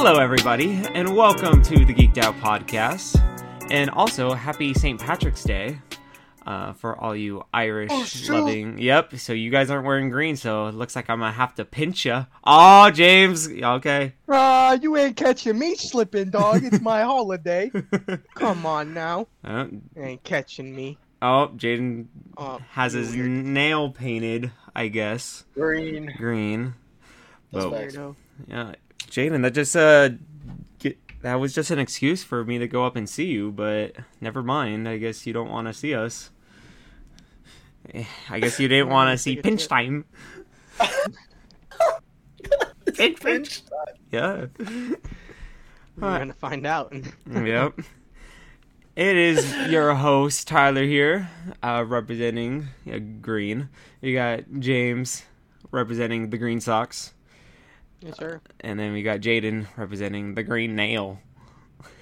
Hello, 0.00 0.20
everybody, 0.20 0.80
and 0.94 1.16
welcome 1.16 1.60
to 1.62 1.84
the 1.84 1.92
Geeked 1.92 2.18
Out 2.18 2.34
Podcast. 2.36 3.20
And 3.70 3.90
also, 3.90 4.32
happy 4.32 4.72
St. 4.72 4.98
Patrick's 5.00 5.42
Day 5.42 5.78
uh, 6.46 6.72
for 6.74 6.96
all 6.96 7.16
you 7.16 7.42
Irish 7.52 7.90
Oh, 7.92 8.04
shoot. 8.04 8.32
loving. 8.32 8.78
Yep, 8.78 9.16
so 9.18 9.32
you 9.32 9.50
guys 9.50 9.70
aren't 9.70 9.84
wearing 9.84 10.08
green, 10.08 10.36
so 10.36 10.66
it 10.68 10.74
looks 10.74 10.94
like 10.94 11.10
I'm 11.10 11.18
gonna 11.18 11.32
have 11.32 11.54
to 11.56 11.64
pinch 11.64 12.04
you. 12.04 12.26
Oh, 12.44 12.90
James, 12.90 13.48
okay. 13.50 14.14
Ah, 14.28 14.78
you 14.80 14.96
ain't 14.96 15.16
catching 15.16 15.58
me 15.58 15.74
slipping, 15.74 16.30
dog. 16.30 16.62
It's 16.64 16.80
my 16.80 17.02
holiday. 17.02 17.70
Come 18.34 18.66
on 18.66 18.94
now. 18.94 19.26
Uh, 19.44 19.66
ain't 19.96 20.22
catching 20.22 20.74
me. 20.74 20.96
oh, 21.22 21.50
Jaden 21.56 22.06
Oh, 22.36 22.60
has 22.70 22.92
his 22.92 23.14
weird 23.14 23.28
nail 23.30 23.90
painted, 23.90 24.52
I 24.76 24.88
guess, 24.88 25.44
Green. 25.54 26.12
green. 26.16 26.74
That's 27.52 27.64
But 27.64 27.72
weirdo. 27.72 28.16
yeah, 28.46 28.72
Jaden, 29.10 29.42
that 29.42 29.54
just 29.54 29.76
uh, 29.76 30.10
get, 30.78 30.98
that 31.22 31.36
was 31.36 31.54
just 31.54 31.70
an 31.70 31.78
excuse 31.78 32.22
for 32.22 32.44
me 32.44 32.58
to 32.58 32.68
go 32.68 32.84
up 32.84 32.96
and 32.96 33.08
see 33.08 33.26
you. 33.26 33.50
But 33.50 33.96
never 34.20 34.42
mind. 34.42 34.88
I 34.88 34.98
guess 34.98 35.26
you 35.26 35.32
don't 35.32 35.50
want 35.50 35.68
to 35.68 35.74
see 35.74 35.94
us. 35.94 36.30
Eh, 37.94 38.04
I 38.30 38.40
guess 38.40 38.60
you 38.60 38.68
didn't 38.68 38.88
want 38.88 39.10
to 39.12 39.18
see 39.18 39.36
pinch 39.36 39.68
time. 39.68 40.04
pinch, 42.94 43.20
pinch. 43.20 43.62
Yeah. 44.10 44.46
We're 45.96 46.18
gonna 46.18 46.32
find 46.32 46.66
out. 46.66 46.94
yep. 47.30 47.78
It 48.94 49.16
is 49.16 49.54
your 49.68 49.94
host 49.94 50.48
Tyler 50.48 50.82
here, 50.82 51.30
uh, 51.62 51.84
representing 51.86 52.68
uh, 52.92 52.98
Green. 53.20 53.68
You 54.00 54.14
got 54.14 54.40
James 54.58 55.22
representing 55.70 56.30
the 56.30 56.38
Green 56.38 56.60
Sox, 56.60 57.14
yes, 58.00 58.16
sir. 58.16 58.40
and 58.60 58.78
then 58.78 58.92
we 58.92 59.02
got 59.02 59.20
Jaden 59.20 59.66
representing 59.76 60.34
the 60.34 60.42
Green 60.42 60.76
Nail. 60.76 61.20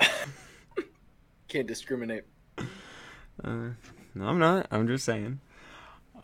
Can't 1.49 1.67
discriminate. 1.67 2.25
Uh, 2.59 3.71
no, 4.15 4.27
I'm 4.27 4.39
not. 4.39 4.67
I'm 4.71 4.87
just 4.87 5.05
saying. 5.05 5.41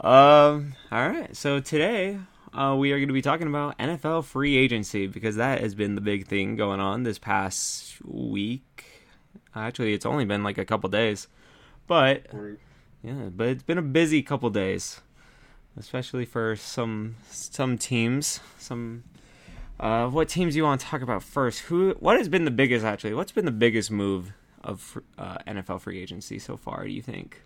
Um. 0.00 0.74
All 0.90 1.08
right. 1.08 1.34
So 1.36 1.60
today, 1.60 2.18
uh, 2.52 2.74
we 2.78 2.92
are 2.92 2.98
going 2.98 3.08
to 3.08 3.14
be 3.14 3.22
talking 3.22 3.46
about 3.46 3.78
NFL 3.78 4.24
free 4.24 4.56
agency 4.56 5.06
because 5.06 5.36
that 5.36 5.60
has 5.60 5.74
been 5.74 5.94
the 5.94 6.00
big 6.00 6.26
thing 6.26 6.56
going 6.56 6.80
on 6.80 7.02
this 7.02 7.18
past 7.18 8.04
week. 8.04 8.84
Actually, 9.54 9.92
it's 9.94 10.06
only 10.06 10.24
been 10.24 10.42
like 10.42 10.58
a 10.58 10.64
couple 10.64 10.88
days, 10.90 11.28
but 11.86 12.26
Yeah, 13.02 13.28
but 13.34 13.48
it's 13.48 13.62
been 13.62 13.78
a 13.78 13.82
busy 13.82 14.22
couple 14.22 14.48
days, 14.50 15.02
especially 15.76 16.24
for 16.24 16.56
some 16.56 17.16
some 17.30 17.76
teams. 17.78 18.40
Some 18.58 19.04
uh, 19.82 20.08
what 20.08 20.28
teams 20.28 20.54
do 20.54 20.58
you 20.58 20.64
want 20.64 20.80
to 20.80 20.86
talk 20.86 21.02
about 21.02 21.22
first? 21.22 21.60
Who? 21.60 21.90
What 21.98 22.16
has 22.16 22.28
been 22.28 22.44
the 22.44 22.50
biggest 22.52 22.84
actually? 22.84 23.14
What's 23.14 23.32
been 23.32 23.44
the 23.44 23.50
biggest 23.50 23.90
move 23.90 24.32
of 24.62 24.98
uh, 25.18 25.38
NFL 25.46 25.80
free 25.80 26.00
agency 26.00 26.38
so 26.38 26.56
far? 26.56 26.84
Do 26.84 26.90
you 26.90 27.02
think? 27.02 27.42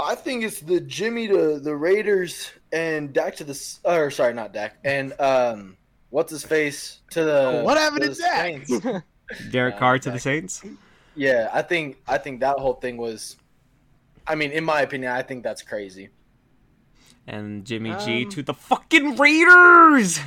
I 0.00 0.14
think 0.14 0.42
it's 0.42 0.60
the 0.60 0.80
Jimmy 0.80 1.28
to 1.28 1.60
the 1.60 1.76
Raiders 1.76 2.50
and 2.72 3.12
Dak 3.12 3.36
to 3.36 3.44
the 3.44 3.78
or 3.84 4.10
sorry, 4.10 4.34
not 4.34 4.52
Dak 4.52 4.78
and 4.84 5.12
um, 5.20 5.76
what's 6.10 6.32
his 6.32 6.42
face 6.42 7.00
to 7.10 7.22
the 7.22 7.60
what 7.62 7.76
happened 7.76 8.02
to 8.02 8.08
the 8.08 8.14
Zach? 8.14 8.66
Saints. 8.66 8.86
Derek 9.50 9.76
Uh, 9.76 9.78
Carr 9.78 9.98
to 9.98 10.10
the 10.10 10.18
Saints. 10.18 10.62
Yeah, 11.14 11.50
I 11.52 11.62
think 11.62 11.98
I 12.08 12.18
think 12.18 12.40
that 12.40 12.58
whole 12.58 12.74
thing 12.74 12.96
was. 12.96 13.36
I 14.26 14.34
mean, 14.34 14.50
in 14.52 14.64
my 14.64 14.80
opinion, 14.80 15.12
I 15.12 15.22
think 15.22 15.42
that's 15.42 15.62
crazy. 15.62 16.08
And 17.26 17.64
Jimmy 17.64 17.94
G 18.04 18.24
Um, 18.24 18.30
to 18.30 18.42
the 18.42 18.54
fucking 18.54 19.16
Raiders. 19.16 20.20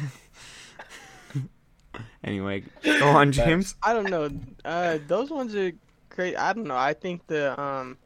anyway, 2.23 2.63
go 2.83 3.07
on, 3.09 3.31
James. 3.31 3.75
I 3.83 3.93
don't 3.93 4.09
know. 4.09 4.29
Uh, 4.63 4.99
those 5.07 5.29
ones 5.29 5.55
are 5.55 5.71
great. 6.09 6.35
I 6.35 6.53
don't 6.53 6.67
know. 6.67 6.75
I 6.77 6.93
think 6.93 7.25
the 7.27 7.59
um, 7.59 7.97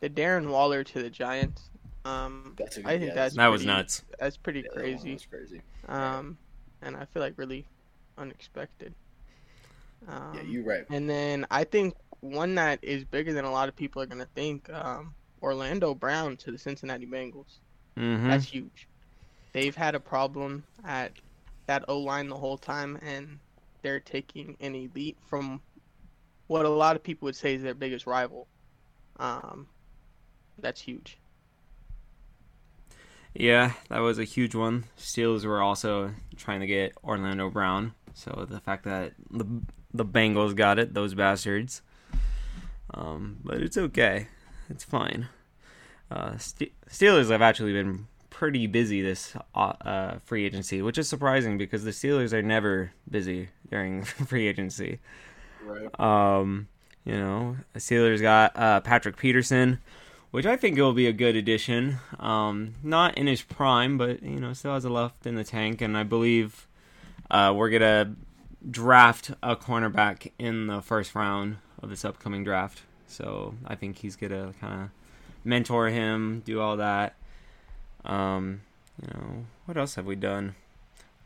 the 0.00 0.10
Darren 0.10 0.48
Waller 0.48 0.84
to 0.84 1.02
the 1.02 1.10
Giants. 1.10 1.70
Um, 2.04 2.54
That's 2.56 2.78
a 2.78 2.82
good 2.82 2.88
I 2.88 2.98
think 2.98 3.08
yeah, 3.10 3.14
that's 3.14 3.36
That 3.36 3.48
was 3.48 3.66
nuts. 3.66 4.04
That's 4.18 4.36
pretty 4.36 4.60
yeah, 4.60 4.72
crazy. 4.72 5.12
was 5.12 5.26
crazy. 5.26 5.60
Um, 5.88 6.38
and 6.80 6.96
I 6.96 7.04
feel 7.04 7.22
like 7.22 7.34
really 7.36 7.66
unexpected. 8.16 8.94
Um, 10.08 10.32
Yeah, 10.34 10.42
you're 10.42 10.64
right. 10.64 10.84
And 10.88 11.08
then 11.10 11.46
I 11.50 11.64
think 11.64 11.94
one 12.20 12.54
that 12.54 12.78
is 12.82 13.04
bigger 13.04 13.34
than 13.34 13.44
a 13.44 13.50
lot 13.52 13.68
of 13.68 13.76
people 13.76 14.00
are 14.00 14.06
gonna 14.06 14.28
think. 14.34 14.70
Um, 14.72 15.14
Orlando 15.42 15.94
Brown 15.94 16.36
to 16.38 16.52
the 16.52 16.58
Cincinnati 16.58 17.06
Bengals. 17.06 17.58
Hmm 17.96 18.26
That's 18.26 18.44
huge. 18.44 18.88
They've 19.52 19.74
had 19.76 19.94
a 19.94 20.00
problem 20.00 20.64
at 20.84 21.12
that 21.66 21.84
O 21.88 21.98
line 21.98 22.28
the 22.28 22.36
whole 22.36 22.58
time, 22.58 22.98
and 23.02 23.38
they're 23.82 24.00
taking 24.00 24.56
an 24.60 24.74
elite 24.74 25.18
from 25.28 25.60
what 26.48 26.66
a 26.66 26.68
lot 26.70 26.96
of 26.96 27.02
people 27.02 27.26
would 27.26 27.36
say 27.36 27.54
is 27.54 27.62
their 27.62 27.74
biggest 27.74 28.06
rival. 28.06 28.48
Um, 29.18 29.68
that's 30.58 30.80
huge. 30.80 31.18
Yeah, 33.34 33.72
that 33.88 34.00
was 34.00 34.18
a 34.18 34.24
huge 34.24 34.54
one. 34.54 34.84
Steelers 34.98 35.44
were 35.44 35.62
also 35.62 36.12
trying 36.36 36.60
to 36.60 36.66
get 36.66 36.94
Orlando 37.04 37.48
Brown, 37.48 37.94
so 38.12 38.46
the 38.48 38.60
fact 38.60 38.84
that 38.84 39.12
the 39.30 39.46
the 39.94 40.04
Bengals 40.04 40.54
got 40.54 40.78
it, 40.78 40.94
those 40.94 41.14
bastards. 41.14 41.82
Um, 42.92 43.38
but 43.44 43.58
it's 43.62 43.76
okay, 43.76 44.28
it's 44.68 44.84
fine. 44.84 45.28
Uh, 46.10 46.36
Ste- 46.38 46.72
Steelers 46.88 47.30
have 47.30 47.42
actually 47.42 47.72
been 47.72 48.06
pretty 48.30 48.66
busy 48.66 49.02
this 49.02 49.34
uh, 49.54 49.72
uh, 49.82 50.18
free 50.24 50.44
agency, 50.44 50.82
which 50.82 50.98
is 50.98 51.08
surprising 51.08 51.58
because 51.58 51.84
the 51.84 51.90
Steelers 51.90 52.32
are 52.32 52.42
never 52.42 52.92
busy 53.08 53.50
during 53.70 54.02
free 54.26 54.46
agency. 54.46 54.98
Right. 55.64 56.00
Um, 56.00 56.68
you 57.04 57.14
know, 57.14 57.56
Steelers 57.76 58.20
got 58.20 58.56
uh, 58.56 58.80
Patrick 58.80 59.16
Peterson, 59.16 59.78
which 60.30 60.46
I 60.46 60.56
think 60.56 60.76
will 60.78 60.92
be 60.92 61.06
a 61.06 61.12
good 61.12 61.36
addition. 61.36 61.98
Um, 62.18 62.74
not 62.82 63.16
in 63.16 63.26
his 63.26 63.42
prime, 63.42 63.98
but 63.98 64.22
you 64.22 64.40
know, 64.40 64.52
still 64.52 64.74
has 64.74 64.84
a 64.84 64.90
left 64.90 65.26
in 65.26 65.34
the 65.34 65.44
tank, 65.44 65.80
and 65.80 65.96
I 65.96 66.02
believe 66.02 66.66
uh, 67.30 67.52
we're 67.54 67.70
gonna 67.70 68.14
draft 68.70 69.32
a 69.42 69.56
cornerback 69.56 70.32
in 70.38 70.66
the 70.66 70.82
first 70.82 71.14
round 71.14 71.58
of 71.82 71.90
this 71.90 72.04
upcoming 72.04 72.44
draft. 72.44 72.82
So 73.06 73.54
I 73.66 73.74
think 73.74 73.98
he's 73.98 74.16
gonna 74.16 74.54
kind 74.60 74.84
of 74.84 74.90
mentor 75.44 75.88
him, 75.88 76.42
do 76.44 76.60
all 76.60 76.76
that. 76.76 77.14
Um, 78.04 78.62
you 79.00 79.08
know, 79.08 79.44
what 79.66 79.76
else 79.76 79.94
have 79.94 80.06
we 80.06 80.16
done? 80.16 80.54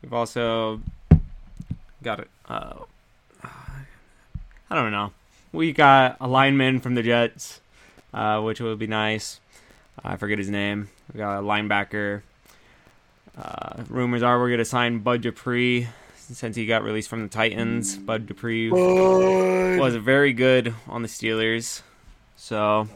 We've 0.01 0.13
also 0.13 0.81
got 2.03 2.19
it. 2.19 2.29
Uh, 2.47 2.75
I 3.43 4.75
don't 4.75 4.91
know. 4.91 5.11
We 5.51 5.71
got 5.71 6.17
a 6.19 6.27
lineman 6.27 6.79
from 6.79 6.95
the 6.95 7.03
Jets, 7.03 7.61
uh, 8.13 8.41
which 8.41 8.59
would 8.59 8.79
be 8.79 8.87
nice. 8.87 9.39
I 10.03 10.17
forget 10.17 10.37
his 10.37 10.49
name. 10.49 10.89
We 11.13 11.17
got 11.17 11.39
a 11.39 11.41
linebacker. 11.41 12.21
Uh, 13.37 13.83
rumors 13.89 14.23
are 14.23 14.39
we're 14.39 14.49
going 14.49 14.59
to 14.59 14.65
sign 14.65 14.99
Bud 14.99 15.21
Dupree 15.21 15.87
since 16.17 16.55
he 16.55 16.65
got 16.65 16.83
released 16.83 17.09
from 17.09 17.21
the 17.21 17.29
Titans. 17.29 17.97
Bud 17.97 18.27
Dupree 18.27 18.69
was 18.71 19.95
very 19.95 20.33
good 20.33 20.73
on 20.87 21.01
the 21.01 21.07
Steelers. 21.07 21.81
So, 22.35 22.87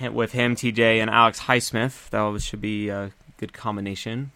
with 0.00 0.32
him, 0.32 0.54
TJ, 0.54 1.00
and 1.00 1.10
Alex 1.10 1.40
Highsmith, 1.40 2.10
that 2.10 2.42
should 2.42 2.60
be 2.60 2.88
a 2.88 3.10
good 3.36 3.52
combination. 3.52 4.30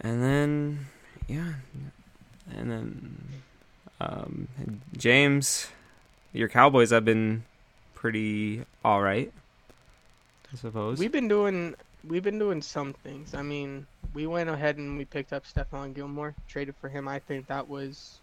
And 0.00 0.22
then, 0.22 0.86
yeah. 1.28 1.54
And 2.56 2.70
then, 2.70 3.28
um, 4.00 4.48
James, 4.96 5.68
your 6.32 6.48
Cowboys 6.48 6.90
have 6.90 7.04
been 7.04 7.44
pretty 7.94 8.62
all 8.84 9.00
right, 9.00 9.32
I 10.52 10.56
suppose. 10.56 10.98
We've 10.98 11.12
been 11.12 11.28
doing 11.28 11.74
we've 12.06 12.22
been 12.22 12.38
doing 12.38 12.60
some 12.60 12.92
things. 12.92 13.34
I 13.34 13.42
mean, 13.42 13.86
we 14.12 14.26
went 14.26 14.50
ahead 14.50 14.76
and 14.76 14.98
we 14.98 15.06
picked 15.06 15.32
up 15.32 15.44
Stephon 15.46 15.94
Gilmore, 15.94 16.34
traded 16.48 16.74
for 16.76 16.88
him. 16.88 17.08
I 17.08 17.18
think 17.18 17.46
that 17.46 17.68
was 17.68 18.18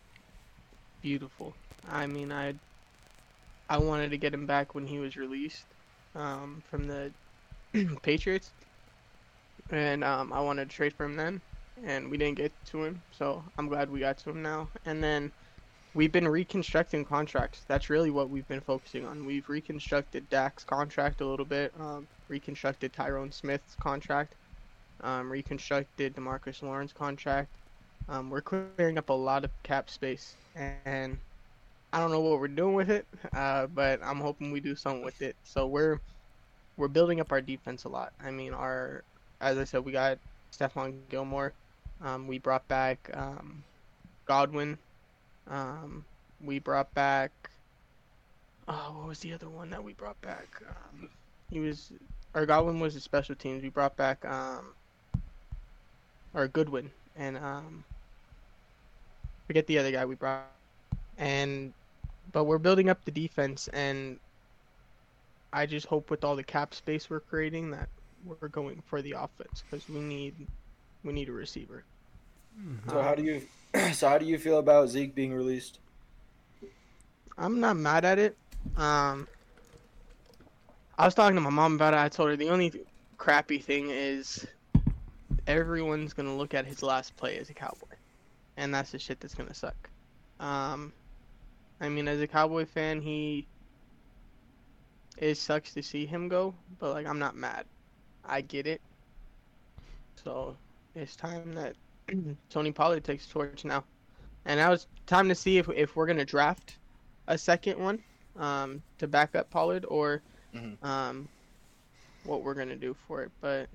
beautiful. 1.01 1.55
I 1.89 2.05
mean, 2.05 2.31
I 2.31 2.53
I 3.69 3.77
wanted 3.77 4.11
to 4.11 4.17
get 4.17 4.33
him 4.33 4.45
back 4.45 4.75
when 4.75 4.85
he 4.85 4.99
was 4.99 5.15
released 5.15 5.65
um, 6.15 6.63
from 6.69 6.87
the 6.87 7.13
Patriots, 8.03 8.53
and 9.69 10.03
um, 10.03 10.33
I 10.33 10.41
wanted 10.41 10.69
to 10.69 10.75
trade 10.75 10.93
for 10.93 11.05
him 11.05 11.15
then, 11.15 11.41
and 11.83 12.09
we 12.09 12.17
didn't 12.17 12.37
get 12.37 12.53
to 12.65 12.83
him. 12.83 13.01
So 13.11 13.43
I'm 13.57 13.67
glad 13.67 13.89
we 13.89 13.99
got 13.99 14.17
to 14.19 14.29
him 14.29 14.41
now. 14.41 14.69
And 14.85 15.03
then 15.03 15.31
we've 15.93 16.11
been 16.11 16.27
reconstructing 16.27 17.05
contracts. 17.05 17.63
That's 17.67 17.89
really 17.89 18.11
what 18.11 18.29
we've 18.29 18.47
been 18.47 18.61
focusing 18.61 19.05
on. 19.05 19.25
We've 19.25 19.47
reconstructed 19.49 20.29
Dak's 20.29 20.63
contract 20.63 21.21
a 21.21 21.27
little 21.27 21.45
bit, 21.45 21.71
um, 21.79 22.07
reconstructed 22.27 22.93
Tyron 22.93 23.33
Smith's 23.33 23.75
contract, 23.75 24.35
um, 25.01 25.31
reconstructed 25.31 26.15
Demarcus 26.15 26.61
Lawrence 26.61 26.93
contract. 26.93 27.49
Um, 28.07 28.29
we're 28.29 28.41
clearing 28.41 28.97
up 28.97 29.09
a 29.09 29.13
lot 29.13 29.45
of 29.45 29.51
cap 29.63 29.89
space, 29.89 30.37
and 30.55 31.19
I 31.93 31.99
don't 31.99 32.11
know 32.11 32.21
what 32.21 32.39
we're 32.39 32.47
doing 32.47 32.75
with 32.75 32.89
it, 32.89 33.07
uh, 33.33 33.67
but 33.67 34.01
I'm 34.03 34.19
hoping 34.19 34.51
we 34.51 34.59
do 34.59 34.75
something 34.75 35.03
with 35.03 35.21
it. 35.21 35.35
So 35.43 35.67
we're 35.67 35.99
we're 36.77 36.87
building 36.87 37.19
up 37.19 37.31
our 37.31 37.41
defense 37.41 37.83
a 37.85 37.89
lot. 37.89 38.13
I 38.19 38.31
mean, 38.31 38.53
our 38.53 39.03
as 39.41 39.57
I 39.57 39.65
said, 39.65 39.85
we 39.85 39.91
got 39.91 40.19
Stephon 40.51 40.93
Gilmore. 40.93 41.37
Um, 41.83 42.11
we 42.11 42.21
brought 42.21 42.51
back 42.51 42.95
um, 43.01 43.63
Godwin. 44.25 44.77
Um, 45.47 46.05
we 46.39 46.59
brought 46.59 46.93
back. 46.93 47.31
Oh, 48.67 48.97
what 48.99 49.07
was 49.07 49.19
the 49.19 49.33
other 49.33 49.49
one 49.49 49.69
that 49.71 49.83
we 49.83 49.93
brought 49.93 50.21
back? 50.21 50.61
Um, 50.67 51.09
he 51.49 51.59
was, 51.59 51.91
or 52.33 52.45
Godwin 52.45 52.79
was 52.79 52.93
the 52.95 53.01
special 53.01 53.35
teams. 53.35 53.63
We 53.63 53.69
brought 53.69 53.97
back 53.97 54.23
um, 54.25 54.75
or 56.33 56.47
Goodwin 56.47 56.91
and 57.15 57.37
um, 57.37 57.85
forget 59.47 59.67
the 59.67 59.77
other 59.79 59.91
guy 59.91 60.05
we 60.05 60.15
brought. 60.15 60.47
And 61.17 61.73
but 62.31 62.45
we're 62.45 62.57
building 62.57 62.89
up 62.89 63.03
the 63.05 63.11
defense, 63.11 63.67
and 63.69 64.19
I 65.53 65.65
just 65.65 65.87
hope 65.87 66.09
with 66.09 66.23
all 66.23 66.35
the 66.35 66.43
cap 66.43 66.73
space 66.73 67.09
we're 67.09 67.19
creating 67.19 67.71
that 67.71 67.89
we're 68.25 68.47
going 68.47 68.81
for 68.85 69.01
the 69.01 69.13
offense 69.13 69.63
because 69.69 69.87
we 69.89 69.99
need 69.99 70.35
we 71.03 71.13
need 71.13 71.29
a 71.29 71.31
receiver. 71.31 71.83
So 72.89 73.01
how 73.01 73.15
do 73.15 73.23
you 73.23 73.41
so 73.93 74.09
how 74.09 74.17
do 74.17 74.25
you 74.25 74.37
feel 74.37 74.59
about 74.59 74.89
Zeke 74.89 75.15
being 75.15 75.33
released? 75.33 75.79
I'm 77.37 77.59
not 77.59 77.77
mad 77.77 78.05
at 78.05 78.19
it. 78.19 78.37
Um, 78.77 79.27
I 80.97 81.05
was 81.05 81.15
talking 81.15 81.35
to 81.35 81.41
my 81.41 81.49
mom 81.49 81.75
about 81.75 81.93
it. 81.93 81.97
I 81.97 82.09
told 82.09 82.29
her 82.29 82.35
the 82.35 82.49
only 82.49 82.71
crappy 83.17 83.57
thing 83.57 83.89
is 83.89 84.45
everyone's 85.47 86.13
gonna 86.13 86.35
look 86.35 86.53
at 86.53 86.65
his 86.65 86.83
last 86.83 87.15
play 87.17 87.37
as 87.37 87.49
a 87.49 87.53
cowboy, 87.53 87.95
and 88.57 88.73
that's 88.73 88.91
the 88.91 88.99
shit 88.99 89.19
that's 89.19 89.33
gonna 89.33 89.53
suck. 89.53 89.89
Um, 90.39 90.93
I 91.81 91.89
mean, 91.89 92.07
as 92.09 92.21
a 92.21 92.29
cowboy 92.29 92.65
fan, 92.67 93.01
he 93.01 93.49
it 95.17 95.35
sucks 95.35 95.73
to 95.73 95.83
see 95.83 96.07
him 96.07 96.29
go, 96.29 96.55
but 96.79 96.93
like 96.93 97.07
I'm 97.07 97.19
not 97.19 97.35
mad. 97.37 97.67
I 98.25 98.41
get 98.41 98.67
it. 98.67 98.83
So 100.15 100.59
it's 100.95 101.17
time 101.17 101.53
that 101.53 101.75
Tony 102.49 102.71
Pollard 102.71 103.03
takes 103.05 103.27
torch 103.27 103.65
now, 103.65 103.85
and 104.45 104.59
now 104.59 104.71
it's 104.73 104.87
time 105.05 105.27
to 105.29 105.35
see 105.35 105.57
if 105.57 105.69
if 105.69 105.95
we're 105.95 106.05
gonna 106.07 106.25
draft 106.25 106.79
a 107.27 107.37
second 107.37 107.79
one 107.79 108.03
um, 108.35 108.83
to 108.99 109.07
back 109.07 109.35
up 109.35 109.49
Pollard 109.49 109.85
or 109.87 110.23
Mhm. 110.53 110.77
um, 110.81 111.29
what 112.23 112.43
we're 112.43 112.55
gonna 112.55 112.75
do 112.77 112.93
for 112.93 113.23
it. 113.23 113.31
But 113.41 113.69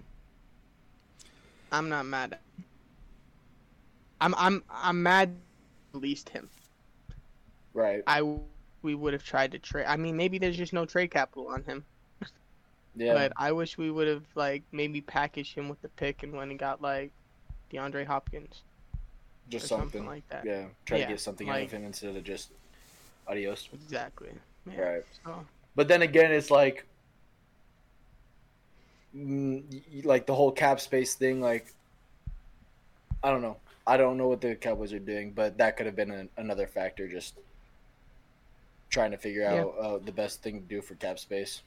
I'm 1.72 1.88
not 1.88 2.06
mad. 2.06 2.38
I'm 4.20 4.34
I'm 4.34 4.64
I'm 4.68 5.02
mad. 5.02 5.40
Released 5.92 6.30
him. 6.30 6.50
Right. 7.76 8.02
I 8.06 8.22
we 8.82 8.94
would 8.94 9.12
have 9.12 9.22
tried 9.24 9.52
to 9.52 9.58
trade. 9.58 9.84
I 9.86 9.96
mean, 9.96 10.16
maybe 10.16 10.38
there's 10.38 10.56
just 10.56 10.72
no 10.72 10.86
trade 10.86 11.10
capital 11.10 11.48
on 11.48 11.62
him. 11.64 11.84
Yeah. 12.98 13.12
But 13.12 13.32
I 13.36 13.52
wish 13.52 13.76
we 13.76 13.90
would 13.90 14.08
have 14.08 14.24
like 14.34 14.62
maybe 14.72 15.02
packaged 15.02 15.54
him 15.54 15.68
with 15.68 15.82
the 15.82 15.88
pick 15.90 16.22
and 16.22 16.32
went 16.32 16.50
and 16.50 16.58
got 16.58 16.80
like 16.80 17.10
DeAndre 17.70 18.06
Hopkins 18.06 18.62
just 19.50 19.66
something. 19.66 19.90
something 19.90 20.06
like 20.06 20.26
that. 20.30 20.46
yeah. 20.46 20.64
Try 20.86 20.98
Yeah, 20.98 21.04
to 21.04 21.12
get 21.12 21.20
something 21.20 21.46
out 21.50 21.60
of 21.60 21.70
him 21.70 21.84
instead 21.84 22.16
of 22.16 22.24
just 22.24 22.52
adios. 23.28 23.68
Exactly. 23.74 24.30
Yeah. 24.66 24.80
Right. 24.80 25.02
So 25.26 25.44
But 25.74 25.88
then 25.88 26.00
again, 26.00 26.32
it's 26.32 26.50
like, 26.50 26.86
mm, 29.14 29.62
like 30.04 30.26
the 30.26 30.34
whole 30.34 30.50
cap 30.52 30.80
space 30.80 31.14
thing. 31.14 31.42
Like, 31.42 31.74
I 33.22 33.30
don't 33.30 33.42
know. 33.42 33.58
I 33.86 33.96
don't 33.98 34.16
know 34.16 34.28
what 34.28 34.40
the 34.40 34.54
Cowboys 34.56 34.92
are 34.92 34.98
doing, 34.98 35.32
but 35.32 35.58
that 35.58 35.76
could 35.76 35.86
have 35.86 35.96
been 35.96 36.10
an 36.10 36.28
another 36.38 36.66
factor. 36.66 37.06
Just 37.06 37.34
trying 38.96 39.16
to 39.16 39.22
figure 39.24 39.50
Yeah. 39.50 39.64
out 39.64 39.78
uh, 39.84 39.98
the 40.04 40.16
best 40.22 40.44
thing 40.44 40.62
to 40.62 40.68
do 40.68 40.82
for 40.82 40.96
cap 41.06 41.20
space. 41.20 41.64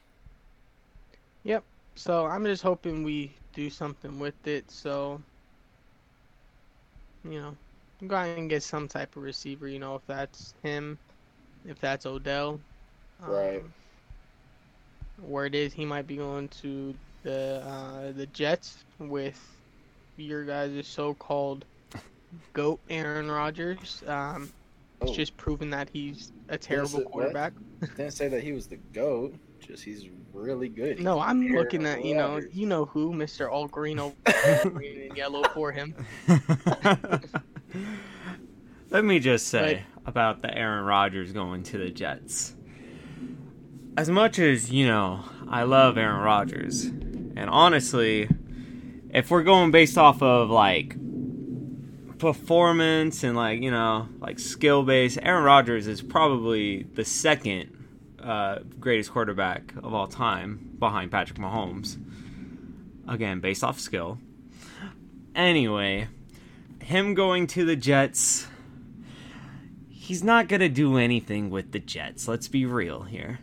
Yep. 1.44 1.64
So 1.96 2.26
I'm 2.26 2.44
just 2.44 2.62
hoping 2.62 3.04
we 3.04 3.38
do 3.52 3.70
something 3.70 4.18
with 4.20 4.46
it. 4.46 4.70
So 4.70 5.22
you 7.24 7.40
know, 7.42 7.58
go 8.06 8.16
out 8.16 8.34
and 8.34 8.50
get 8.50 8.62
some 8.62 8.88
type 8.88 9.16
of 9.16 9.22
receiver. 9.22 9.68
You 9.68 9.72
know, 9.74 9.96
if 9.96 10.06
that's 10.06 10.54
him, 10.62 10.98
if 11.64 11.78
that's 11.80 12.06
Odell. 12.06 12.60
Right. 13.26 13.62
Um, 13.62 13.74
word 15.18 15.54
is 15.54 15.72
he 15.74 15.86
might 15.86 16.06
be 16.06 16.16
going 16.16 16.48
to 16.48 16.96
the 17.22 17.62
uh, 17.64 18.12
the 18.12 18.26
Jets 18.26 18.84
with 18.98 19.40
your 20.16 20.44
guys' 20.44 20.86
so-called 20.88 21.66
goat 22.54 22.80
Aaron 22.90 23.30
Rodgers. 23.30 23.98
Um, 24.06 24.52
it's 25.00 25.10
Oh. 25.10 25.14
just 25.14 25.36
proven 25.36 25.70
that 25.70 25.88
he's 25.92 26.32
a 26.48 26.52
Yes, 26.54 26.60
terrible 26.66 27.00
it- 27.00 27.04
what? 27.06 27.12
quarterback. 27.12 27.52
Didn't 27.96 28.12
say 28.12 28.28
that 28.28 28.42
he 28.42 28.52
was 28.52 28.66
the 28.66 28.76
goat. 28.92 29.34
Just 29.60 29.84
he's 29.84 30.08
really 30.32 30.68
good. 30.68 31.00
No, 31.00 31.18
I'm 31.20 31.42
Aaron 31.42 31.54
looking 31.56 31.86
at 31.86 32.04
you 32.04 32.14
know 32.14 32.40
you 32.52 32.66
know 32.66 32.84
who 32.86 33.12
Mr. 33.12 33.50
All 33.50 33.66
Green 33.68 33.98
all 33.98 34.14
green 34.64 35.02
and 35.08 35.16
yellow 35.16 35.42
for 35.54 35.72
him. 35.72 35.94
Let 38.90 39.04
me 39.04 39.20
just 39.20 39.46
say 39.48 39.84
about 40.04 40.42
the 40.42 40.52
Aaron 40.56 40.84
Rodgers 40.84 41.32
going 41.32 41.62
to 41.64 41.78
the 41.78 41.90
Jets. 41.90 42.54
As 43.96 44.08
much 44.10 44.38
as, 44.38 44.70
you 44.72 44.86
know, 44.86 45.24
I 45.48 45.62
love 45.64 45.96
Aaron 45.98 46.20
Rodgers, 46.22 46.84
and 46.86 47.48
honestly, 47.48 48.28
if 49.10 49.30
we're 49.30 49.42
going 49.44 49.70
based 49.70 49.96
off 49.98 50.22
of 50.22 50.50
like 50.50 50.96
performance 52.20 53.24
and 53.24 53.34
like, 53.36 53.60
you 53.62 53.70
know, 53.70 54.08
like 54.20 54.38
skill 54.38 54.82
base, 54.84 55.18
Aaron 55.20 55.42
Rodgers 55.42 55.86
is 55.86 56.02
probably 56.02 56.84
the 56.84 57.04
second 57.04 57.76
uh, 58.22 58.58
greatest 58.78 59.10
quarterback 59.10 59.72
of 59.82 59.92
all 59.94 60.06
time 60.06 60.76
behind 60.78 61.10
Patrick 61.10 61.38
Mahomes. 61.38 61.98
Again, 63.08 63.40
based 63.40 63.64
off 63.64 63.80
skill. 63.80 64.18
Anyway, 65.34 66.08
him 66.82 67.14
going 67.14 67.46
to 67.48 67.64
the 67.64 67.76
Jets, 67.76 68.46
he's 69.88 70.22
not 70.22 70.48
going 70.48 70.60
to 70.60 70.68
do 70.68 70.96
anything 70.98 71.50
with 71.50 71.72
the 71.72 71.78
Jets. 71.80 72.28
Let's 72.28 72.46
be 72.46 72.66
real 72.66 73.02
here. 73.02 73.40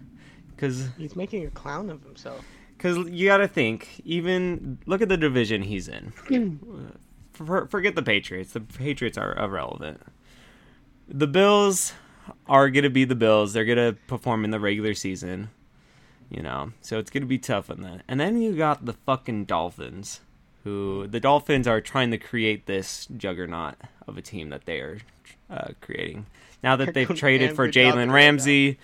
Because 0.55 0.89
He's 0.97 1.15
making 1.15 1.45
a 1.45 1.49
clown 1.51 1.89
of 1.89 2.03
himself. 2.03 2.43
cause 2.77 2.97
you 3.09 3.27
got 3.27 3.37
to 3.37 3.47
think, 3.47 4.01
even 4.05 4.79
look 4.85 5.01
at 5.01 5.09
the 5.09 5.17
division 5.17 5.61
he's 5.63 5.87
in. 5.87 6.13
For, 7.37 7.67
forget 7.67 7.95
the 7.95 8.03
Patriots. 8.03 8.53
The 8.53 8.61
Patriots 8.61 9.17
are 9.17 9.37
irrelevant. 9.37 10.01
The 11.07 11.27
Bills 11.27 11.93
are 12.47 12.69
going 12.69 12.83
to 12.83 12.89
be 12.89 13.05
the 13.05 13.15
Bills. 13.15 13.53
They're 13.53 13.65
going 13.65 13.77
to 13.77 13.97
perform 14.07 14.43
in 14.43 14.51
the 14.51 14.59
regular 14.59 14.93
season. 14.93 15.49
You 16.29 16.41
know, 16.41 16.73
so 16.81 16.99
it's 16.99 17.09
going 17.09 17.23
to 17.23 17.27
be 17.27 17.37
tough 17.37 17.69
on 17.69 17.81
that. 17.81 18.01
And 18.07 18.19
then 18.19 18.41
you 18.41 18.53
got 18.53 18.85
the 18.85 18.93
fucking 18.93 19.45
Dolphins, 19.45 20.19
who 20.65 21.07
the 21.07 21.21
Dolphins 21.21 21.67
are 21.67 21.79
trying 21.79 22.11
to 22.11 22.17
create 22.17 22.65
this 22.65 23.07
juggernaut 23.15 23.75
of 24.07 24.17
a 24.17 24.21
team 24.21 24.49
that 24.49 24.65
they 24.65 24.79
are 24.79 24.97
uh, 25.49 25.69
creating. 25.79 26.25
Now 26.61 26.75
that 26.75 26.93
they've 26.93 27.15
traded 27.15 27.55
for 27.55 27.69
Jalen 27.69 28.11
Ramsey 28.11 28.77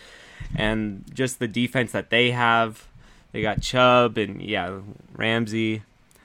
and 0.56 1.04
just 1.14 1.40
the 1.40 1.48
defense 1.50 1.92
that 1.92 2.12
they 2.12 2.32
have, 2.32 2.88
they 3.34 3.42
got 3.42 3.62
Chubb 3.62 4.18
and 4.18 4.42
yeah, 4.42 4.80
Ramsey. 5.14 5.82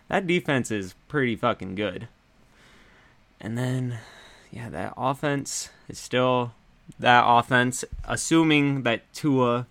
That 0.08 0.26
defense 0.26 0.70
is 0.70 0.94
pretty 1.08 1.35
fucking 1.35 1.75
good. 1.75 2.06
And 3.40 3.57
then, 3.57 3.99
yeah, 4.50 4.68
that 4.68 4.95
offense 4.97 5.71
is 5.88 5.99
still 5.99 6.52
that 6.99 7.25
offense, 7.26 7.85
assuming 8.04 8.83
that 8.83 9.12
Tua 9.12 9.66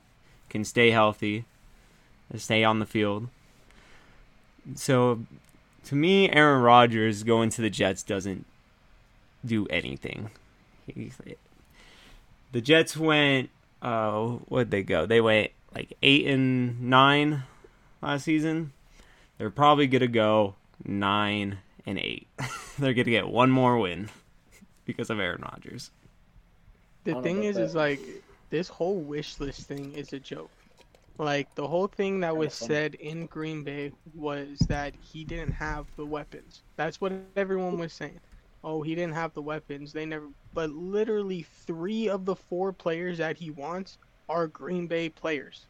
can 0.50 0.64
stay 0.64 0.92
healthy 0.92 1.46
and 2.30 2.42
stay 2.42 2.64
on 2.64 2.80
the 2.80 2.86
field. 2.86 3.28
So, 4.76 5.26
to 5.86 5.96
me, 5.96 6.30
Aaron 6.30 6.62
Rodgers 6.62 7.24
going 7.24 7.50
to 7.52 7.62
the 7.62 7.70
Jets 7.70 8.04
doesn't 8.04 8.46
do 9.46 9.66
anything. 9.68 10.30
The 12.52 12.62
Jets 12.62 12.98
went, 12.98 13.50
uh, 13.82 14.28
what'd 14.50 14.72
they 14.72 14.84
go? 14.84 15.06
They 15.06 15.22
went 15.22 15.52
like 15.74 15.96
eight 16.02 16.28
and 16.28 16.82
nine 16.82 17.44
last 18.02 18.24
season. 18.24 18.74
They're 19.38 19.50
probably 19.50 19.88
gonna 19.88 20.08
go 20.08 20.56
nine 20.84 21.60
and 21.88 22.00
eight. 22.00 22.30
They're 22.80 22.94
gonna 22.96 23.12
get 23.12 23.30
one 23.30 23.52
more 23.52 23.80
win 23.80 24.12
because 24.86 25.12
of 25.12 25.20
Aaron 25.20 25.44
Rodgers. 25.44 25.92
The 27.06 27.16
thing 27.16 27.44
is, 27.44 27.58
about 27.58 27.64
is 27.64 27.76
like 27.76 28.02
this 28.50 28.70
whole 28.70 29.02
wish 29.02 29.40
list 29.40 29.68
thing 29.68 29.94
is 29.94 30.14
a 30.14 30.20
joke. 30.20 30.52
Like 31.18 31.56
the 31.56 31.68
whole 31.68 31.88
thing 31.88 32.22
that 32.22 32.38
was 32.38 32.54
said 32.54 32.96
in 32.96 33.28
Green 33.28 33.64
Bay 33.64 33.94
was 34.14 34.60
that 34.70 34.96
he 34.96 35.26
didn't 35.26 35.54
have 35.54 35.88
the 35.96 36.06
weapons. 36.06 36.64
That's 36.78 37.02
what 37.02 37.14
everyone 37.14 37.56
was 37.56 37.72
saying. 37.72 37.96
Oh, 38.64 38.82
he 38.82 38.96
didn't 38.96 39.14
have 39.14 39.14
the 39.14 39.22
weapons. 39.22 39.76
They 39.76 39.88
never. 39.94 40.18
But 40.54 40.70
literally, 40.72 41.42
three 41.44 42.08
of 42.10 42.26
the 42.26 42.36
four 42.36 42.74
players 42.74 43.18
that 43.18 43.38
he 43.38 43.50
wants 43.50 43.98
are 44.30 44.48
Green 44.48 44.88
Bay 44.88 45.10
players. 45.10 45.68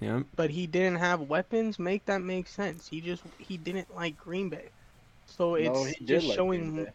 Yeah, 0.00 0.22
But 0.36 0.50
he 0.50 0.66
didn't 0.66 0.98
have 0.98 1.20
weapons. 1.22 1.78
Make 1.78 2.06
that 2.06 2.22
make 2.22 2.48
sense. 2.48 2.88
He 2.88 3.00
just 3.00 3.24
he 3.38 3.58
didn't 3.58 3.94
like 3.94 4.16
Green 4.16 4.48
Bay. 4.48 4.72
So 5.28 5.54
it's 5.54 5.68
no, 6.00 6.06
just 6.06 6.26
like 6.26 6.36
showing. 6.36 6.74
Green 6.74 6.86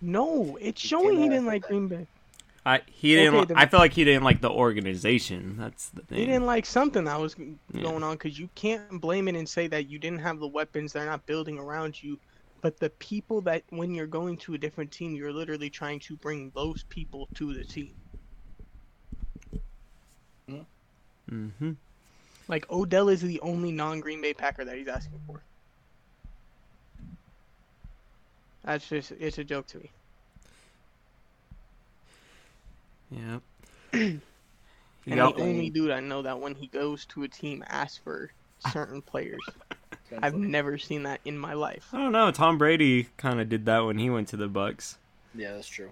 No, 0.00 0.56
it's 0.60 0.80
He 0.80 0.88
showing 0.88 1.20
he 1.20 1.28
didn't 1.28 1.46
like 1.46 1.62
that. 1.62 1.68
Green 1.68 1.88
Bay. 1.88 2.06
I 2.64 2.80
he 2.86 3.14
didn't. 3.16 3.34
Okay, 3.34 3.54
li- 3.54 3.60
I 3.60 3.66
feel 3.66 3.80
like 3.80 3.92
he 3.92 4.04
didn't 4.04 4.22
like 4.22 4.40
the 4.40 4.50
organization. 4.50 5.56
That's 5.58 5.88
the 5.88 6.02
thing. 6.02 6.18
He 6.18 6.26
didn't 6.26 6.46
like 6.46 6.64
something 6.64 7.04
that 7.04 7.20
was 7.20 7.34
Yeah. 7.38 7.82
going 7.82 8.02
on 8.02 8.14
because 8.14 8.38
you 8.38 8.48
can't 8.54 9.00
blame 9.00 9.26
it 9.28 9.34
and 9.34 9.48
say 9.48 9.66
that 9.66 9.88
you 9.88 9.98
didn't 9.98 10.20
have 10.20 10.38
the 10.38 10.46
weapons. 10.48 10.92
They're 10.92 11.06
not 11.06 11.26
building 11.26 11.58
around 11.58 12.02
you 12.02 12.18
but 12.62 12.78
the 12.78 12.90
people 12.90 13.40
that 13.42 13.64
when 13.70 13.92
you're 13.92 14.06
going 14.06 14.36
to 14.38 14.54
a 14.54 14.58
different 14.58 14.90
team, 14.92 15.14
you're 15.14 15.32
literally 15.32 15.68
trying 15.68 15.98
to 15.98 16.16
bring 16.16 16.50
those 16.54 16.84
people 16.84 17.28
to 17.34 17.52
the 17.52 17.64
team. 17.64 17.92
Mm-hmm. 21.30 21.72
Like 22.48 22.70
Odell 22.70 23.08
is 23.08 23.20
the 23.20 23.40
only 23.40 23.72
non-Green 23.72 24.20
Bay 24.22 24.32
Packer 24.32 24.64
that 24.64 24.76
he's 24.76 24.88
asking 24.88 25.20
for. 25.26 25.42
That's 28.64 28.88
just 28.88 29.12
it's 29.12 29.38
a 29.38 29.44
joke 29.44 29.66
to 29.68 29.78
me. 29.78 29.90
Yeah. 33.10 33.38
And 35.04 35.16
Yep. 35.16 35.34
the 35.34 35.42
only 35.42 35.68
dude 35.68 35.90
I 35.90 35.98
know 35.98 36.22
that 36.22 36.38
when 36.38 36.54
he 36.54 36.68
goes 36.68 37.06
to 37.06 37.24
a 37.24 37.28
team 37.28 37.64
asks 37.66 37.98
for 37.98 38.30
certain 38.70 39.02
players. 39.06 39.40
I've 40.22 40.34
never 40.36 40.78
seen 40.78 41.02
that 41.02 41.20
in 41.24 41.36
my 41.36 41.54
life. 41.54 41.88
I 41.92 41.98
don't 41.98 42.12
know. 42.12 42.30
Tom 42.30 42.56
Brady 42.56 43.08
kind 43.16 43.40
of 43.40 43.48
did 43.48 43.66
that 43.66 43.80
when 43.80 43.98
he 43.98 44.10
went 44.10 44.28
to 44.28 44.36
the 44.36 44.46
Bucks. 44.46 44.98
Yeah, 45.34 45.54
that's 45.54 45.66
true. 45.66 45.90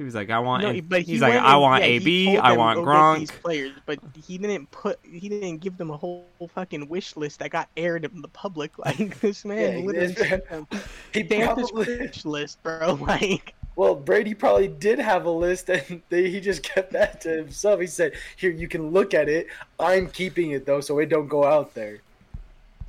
He 0.00 0.04
was 0.04 0.14
like, 0.14 0.30
I 0.30 0.38
want. 0.38 0.62
No, 0.62 0.70
A- 0.70 0.80
but 0.80 1.02
he 1.02 1.12
he's 1.12 1.20
like, 1.20 1.34
went 1.34 1.44
I 1.44 1.56
want 1.56 1.82
yeah, 1.84 1.90
AB. 1.90 2.38
I 2.38 2.56
want 2.56 2.76
"Go 2.76 2.84
get 2.86 2.88
Gronk. 2.90 3.18
These 3.18 3.30
players, 3.32 3.72
but 3.84 3.98
he 4.26 4.38
didn't 4.38 4.70
put. 4.70 4.98
He 5.02 5.28
didn't 5.28 5.58
give 5.58 5.76
them 5.76 5.90
a 5.90 5.96
whole 5.98 6.24
fucking 6.54 6.88
wish 6.88 7.16
list 7.18 7.40
that 7.40 7.50
got 7.50 7.68
aired 7.76 8.06
in 8.06 8.22
the 8.22 8.28
public. 8.28 8.72
Like 8.78 9.20
this 9.20 9.44
man 9.44 9.58
Yeah, 9.80 9.84
literally 9.84 10.06
it's- 10.12 10.28
sent 10.30 10.48
them 10.48 10.66
He 11.12 11.28
Santa's 11.28 11.70
probably, 11.70 11.98
wish 11.98 12.24
list, 12.24 12.62
bro. 12.62 12.94
Like 13.02 13.52
well, 13.76 13.94
Brady 13.94 14.32
probably 14.32 14.68
did 14.68 14.98
have 14.98 15.26
a 15.26 15.30
list, 15.30 15.68
and 15.68 16.00
they, 16.08 16.30
he 16.30 16.40
just 16.40 16.62
kept 16.62 16.92
that 16.92 17.20
to 17.20 17.28
himself. 17.28 17.78
He 17.78 17.86
said, 17.86 18.12
"Here, 18.36 18.50
you 18.50 18.68
can 18.68 18.90
look 18.92 19.12
at 19.12 19.28
it. 19.28 19.48
I'm 19.78 20.08
keeping 20.08 20.52
it 20.52 20.64
though, 20.64 20.80
so 20.80 20.98
it 21.00 21.10
don't 21.10 21.28
go 21.28 21.44
out 21.44 21.74
there." 21.74 21.98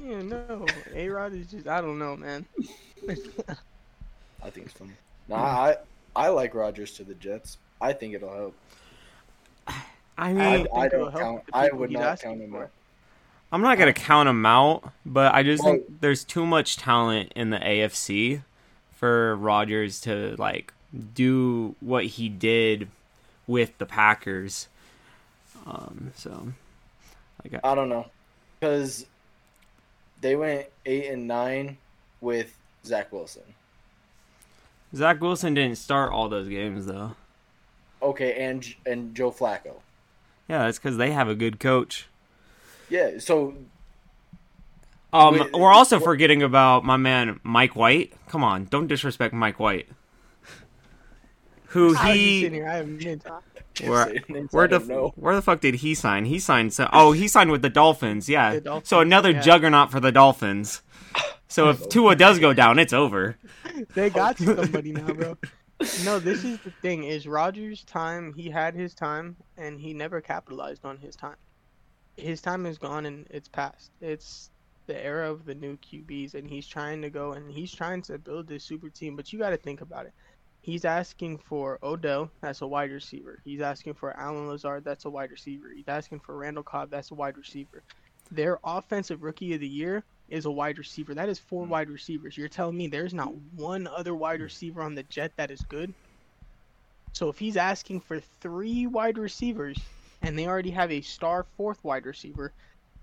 yeah, 0.02 0.22
no, 0.22 0.66
A 0.96 1.10
Rod 1.10 1.34
is 1.34 1.48
just 1.52 1.68
I 1.68 1.82
don't 1.82 2.00
know, 2.00 2.16
man. 2.16 2.46
I 3.10 4.50
think 4.50 4.68
it's 4.68 4.74
funny. 4.76 4.92
No, 5.28 5.36
I 5.36 5.76
I 6.16 6.30
like 6.30 6.54
Rodgers 6.54 6.92
to 6.94 7.04
the 7.04 7.14
Jets. 7.16 7.58
I 7.80 7.94
think 7.94 8.14
it'll 8.14 8.34
help. 8.34 8.56
I 9.68 10.30
I 10.30 10.34
mean, 10.34 10.68
I, 10.76 10.80
I 10.82 10.88
don't 10.88 11.12
count. 11.16 11.44
I 11.54 11.70
would 11.72 11.92
not 11.92 12.04
asking 12.04 12.32
count 12.32 12.42
him 12.42 12.56
out. 12.56 12.70
I'm 13.52 13.62
not 13.62 13.78
gonna 13.78 13.94
count 13.94 14.30
him 14.30 14.46
out, 14.46 14.92
but 15.06 15.34
I 15.34 15.44
just 15.44 15.64
Well- 15.64 15.74
think 15.74 16.02
there's 16.02 16.24
too 16.24 16.46
much 16.46 16.78
talent 16.78 17.32
in 17.36 17.50
the 17.50 17.58
AFC 17.60 18.44
for 18.96 19.36
Rodgers 19.36 20.00
to 20.02 20.36
like 20.38 20.74
do 21.14 21.76
what 21.80 22.06
he 22.06 22.30
did 22.30 22.88
with 23.48 23.78
the 23.78 23.86
Packers. 23.86 24.68
Um, 25.66 26.12
so 26.16 26.52
like, 27.44 27.62
I- 27.64 27.72
I 27.72 27.76
don't 27.76 27.90
know, 27.90 28.06
because 28.60 29.06
they 30.22 30.36
went 30.36 30.68
eight 30.86 31.08
and 31.08 31.28
nine 31.28 31.78
with 32.20 32.56
Zach 32.86 33.12
Wilson. 33.12 33.44
Zach 34.96 35.22
Wilson 35.22 35.54
didn't 35.54 35.78
start 35.78 36.12
all 36.12 36.28
those 36.30 36.48
games 36.48 36.86
though. 36.86 37.16
Okay, 38.02 38.34
and 38.44 38.66
and 38.86 39.16
Joe 39.16 39.32
Flacco. 39.32 39.76
Yeah, 40.48 40.66
that's 40.66 40.80
because 40.80 40.98
they 40.98 41.12
have 41.12 41.30
a 41.30 41.36
good 41.36 41.60
coach. 41.60 42.08
Yeah, 42.90 43.20
so 43.20 43.54
Um, 45.14 45.40
Wait, 45.40 45.54
we're 45.54 45.72
also 45.72 45.98
what- 45.98 46.04
forgetting 46.06 46.42
about 46.44 46.84
my 46.84 46.98
man 46.98 47.40
Mike 47.44 47.76
White. 47.76 48.14
Come 48.28 48.44
on, 48.44 48.66
don't 48.66 48.88
disrespect 48.88 49.34
Mike 49.34 49.60
White. 49.60 49.88
Who 51.68 51.96
I 51.96 52.14
he 52.14 52.50
here, 52.50 52.68
I 52.68 52.76
haven't 52.78 52.98
been 52.98 53.20
talking. 53.20 53.48
Where, 53.88 54.14
where 54.52 54.68
the 54.68 54.80
know. 54.80 55.14
where 55.16 55.34
the 55.34 55.42
fuck 55.42 55.62
did 55.62 55.76
he 55.76 55.96
sign? 55.96 56.26
He 56.26 56.40
signed 56.40 56.74
so 56.74 56.90
oh 56.92 57.14
he 57.14 57.30
signed 57.30 57.52
with 57.52 57.62
the 57.62 57.70
Dolphins, 57.70 58.28
yeah. 58.28 58.56
The 58.56 58.62
Dolphins, 58.62 58.90
so 58.90 59.00
another 59.00 59.32
yeah. 59.32 59.40
juggernaut 59.40 59.90
for 59.90 60.02
the 60.02 60.12
Dolphins. 60.12 60.82
So 61.52 61.70
if 61.70 61.90
Tua 61.90 62.16
does 62.16 62.40
go 62.40 62.54
down, 62.54 62.80
it's 62.80 62.94
over. 62.94 63.38
They 63.94 64.10
got 64.10 64.38
somebody 64.38 64.94
now, 64.94 65.14
bro. 65.14 65.38
No, 66.06 66.18
this 66.18 66.46
is 66.46 66.60
the 66.60 66.72
thing: 66.82 67.04
is 67.04 67.28
Rodgers' 67.28 67.84
time. 67.84 68.32
He 68.34 68.50
had 68.50 68.74
his 68.74 68.94
time, 68.94 69.36
and 69.58 69.78
he 69.78 69.94
never 69.94 70.22
capitalized 70.22 70.86
on 70.86 70.98
his 70.98 71.16
time. 71.16 71.36
His 72.16 72.40
time 72.40 72.66
is 72.66 72.78
gone, 72.78 73.06
and 73.06 73.28
it's 73.30 73.50
past. 73.50 73.92
It's 74.00 74.50
the 74.88 75.06
era 75.06 75.30
of 75.30 75.44
the 75.46 75.54
new 75.56 75.76
QBs, 75.78 76.36
and 76.36 76.48
he's 76.48 76.68
trying 76.68 77.02
to 77.02 77.10
go 77.10 77.34
and 77.34 77.52
he's 77.52 77.74
trying 77.74 78.02
to 78.04 78.18
build 78.18 78.48
this 78.48 78.64
super 78.64 78.90
team. 78.90 79.18
But 79.18 79.34
you 79.34 79.40
got 79.40 79.50
to 79.50 79.58
think 79.58 79.82
about 79.82 80.06
it. 80.06 80.14
He's 80.62 80.86
asking 80.86 81.40
for 81.40 81.80
Odell, 81.84 82.32
that's 82.40 82.62
a 82.62 82.68
wide 82.68 82.92
receiver. 82.92 83.40
He's 83.44 83.62
asking 83.62 83.96
for 83.96 84.16
Allen 84.18 84.48
Lazard, 84.48 84.84
that's 84.86 85.06
a 85.06 85.10
wide 85.10 85.32
receiver. 85.32 85.70
He's 85.76 85.88
asking 85.88 86.20
for 86.20 86.38
Randall 86.38 86.64
Cobb, 86.64 86.92
that's 86.92 87.12
a 87.12 87.16
wide 87.16 87.38
receiver. 87.38 87.84
Their 88.30 88.60
offensive 88.64 89.24
rookie 89.24 89.54
of 89.54 89.60
the 89.60 89.68
year 89.68 90.04
is 90.32 90.46
a 90.46 90.52
wide 90.52 90.78
receiver. 90.78 91.14
That 91.14 91.30
is 91.30 91.38
four 91.38 91.66
hmm. 91.66 91.72
wide 91.72 91.90
receivers. 91.90 92.38
You're 92.38 92.48
telling 92.48 92.78
me 92.78 92.88
there's 92.88 93.14
not 93.14 93.28
hmm. 93.28 93.62
one 93.62 93.88
other 93.88 94.16
wide 94.16 94.40
hmm. 94.40 94.46
receiver 94.46 94.82
on 94.82 94.96
the 94.96 95.04
Jet 95.04 95.32
that 95.36 95.52
is 95.52 95.62
good? 95.62 95.94
So 97.14 97.30
if 97.30 97.38
he's 97.38 97.58
asking 97.58 98.00
for 98.00 98.22
three 98.40 98.88
wide 98.88 99.18
receivers 99.18 99.78
and 100.22 100.40
they 100.40 100.48
already 100.48 100.72
have 100.72 100.92
a 100.92 101.02
star 101.02 101.46
fourth 101.58 101.84
wide 101.84 102.06
receiver, 102.06 102.54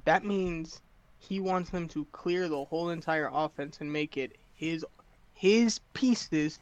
that 0.05 0.25
means 0.25 0.81
he 1.19 1.41
wants 1.41 1.71
them 1.71 1.87
to 1.89 2.07
clear 2.13 2.49
the 2.49 2.65
whole 2.65 2.89
entire 2.89 3.29
offense 3.33 3.79
and 3.81 3.93
make 3.93 4.17
it 4.17 4.37
his 4.57 4.85
his 5.35 5.81
pieces 5.93 6.59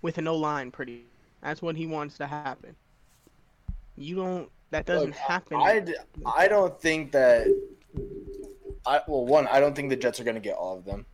with 0.00 0.16
an 0.18 0.26
O 0.26 0.36
line 0.36 0.70
pretty. 0.70 1.04
That's 1.42 1.60
what 1.60 1.76
he 1.76 1.86
wants 1.86 2.16
to 2.18 2.26
happen. 2.26 2.74
You 3.96 4.16
don't 4.16 4.50
that 4.70 4.86
doesn't 4.86 5.10
Look, 5.10 5.16
happen. 5.16 5.58
I 6.24 6.48
don't 6.48 6.80
think 6.80 7.12
that. 7.12 7.46
I 8.86 9.00
well, 9.06 9.24
one, 9.24 9.46
I 9.48 9.60
don't 9.60 9.74
think 9.74 9.90
the 9.90 9.96
Jets 9.96 10.20
are 10.20 10.24
going 10.24 10.36
to 10.36 10.40
get 10.40 10.54
all 10.54 10.76
of 10.78 10.84
them, 10.84 11.04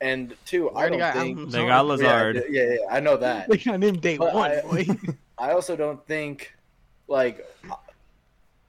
and 0.00 0.34
two, 0.44 0.70
I 0.70 0.74
already 0.74 0.90
don't 0.92 1.00
got 1.00 1.14
think 1.14 1.38
Allen 1.38 1.50
They 1.50 1.66
got 1.66 1.86
Lazard. 1.86 2.36
Lazard. 2.36 2.52
Yeah, 2.52 2.62
yeah, 2.62 2.70
yeah, 2.80 2.86
I 2.90 3.00
know 3.00 3.16
that. 3.18 3.48
They 3.48 3.58
got 3.58 3.82
him 3.82 3.98
day 3.98 4.16
But 4.16 4.34
one, 4.34 4.50
I- 4.50 4.98
I 5.38 5.52
also 5.52 5.76
don't 5.76 6.04
think, 6.06 6.54
like, 7.08 7.46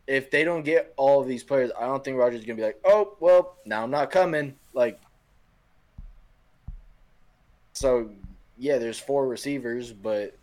if 0.06 0.30
they 0.32 0.44
don't 0.44 0.64
get 0.64 0.94
all 0.98 1.22
of 1.22 1.28
these 1.28 1.44
players, 1.44 1.72
I 1.80 1.86
don't 1.86 2.04
think 2.04 2.18
Rodgers 2.18 2.42
is 2.42 2.46
gonna 2.46 2.58
be 2.58 2.64
like, 2.64 2.80
oh 2.86 3.16
well, 3.20 3.56
now 3.66 3.84
I'm 3.84 3.92
not 3.92 4.12
coming. 4.12 4.56
Like, 4.74 5.00
so 7.74 8.10
yeah, 8.58 8.78
there's 8.78 9.00
four 9.00 9.28
receivers, 9.28 9.94
but 9.94 10.36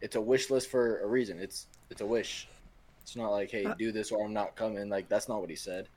it's 0.00 0.16
a 0.16 0.20
wish 0.20 0.50
list 0.50 0.70
for 0.70 1.00
a 1.00 1.06
reason. 1.06 1.38
It's 1.38 1.66
it's 1.90 2.00
a 2.00 2.06
wish. 2.06 2.48
It's 3.02 3.16
not 3.16 3.30
like, 3.30 3.50
hey, 3.50 3.64
uh, 3.64 3.74
do 3.74 3.92
this 3.92 4.12
or 4.12 4.24
I'm 4.24 4.32
not 4.32 4.56
coming. 4.56 4.88
Like 4.88 5.08
that's 5.08 5.28
not 5.28 5.40
what 5.40 5.50
he 5.50 5.56
said. 5.56 5.88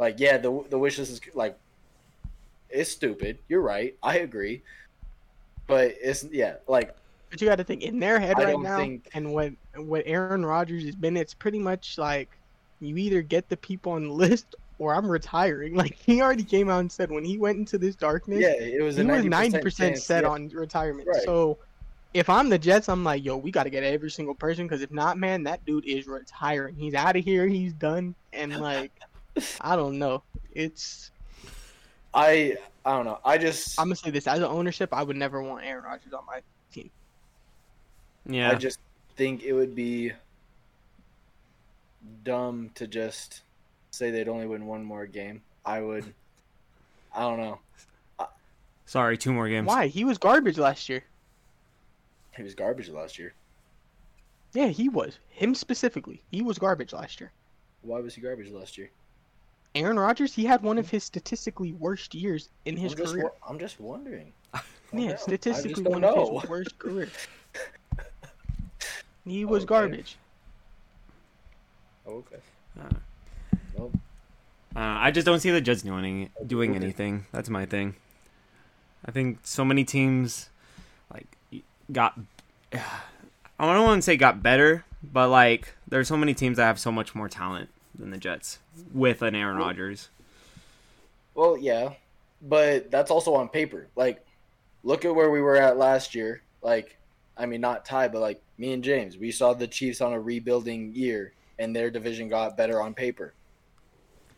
Like, 0.00 0.18
yeah, 0.18 0.38
the 0.38 0.64
the 0.70 0.78
wish 0.78 0.98
list 0.98 1.12
is 1.12 1.20
like, 1.34 1.58
it's 2.70 2.90
stupid. 2.90 3.38
You're 3.48 3.60
right. 3.60 3.94
I 4.02 4.18
agree. 4.18 4.62
But 5.66 5.94
it's 6.00 6.24
yeah, 6.24 6.54
like 6.66 6.96
But 7.28 7.42
you 7.42 7.46
got 7.46 7.56
to 7.56 7.64
think 7.64 7.82
in 7.82 8.00
their 8.00 8.18
head 8.18 8.36
I 8.38 8.44
right 8.44 8.52
don't 8.52 8.62
now, 8.62 8.78
think- 8.78 9.10
and 9.12 9.32
what 9.34 9.52
what 9.76 10.02
Aaron 10.06 10.44
Rodgers 10.44 10.84
has 10.84 10.94
been, 10.94 11.18
it's 11.18 11.34
pretty 11.34 11.58
much 11.58 11.98
like 11.98 12.30
you 12.80 12.96
either 12.96 13.20
get 13.20 13.50
the 13.50 13.58
people 13.58 13.92
on 13.92 14.08
the 14.08 14.14
list 14.24 14.56
or 14.78 14.94
I'm 14.94 15.06
retiring. 15.06 15.74
Like 15.74 15.96
he 15.96 16.22
already 16.22 16.44
came 16.44 16.70
out 16.70 16.80
and 16.80 16.90
said 16.90 17.10
when 17.10 17.24
he 17.24 17.36
went 17.36 17.58
into 17.58 17.76
this 17.76 17.94
darkness, 17.94 18.40
yeah, 18.40 18.54
it 18.54 18.82
was 18.82 18.96
he 18.96 19.02
a 19.02 19.04
was 19.04 19.22
90% 19.22 19.28
ninety 19.28 19.60
percent 19.60 19.98
set 19.98 20.24
yeah. 20.24 20.30
on 20.30 20.48
retirement. 20.48 21.08
Right. 21.08 21.22
So 21.24 21.58
if 22.14 22.30
I'm 22.30 22.48
the 22.48 22.58
Jets, 22.58 22.88
I'm 22.88 23.04
like, 23.04 23.22
yo, 23.22 23.36
we 23.36 23.50
got 23.50 23.64
to 23.64 23.70
get 23.70 23.84
every 23.84 24.10
single 24.10 24.34
person 24.34 24.66
because 24.66 24.80
if 24.80 24.90
not, 24.90 25.18
man, 25.18 25.42
that 25.42 25.62
dude 25.66 25.84
is 25.84 26.06
retiring. 26.06 26.74
He's 26.74 26.94
out 26.94 27.16
of 27.16 27.22
here. 27.22 27.46
He's 27.46 27.74
done. 27.74 28.14
And 28.32 28.56
like, 28.56 28.92
I 29.60 29.76
don't 29.76 29.98
know. 29.98 30.22
It's 30.52 31.10
I 32.14 32.56
I 32.84 32.96
don't 32.96 33.04
know. 33.04 33.18
I 33.24 33.38
just 33.38 33.78
I'm 33.78 33.86
gonna 33.86 33.96
say 33.96 34.10
this 34.10 34.26
as 34.26 34.38
an 34.38 34.44
ownership, 34.44 34.92
I 34.92 35.02
would 35.02 35.16
never 35.16 35.42
want 35.42 35.64
Aaron 35.64 35.84
Rodgers 35.84 36.12
on 36.12 36.24
my 36.26 36.40
team. 36.72 36.90
Yeah, 38.26 38.50
I 38.50 38.54
just 38.54 38.78
think 39.16 39.42
it 39.42 39.52
would 39.52 39.74
be 39.74 40.12
dumb 42.24 42.70
to 42.74 42.86
just 42.86 43.42
say 43.90 44.10
they'd 44.10 44.28
only 44.28 44.46
win 44.46 44.66
one 44.66 44.84
more 44.84 45.06
game. 45.06 45.42
I 45.64 45.80
would. 45.80 46.12
I 47.14 47.20
don't 47.20 47.38
know. 47.38 47.58
sorry, 48.86 49.18
two 49.18 49.32
more 49.32 49.48
games. 49.48 49.66
Why? 49.66 49.88
He 49.88 50.04
was 50.04 50.18
garbage 50.18 50.58
last 50.58 50.88
year. 50.88 51.02
He 52.36 52.42
was 52.42 52.54
garbage 52.54 52.88
last 52.88 53.18
year. 53.18 53.34
Yeah, 54.52 54.68
he 54.68 54.88
was. 54.88 55.18
Him 55.28 55.54
specifically. 55.54 56.22
He 56.30 56.42
was 56.42 56.58
garbage 56.58 56.92
last 56.92 57.20
year. 57.20 57.32
Why 57.82 58.00
was 58.00 58.14
he 58.14 58.20
garbage 58.20 58.50
last 58.50 58.78
year? 58.78 58.90
Aaron 59.74 59.98
Rodgers, 59.98 60.34
he 60.34 60.44
had 60.44 60.62
one 60.62 60.78
of 60.78 60.90
his 60.90 61.04
statistically 61.04 61.72
worst 61.72 62.14
years 62.14 62.48
in 62.64 62.76
his 62.76 62.92
I'm 62.92 62.98
just, 62.98 63.12
career. 63.14 63.30
I'm 63.48 63.58
just 63.58 63.80
wondering. 63.80 64.32
I 64.54 64.60
don't 64.92 65.00
know. 65.04 65.10
Yeah, 65.10 65.16
statistically 65.16 65.84
one 65.84 66.00
know. 66.00 66.14
of 66.14 66.40
his 66.42 66.50
worst 66.50 66.78
career. 66.78 67.08
He 69.26 69.44
was 69.44 69.62
Okay. 69.64 69.68
garbage. 69.68 70.16
Oh, 72.06 72.14
okay. 72.14 72.36
Uh, 72.80 72.88
Well, 73.74 73.92
Uh, 74.74 74.78
I 74.78 75.10
just 75.10 75.26
don't 75.26 75.40
see 75.40 75.50
the 75.50 75.60
Jets 75.60 75.82
doing 75.82 76.30
doing 76.46 76.74
anything. 76.74 77.26
That's 77.30 77.50
my 77.50 77.66
thing. 77.66 77.96
I 79.04 79.10
think 79.10 79.38
so 79.44 79.64
many 79.64 79.84
teams 79.84 80.48
like 81.12 81.26
got. 81.92 82.18
I 82.72 83.74
don't 83.74 83.84
want 83.84 83.98
to 83.98 84.02
say 84.02 84.16
got 84.16 84.42
better, 84.42 84.84
but 85.02 85.28
like 85.28 85.74
there's 85.86 86.08
so 86.08 86.16
many 86.16 86.32
teams 86.32 86.56
that 86.56 86.64
have 86.64 86.80
so 86.80 86.90
much 86.90 87.14
more 87.14 87.28
talent 87.28 87.68
than 88.00 88.10
the 88.10 88.18
Jets 88.18 88.58
with 88.92 89.22
an 89.22 89.34
Aaron 89.34 89.56
Rodgers. 89.56 90.08
well, 91.34 91.56
yeah, 91.56 91.94
but 92.42 92.90
that's 92.90 93.10
also 93.10 93.34
on 93.34 93.48
paper. 93.48 93.86
Like, 93.96 94.24
look 94.82 95.04
at 95.04 95.14
where 95.14 95.30
we 95.30 95.40
were 95.40 95.56
at 95.56 95.76
last 95.76 96.14
year. 96.14 96.42
Like, 96.62 96.96
I 97.36 97.46
mean, 97.46 97.60
not 97.60 97.84
Ty, 97.84 98.08
but 98.08 98.20
like 98.20 98.42
me 98.58 98.72
and 98.72 98.82
James, 98.82 99.16
we 99.16 99.30
saw 99.30 99.54
the 99.54 99.66
Chiefs 99.66 100.00
on 100.00 100.12
a 100.12 100.20
rebuilding 100.20 100.94
year, 100.94 101.32
and 101.58 101.74
their 101.74 101.90
division 101.90 102.28
got 102.28 102.56
better 102.56 102.82
on 102.82 102.94
paper. 102.94 103.34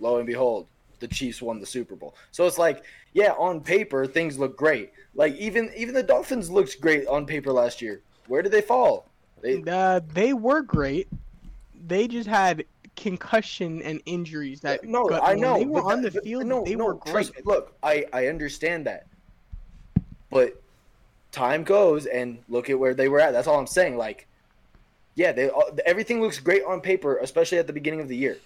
Lo 0.01 0.19
and 0.19 0.27
behold, 0.27 0.67
the 1.01 1.09
Chiefs 1.09 1.41
won 1.43 1.61
the 1.61 1.67
Super 1.67 1.97
Bowl. 1.97 2.15
So 2.31 2.47
it's 2.47 2.59
like, 2.59 2.85
yeah, 3.13 3.33
on 3.33 3.61
paper 3.61 4.07
things 4.07 4.39
look 4.39 4.57
great. 4.57 4.93
Like 5.15 5.35
even 5.37 5.71
even 5.77 5.95
the 5.95 6.03
Dolphins 6.03 6.51
looked 6.51 6.81
great 6.81 7.07
on 7.07 7.27
paper 7.27 7.53
last 7.53 7.83
year. 7.83 8.01
Where 8.27 8.43
did 8.43 8.53
they 8.53 8.63
fall? 8.63 9.07
They 9.43 9.63
Uh, 9.67 10.01
they 10.13 10.33
were 10.33 10.63
great. 10.63 11.09
They 11.87 12.09
just 12.09 12.29
had 12.29 12.65
concussion 12.97 13.81
and 13.83 14.01
injuries 14.07 14.61
that 14.61 14.85
no, 14.85 15.07
got- 15.09 15.27
I 15.27 15.35
know. 15.35 15.59
they 15.59 15.65
were 15.65 15.83
on 15.83 16.03
the 16.03 16.11
that- 16.11 16.15
but 16.15 16.25
field. 16.25 16.47
No, 16.47 16.65
they 16.65 16.75
no, 16.75 16.85
were 16.87 16.95
great. 16.95 17.35
me. 17.35 17.43
Look, 17.45 17.75
I 17.83 18.05
I 18.13 18.27
understand 18.27 18.87
that, 18.87 19.07
but 20.31 20.61
time 21.33 21.65
goes 21.65 22.07
and 22.07 22.39
look 22.49 22.69
at 22.71 22.79
where 22.79 22.95
they 22.95 23.09
were 23.09 23.21
at. 23.21 23.33
That's 23.33 23.49
all 23.49 23.59
I'm 23.59 23.67
saying. 23.67 23.97
Like, 23.97 24.27
yeah, 25.15 25.33
they 25.33 25.49
all- 25.49 25.71
everything 25.87 26.21
looks 26.21 26.39
great 26.39 26.63
on 26.65 26.81
paper, 26.81 27.17
especially 27.19 27.59
at 27.59 27.67
the 27.67 27.73
beginning 27.73 28.01
of 28.01 28.09
the 28.09 28.17
year. 28.17 28.37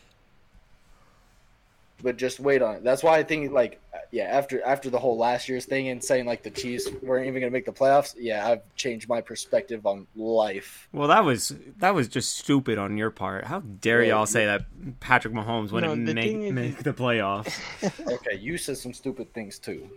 But 2.02 2.16
just 2.18 2.40
wait 2.40 2.60
on 2.62 2.76
it. 2.76 2.84
That's 2.84 3.02
why 3.02 3.16
I 3.18 3.22
think 3.22 3.52
like 3.52 3.80
yeah, 4.12 4.24
after 4.24 4.62
after 4.64 4.90
the 4.90 4.98
whole 4.98 5.16
last 5.16 5.48
year's 5.48 5.64
thing 5.64 5.88
and 5.88 6.02
saying 6.04 6.26
like 6.26 6.42
the 6.42 6.50
Chiefs 6.50 6.88
weren't 7.02 7.26
even 7.26 7.40
gonna 7.40 7.50
make 7.50 7.64
the 7.64 7.72
playoffs, 7.72 8.14
yeah, 8.18 8.46
I've 8.46 8.60
changed 8.76 9.08
my 9.08 9.20
perspective 9.22 9.86
on 9.86 10.06
life. 10.14 10.88
Well, 10.92 11.08
that 11.08 11.24
was 11.24 11.54
that 11.78 11.94
was 11.94 12.08
just 12.08 12.36
stupid 12.36 12.76
on 12.78 12.96
your 12.98 13.10
part. 13.10 13.44
How 13.46 13.60
dare 13.60 14.02
Yeah, 14.02 14.10
y'all 14.16 14.26
say 14.26 14.44
that 14.46 14.66
Patrick 15.00 15.32
Mahomes 15.32 15.72
wouldn't 15.72 15.98
No, 16.00 16.06
the 16.06 16.14
make, 16.14 16.34
is- 16.36 16.52
make 16.52 16.78
the 16.82 16.92
playoffs? 16.92 17.58
Okay, 18.12 18.36
you 18.36 18.58
said 18.58 18.76
some 18.76 18.92
stupid 18.92 19.32
things 19.32 19.58
too. 19.58 19.88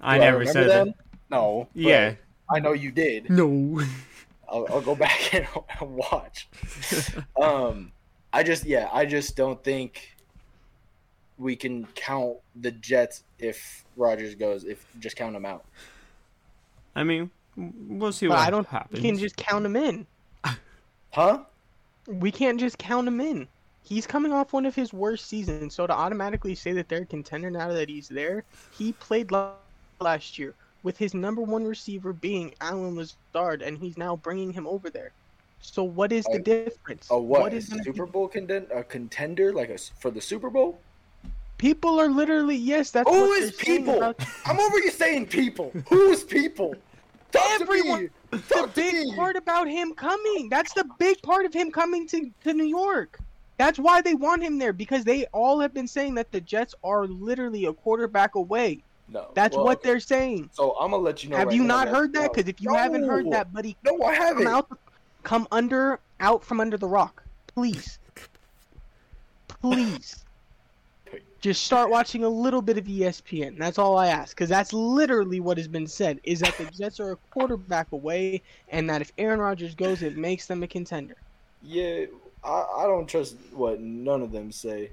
I 0.00 0.16
Do 0.18 0.24
never 0.24 0.38
remember 0.38 0.60
said 0.60 0.70
them? 0.70 0.86
that. 0.88 0.94
No. 1.30 1.68
Yeah. 1.74 2.14
I 2.50 2.60
know 2.60 2.72
you 2.72 2.90
did. 2.92 3.30
No. 3.30 3.80
I'll, 4.48 4.66
I'll 4.68 4.80
go 4.82 4.94
back 5.06 5.32
and 5.34 5.46
watch. 5.80 6.48
um, 7.40 7.92
I 8.32 8.42
just 8.42 8.64
yeah, 8.66 8.88
I 8.92 9.06
just 9.06 9.36
don't 9.36 9.62
think 9.64 10.16
we 11.38 11.56
can 11.56 11.86
count 11.94 12.36
the 12.60 12.70
Jets 12.70 13.24
if 13.38 13.84
Rodgers 13.96 14.34
goes. 14.34 14.64
If 14.64 14.84
just 15.00 15.16
count 15.16 15.32
them 15.34 15.44
out. 15.44 15.64
I 16.94 17.04
mean, 17.04 17.30
we'll 17.56 18.12
see 18.12 18.26
But 18.26 18.38
what 18.38 18.46
I 18.46 18.50
don't. 18.50 18.66
happens. 18.66 19.00
We 19.00 19.08
can 19.08 19.18
just 19.18 19.36
count 19.36 19.64
him 19.66 19.76
in. 19.76 20.06
Huh? 21.10 21.40
We 22.06 22.30
can't 22.32 22.58
just 22.58 22.78
count 22.78 23.06
him 23.06 23.20
in. 23.20 23.46
He's 23.82 24.06
coming 24.06 24.32
off 24.32 24.54
one 24.54 24.64
of 24.64 24.74
his 24.74 24.92
worst 24.94 25.26
seasons, 25.26 25.74
so 25.74 25.86
to 25.86 25.92
automatically 25.92 26.54
say 26.54 26.72
that 26.72 26.88
they're 26.88 27.02
a 27.02 27.06
contender 27.06 27.50
now 27.50 27.68
that 27.68 27.90
he's 27.90 28.08
there, 28.08 28.44
he 28.70 28.92
played 28.92 29.30
last 30.00 30.38
year 30.38 30.54
with 30.82 30.96
his 30.96 31.12
number 31.12 31.42
one 31.42 31.64
receiver 31.64 32.14
being 32.14 32.54
Allen 32.62 32.96
Lazard, 32.96 33.60
and 33.60 33.76
he's 33.76 33.98
now 33.98 34.16
bringing 34.16 34.52
him 34.54 34.66
over 34.66 34.88
there. 34.88 35.10
So 35.60 35.84
what 35.84 36.12
is 36.12 36.24
the 36.24 36.36
A- 36.38 36.42
difference? 36.42 37.08
A 37.10 37.18
what? 37.18 37.42
What 37.42 37.52
a 37.54 37.60
Super 37.60 38.06
Bowl 38.06 38.26
contender? 38.26 38.72
A 38.74 38.82
contender 38.82 39.52
like 39.52 39.68
a 39.68 39.74
s- 39.74 39.92
for 40.00 40.10
the 40.10 40.20
Super 40.22 40.48
Bowl? 40.48 40.80
People 41.62 42.00
are 42.00 42.08
literally 42.08 42.56
yes. 42.56 42.90
That's 42.90 43.08
Who 43.08 43.28
what 43.28 43.40
is 43.40 43.52
people? 43.52 43.98
about- 43.98 44.20
I'm 44.46 44.58
over 44.58 44.80
you 44.80 44.90
saying 44.90 45.26
people. 45.26 45.70
Who's 45.88 46.24
people? 46.24 46.74
Talk 47.30 47.60
Everyone- 47.60 48.10
the 48.32 48.68
big 48.74 48.94
me. 48.94 49.14
part 49.14 49.36
about 49.36 49.68
him 49.68 49.94
coming. 49.94 50.48
That's 50.48 50.72
the 50.72 50.84
big 50.98 51.22
part 51.22 51.46
of 51.46 51.54
him 51.54 51.70
coming 51.70 52.08
to, 52.08 52.28
to 52.42 52.52
New 52.52 52.64
York. 52.64 53.20
That's 53.58 53.78
why 53.78 54.00
they 54.00 54.14
want 54.14 54.42
him 54.42 54.58
there 54.58 54.72
because 54.72 55.04
they 55.04 55.26
all 55.26 55.60
have 55.60 55.72
been 55.72 55.86
saying 55.86 56.16
that 56.16 56.32
the 56.32 56.40
Jets 56.40 56.74
are 56.82 57.06
literally 57.06 57.66
a 57.66 57.72
quarterback 57.72 58.34
away. 58.34 58.82
No. 59.06 59.30
That's 59.34 59.54
well, 59.54 59.64
what 59.64 59.84
they're 59.84 60.00
saying. 60.00 60.50
So 60.54 60.72
I'm 60.80 60.90
gonna 60.90 61.04
let 61.04 61.22
you 61.22 61.30
know. 61.30 61.36
have 61.36 61.46
right 61.46 61.56
you 61.56 61.62
not 61.62 61.86
heard 61.86 62.12
that? 62.14 62.18
Uh, 62.18 62.22
no. 62.22 62.28
Because 62.30 62.48
if 62.48 62.60
you 62.60 62.74
haven't 62.74 63.04
heard 63.04 63.30
that, 63.30 63.52
buddy, 63.52 63.76
no, 63.84 64.02
I 64.02 64.14
haven't. 64.14 64.48
out, 64.48 64.76
come 65.22 65.46
under, 65.52 66.00
out 66.18 66.42
from 66.42 66.58
under 66.58 66.76
the 66.76 66.88
rock, 66.88 67.22
please, 67.46 68.00
please. 69.46 70.24
Just 71.42 71.64
start 71.64 71.90
watching 71.90 72.22
a 72.22 72.28
little 72.28 72.62
bit 72.62 72.78
of 72.78 72.84
ESPN. 72.84 73.58
That's 73.58 73.76
all 73.76 73.98
I 73.98 74.06
ask, 74.06 74.34
because 74.34 74.48
that's 74.48 74.72
literally 74.72 75.40
what 75.40 75.58
has 75.58 75.66
been 75.66 75.88
said: 75.88 76.20
is 76.22 76.38
that 76.38 76.56
the 76.56 76.66
Jets 76.66 77.00
are 77.00 77.12
a 77.12 77.16
quarterback 77.32 77.90
away, 77.90 78.40
and 78.68 78.88
that 78.88 79.02
if 79.02 79.12
Aaron 79.18 79.40
Rodgers 79.40 79.74
goes, 79.74 80.02
it 80.02 80.16
makes 80.16 80.46
them 80.46 80.62
a 80.62 80.68
contender. 80.68 81.16
Yeah, 81.60 82.06
I, 82.44 82.66
I 82.78 82.82
don't 82.84 83.08
trust 83.08 83.36
what 83.52 83.80
none 83.80 84.22
of 84.22 84.30
them 84.30 84.52
say. 84.52 84.92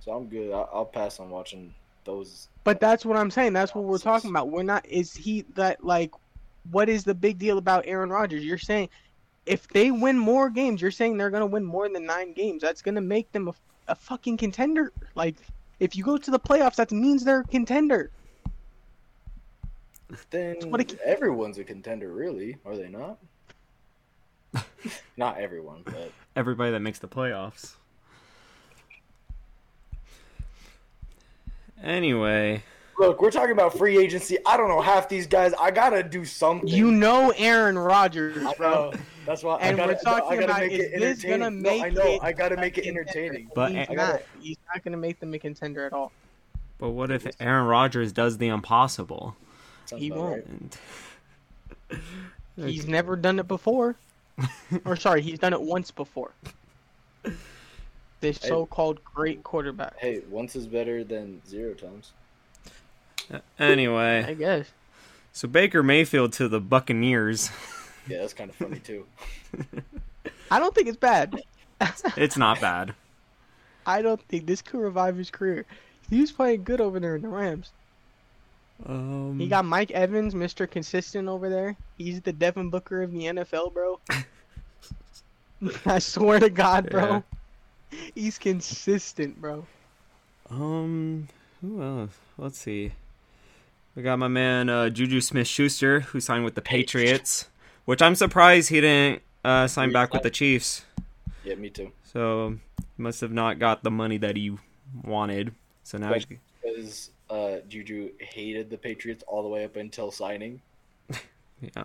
So 0.00 0.12
I'm 0.12 0.26
good. 0.26 0.52
I, 0.52 0.66
I'll 0.72 0.84
pass 0.84 1.20
on 1.20 1.30
watching 1.30 1.72
those. 2.04 2.48
But 2.64 2.80
that's 2.80 3.06
what 3.06 3.16
I'm 3.16 3.30
saying. 3.30 3.52
That's 3.52 3.76
what 3.76 3.84
we're 3.84 3.98
talking 3.98 4.30
about. 4.30 4.50
We're 4.50 4.64
not. 4.64 4.84
Is 4.86 5.14
he 5.14 5.42
that 5.54 5.84
like? 5.84 6.10
What 6.72 6.88
is 6.88 7.04
the 7.04 7.14
big 7.14 7.38
deal 7.38 7.58
about 7.58 7.84
Aaron 7.86 8.10
Rodgers? 8.10 8.44
You're 8.44 8.58
saying 8.58 8.88
if 9.46 9.68
they 9.68 9.90
win 9.90 10.18
more 10.18 10.50
games, 10.50 10.80
you're 10.80 10.90
saying 10.90 11.16
they're 11.16 11.30
gonna 11.30 11.46
win 11.46 11.64
more 11.64 11.88
than 11.88 12.06
nine 12.06 12.32
games. 12.32 12.62
That's 12.62 12.82
gonna 12.82 13.00
make 13.00 13.30
them 13.32 13.48
a, 13.48 13.54
a 13.88 13.94
fucking 13.94 14.36
contender. 14.36 14.92
Like 15.14 15.36
if 15.80 15.96
you 15.96 16.04
go 16.04 16.16
to 16.16 16.30
the 16.30 16.38
playoffs, 16.38 16.76
that 16.76 16.92
means 16.92 17.24
they're 17.24 17.40
a 17.40 17.44
contender. 17.44 18.10
Then 20.30 20.56
what 20.70 20.80
it- 20.80 20.98
everyone's 21.04 21.58
a 21.58 21.64
contender, 21.64 22.12
really, 22.12 22.56
are 22.64 22.76
they 22.76 22.88
not? 22.88 23.18
not 25.16 25.38
everyone, 25.38 25.82
but 25.84 26.12
Everybody 26.36 26.70
that 26.72 26.80
makes 26.80 26.98
the 26.98 27.08
playoffs. 27.08 27.74
Anyway, 31.82 32.62
look, 32.98 33.20
we're 33.20 33.30
talking 33.30 33.52
about 33.52 33.76
free 33.76 33.98
agency. 33.98 34.38
I 34.46 34.56
don't 34.56 34.68
know 34.68 34.80
half 34.80 35.08
these 35.08 35.26
guys. 35.26 35.52
I 35.54 35.70
gotta 35.70 36.02
do 36.02 36.24
something. 36.24 36.68
You 36.68 36.90
know 36.90 37.32
Aaron 37.36 37.78
Rodgers, 37.78 38.42
bro. 38.56 38.92
That's 39.26 39.42
why 39.42 39.58
And 39.60 39.80
I 39.80 39.86
we're 39.86 39.92
gotta, 39.94 40.04
talking 40.04 40.38
I 40.40 40.42
about, 40.44 40.60
make 40.60 40.72
is 40.72 41.00
this 41.00 41.22
gonna 41.22 41.46
entertaining. 41.46 41.62
No, 41.62 41.70
I 41.70 41.82
make 41.90 41.94
know. 41.94 42.02
it 42.14 42.20
I 42.22 42.32
gotta 42.32 42.56
make 42.56 42.78
it 42.78 42.86
entertaining. 42.86 43.50
But- 43.54 43.72
He's 43.72 43.86
I 43.90 43.94
not. 43.94 44.12
gotta- 44.12 44.22
He's 44.40 44.56
not 44.72 44.84
gonna 44.84 44.96
make 44.98 45.18
them 45.20 45.32
a 45.34 45.38
contender 45.38 45.86
at 45.86 45.92
all. 45.92 46.12
but 46.78 46.90
what 46.90 47.10
if 47.10 47.26
Aaron 47.40 47.66
Rodgers 47.66 48.12
does 48.12 48.38
the 48.38 48.48
impossible? 48.48 49.34
Sounds 49.86 50.02
He 50.02 50.10
won't. 50.10 50.78
right. 51.90 52.00
He's 52.56 52.86
never 52.86 53.16
done 53.16 53.38
it 53.38 53.48
before. 53.48 53.96
or 54.84 54.96
sorry, 54.96 55.22
he's 55.22 55.38
done 55.38 55.52
it 55.52 55.60
once 55.62 55.90
before. 55.92 56.32
This 58.20 58.38
Hey. 58.42 58.48
so-called 58.48 59.02
great 59.04 59.42
quarterback. 59.44 59.96
Hey, 59.98 60.22
once 60.30 60.56
is 60.56 60.66
better 60.66 61.04
than 61.04 61.40
zero 61.46 61.74
times. 61.74 62.12
Anyway, 63.58 64.24
I 64.26 64.34
guess. 64.34 64.70
so 65.32 65.48
Baker 65.48 65.82
Mayfield 65.82 66.32
to 66.34 66.48
the 66.48 66.60
Buccaneers. 66.60 67.50
Yeah, 68.06 68.18
that's 68.18 68.34
kind 68.34 68.50
of 68.50 68.56
funny 68.56 68.80
too. 68.80 69.06
I 70.50 70.58
don't 70.58 70.74
think 70.74 70.88
it's 70.88 70.96
bad. 70.98 71.40
It's 72.18 72.36
not 72.36 72.60
bad. 72.60 72.94
I 73.86 74.02
don't 74.02 74.20
think 74.28 74.44
this 74.46 74.60
could 74.60 74.80
revive 74.80 75.16
his 75.16 75.30
career. 75.30 75.64
He 76.10 76.20
was 76.20 76.30
playing 76.30 76.64
good 76.64 76.82
over 76.82 77.00
there 77.00 77.16
in 77.16 77.22
the 77.22 77.28
Rams. 77.28 77.72
Um, 78.84 79.38
He 79.38 79.48
got 79.48 79.64
Mike 79.64 79.90
Evans, 79.92 80.34
Mr. 80.34 80.70
Consistent 80.70 81.28
over 81.28 81.48
there. 81.48 81.76
He's 81.96 82.20
the 82.20 82.32
Devin 82.34 82.68
Booker 82.68 83.02
of 83.02 83.10
the 83.10 83.20
NFL, 83.20 83.72
bro. 83.72 83.98
I 85.86 85.98
swear 85.98 86.40
to 86.40 86.50
God, 86.50 86.90
bro. 86.90 87.24
He's 88.14 88.38
consistent, 88.38 89.40
bro. 89.40 89.64
Um, 90.50 91.28
who 91.62 91.82
else? 91.82 92.18
Let's 92.36 92.58
see. 92.58 92.92
We 93.94 94.02
got 94.02 94.18
my 94.18 94.28
man 94.28 94.68
uh, 94.68 94.90
Juju 94.90 95.20
Smith-Schuster, 95.20 96.00
who 96.00 96.18
signed 96.18 96.44
with 96.44 96.56
the 96.56 96.62
Patriots, 96.62 97.48
which 97.84 98.02
I'm 98.02 98.16
surprised 98.16 98.68
he 98.68 98.80
didn't 98.80 99.22
uh, 99.44 99.68
sign 99.68 99.92
back 99.92 100.12
with 100.12 100.22
the 100.22 100.30
Chiefs. 100.30 100.84
Yeah, 101.44 101.54
me 101.54 101.70
too. 101.70 101.92
So 102.02 102.56
he 102.96 103.02
must 103.02 103.20
have 103.20 103.30
not 103.30 103.60
got 103.60 103.84
the 103.84 103.92
money 103.92 104.18
that 104.18 104.36
he 104.36 104.56
wanted. 105.04 105.54
So 105.84 105.98
now 105.98 106.12
he, 106.14 106.40
Because 106.62 107.10
uh, 107.30 107.58
Juju 107.68 108.10
hated 108.18 108.68
the 108.68 108.78
Patriots 108.78 109.22
all 109.28 109.44
the 109.44 109.48
way 109.48 109.64
up 109.64 109.76
until 109.76 110.10
signing. 110.10 110.60
yeah. 111.60 111.84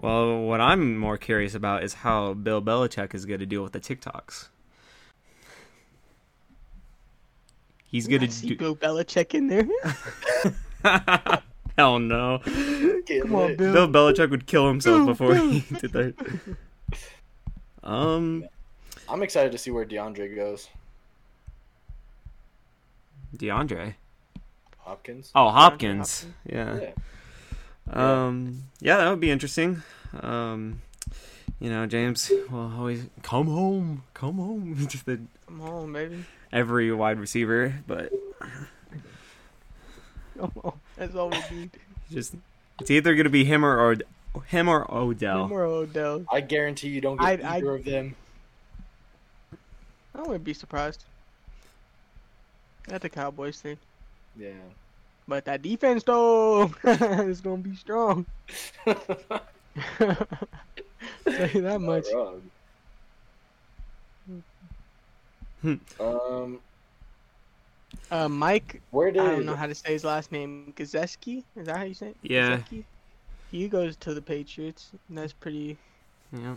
Well, 0.00 0.40
what 0.40 0.60
I'm 0.60 0.96
more 0.96 1.18
curious 1.18 1.54
about 1.54 1.84
is 1.84 1.94
how 1.94 2.32
Bill 2.32 2.62
Belichick 2.62 3.14
is 3.14 3.26
going 3.26 3.40
to 3.40 3.46
deal 3.46 3.62
with 3.62 3.72
the 3.72 3.80
TikToks. 3.80 4.48
He's 7.84 8.08
I 8.08 8.10
going 8.10 8.30
see 8.30 8.48
to 8.48 8.54
do. 8.54 8.58
Bill 8.58 8.76
Belichick 8.76 9.34
in 9.34 9.48
there. 9.48 9.68
Hell 11.78 11.98
no. 11.98 12.38
Come 12.44 13.34
on. 13.34 13.56
Bill. 13.56 13.72
Bill 13.72 13.88
Belichick 13.88 14.30
would 14.30 14.46
kill 14.46 14.68
himself 14.68 14.98
Bill, 14.98 15.06
before 15.06 15.34
Bill. 15.34 15.50
he 15.50 15.60
did 15.80 15.92
that. 15.92 16.14
Um, 17.82 18.46
I'm 19.08 19.22
excited 19.22 19.52
to 19.52 19.58
see 19.58 19.70
where 19.70 19.84
DeAndre 19.84 20.34
goes. 20.36 20.68
DeAndre. 23.36 23.94
Hopkins. 24.78 25.30
Oh, 25.34 25.50
Hopkins. 25.50 26.26
Yeah. 26.46 26.78
Yeah. 26.80 26.90
Um. 27.92 28.64
Yeah, 28.80 28.98
that 28.98 29.10
would 29.10 29.20
be 29.20 29.30
interesting. 29.30 29.82
Um. 30.20 30.80
You 31.60 31.70
know, 31.70 31.86
James 31.86 32.30
will 32.50 32.72
always 32.76 33.06
come 33.22 33.46
home, 33.46 34.02
come 34.12 34.36
home. 34.36 34.76
Just 34.88 35.06
the, 35.06 35.20
Come 35.46 35.60
on, 35.62 35.92
baby. 35.92 36.24
every 36.52 36.92
wide 36.92 37.18
receiver, 37.18 37.74
but 37.86 38.10
Come 38.38 38.50
on. 38.50 38.68
That's 40.96 41.14
all 41.14 41.30
we 41.30 41.38
need. 41.50 41.70
Just 42.10 42.34
it's 42.80 42.90
either 42.90 43.14
gonna 43.14 43.30
be 43.30 43.44
him 43.44 43.64
or, 43.64 43.78
or 43.78 43.96
him 44.46 44.68
or 44.68 44.86
Odell. 44.92 45.44
Him 45.46 45.52
or 45.52 45.64
Odell. 45.64 46.24
I 46.30 46.40
guarantee 46.40 46.88
you 46.88 47.00
don't 47.00 47.16
get 47.18 47.44
I- 47.44 47.48
I- 47.48 47.56
either 47.56 47.74
of 47.76 47.84
them. 47.84 48.14
I 50.14 50.20
wouldn't 50.22 50.44
be 50.44 50.54
surprised. 50.54 51.04
That's 52.86 53.02
the 53.02 53.08
Cowboys 53.08 53.60
thing. 53.60 53.78
Yeah. 54.38 54.50
But 55.26 55.46
that 55.46 55.62
defense 55.62 56.02
though 56.04 56.70
is 56.84 57.40
gonna 57.40 57.56
be 57.62 57.74
strong. 57.76 58.26
Tell 58.84 58.98
you 61.24 61.62
that 61.62 61.80
much. 61.80 62.04
Not 62.12 62.34
wrong. 65.64 65.80
um, 66.00 66.60
Uh, 68.10 68.28
Mike, 68.28 68.80
where 68.90 69.08
I 69.08 69.12
don't 69.12 69.44
know 69.46 69.56
how 69.56 69.66
to 69.66 69.74
say 69.74 69.92
his 69.92 70.04
last 70.04 70.30
name. 70.30 70.72
Gazeski? 70.76 71.42
Is 71.56 71.66
that 71.66 71.76
how 71.76 71.84
you 71.84 71.94
say 71.94 72.08
it? 72.08 72.16
Yeah. 72.22 72.58
Gesicki? 72.58 72.84
He 73.50 73.68
goes 73.68 73.96
to 73.96 74.14
the 74.14 74.22
Patriots. 74.22 74.90
And 75.08 75.18
that's 75.18 75.32
pretty. 75.32 75.76
Yeah. 76.32 76.54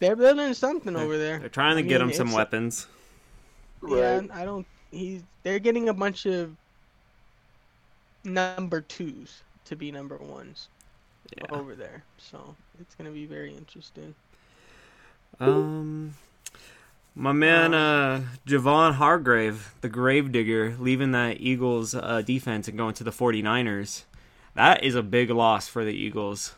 They're 0.00 0.16
building 0.16 0.54
something 0.54 0.94
They're- 0.94 1.02
over 1.02 1.18
there. 1.18 1.38
They're 1.38 1.48
trying 1.48 1.76
to 1.76 1.82
I 1.84 1.86
get 1.86 2.00
mean, 2.00 2.10
him 2.10 2.16
some 2.16 2.32
weapons. 2.32 2.86
Yeah, 3.86 4.18
Right. 4.18 4.30
I 4.32 4.44
don't. 4.44 4.66
He's. 4.90 5.22
They're 5.42 5.58
getting 5.58 5.88
a 5.88 5.94
bunch 5.94 6.26
of 6.26 6.54
number 8.24 8.80
twos 8.80 9.42
to 9.66 9.76
be 9.76 9.92
number 9.92 10.16
ones 10.16 10.68
Yeah. 11.36 11.44
over 11.50 11.74
there. 11.74 12.02
So 12.18 12.54
it's 12.80 12.94
gonna 12.94 13.10
be 13.10 13.26
very 13.26 13.54
interesting. 13.54 14.14
Um, 15.40 16.14
my 17.18 17.32
man, 17.32 17.74
uh, 17.74 18.22
Javon 18.46 18.94
Hargrave, 18.94 19.74
the 19.80 19.88
Gravedigger, 19.88 20.76
leaving 20.78 21.10
that 21.12 21.40
Eagles 21.40 21.94
uh, 21.94 22.22
defense 22.24 22.68
and 22.68 22.78
going 22.78 22.94
to 22.94 23.04
the 23.04 23.10
49ers. 23.10 24.04
That 24.54 24.82
is 24.84 24.94
a 24.94 25.02
big 25.02 25.30
loss 25.30 25.68
for 25.68 25.84
the 25.84 25.92
Eagles. 25.92 26.54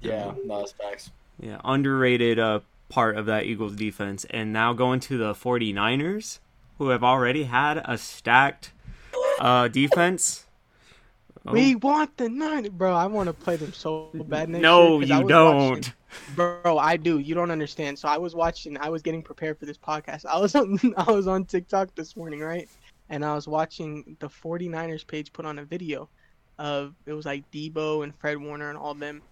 Yeah, 0.00 0.32
no, 0.44 0.60
that's 0.60 0.72
facts. 0.72 1.10
Yeah, 1.40 1.60
underrated 1.64 2.38
uh, 2.38 2.60
part 2.88 3.16
of 3.16 3.26
that 3.26 3.44
Eagles 3.44 3.74
defense. 3.76 4.24
And 4.30 4.52
now 4.52 4.72
going 4.72 5.00
to 5.00 5.18
the 5.18 5.34
49ers, 5.34 6.38
who 6.78 6.88
have 6.90 7.02
already 7.02 7.44
had 7.44 7.82
a 7.84 7.98
stacked 7.98 8.72
uh, 9.40 9.68
defense. 9.68 10.44
Oh, 11.46 11.52
We 11.52 11.74
want 11.74 12.16
the 12.16 12.28
nine, 12.28 12.68
bro. 12.70 12.92
I 12.94 13.06
want 13.06 13.28
to 13.28 13.32
play 13.32 13.56
them 13.56 13.72
so 13.72 14.10
bad 14.14 14.48
next 14.48 14.62
no, 14.62 14.98
year, 14.98 15.08
'cause 15.08 15.20
you 15.22 15.28
don't. 15.28 15.68
watching- 15.70 15.92
Bro, 16.34 16.78
I 16.78 16.96
do. 16.96 17.18
You 17.18 17.34
don't 17.34 17.50
understand. 17.50 17.98
So 17.98 18.08
I 18.08 18.18
was 18.18 18.34
watching. 18.34 18.76
I 18.78 18.88
was 18.88 19.02
getting 19.02 19.22
prepared 19.22 19.58
for 19.58 19.66
this 19.66 19.78
podcast. 19.78 20.26
I 20.26 20.38
was 20.38 20.54
on. 20.56 20.78
I 20.96 21.10
was 21.10 21.26
on 21.26 21.44
TikTok 21.44 21.94
this 21.94 22.16
morning, 22.16 22.40
right? 22.40 22.68
And 23.08 23.24
I 23.24 23.34
was 23.34 23.46
watching 23.46 24.16
the 24.18 24.28
49ers 24.28 25.06
page 25.06 25.32
put 25.32 25.46
on 25.46 25.58
a 25.58 25.64
video 25.64 26.08
of 26.58 26.94
it 27.04 27.12
was 27.12 27.26
like 27.26 27.48
Deebo 27.50 28.02
and 28.02 28.14
Fred 28.14 28.38
Warner 28.38 28.70
and 28.70 28.78
all 28.78 28.94
them 28.94 29.22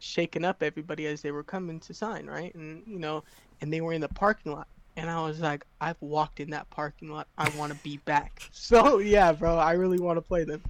shaking 0.00 0.44
up 0.44 0.62
everybody 0.62 1.06
as 1.06 1.22
they 1.22 1.30
were 1.30 1.42
coming 1.42 1.80
to 1.80 1.94
sign, 1.94 2.26
right? 2.26 2.54
And 2.54 2.82
you 2.86 2.98
know, 2.98 3.24
and 3.60 3.72
they 3.72 3.80
were 3.80 3.92
in 3.92 4.00
the 4.00 4.08
parking 4.08 4.52
lot. 4.52 4.68
And 4.96 5.10
I 5.10 5.20
was 5.22 5.40
like, 5.40 5.64
I've 5.80 6.00
walked 6.00 6.38
in 6.38 6.50
that 6.50 6.70
parking 6.70 7.10
lot. 7.10 7.26
I 7.36 7.48
want 7.56 7.72
to 7.72 7.78
be 7.82 7.98
back. 7.98 8.42
So 8.52 8.98
yeah, 8.98 9.32
bro, 9.32 9.58
I 9.58 9.72
really 9.72 9.98
want 9.98 10.16
to 10.16 10.22
play 10.22 10.44
them. 10.44 10.62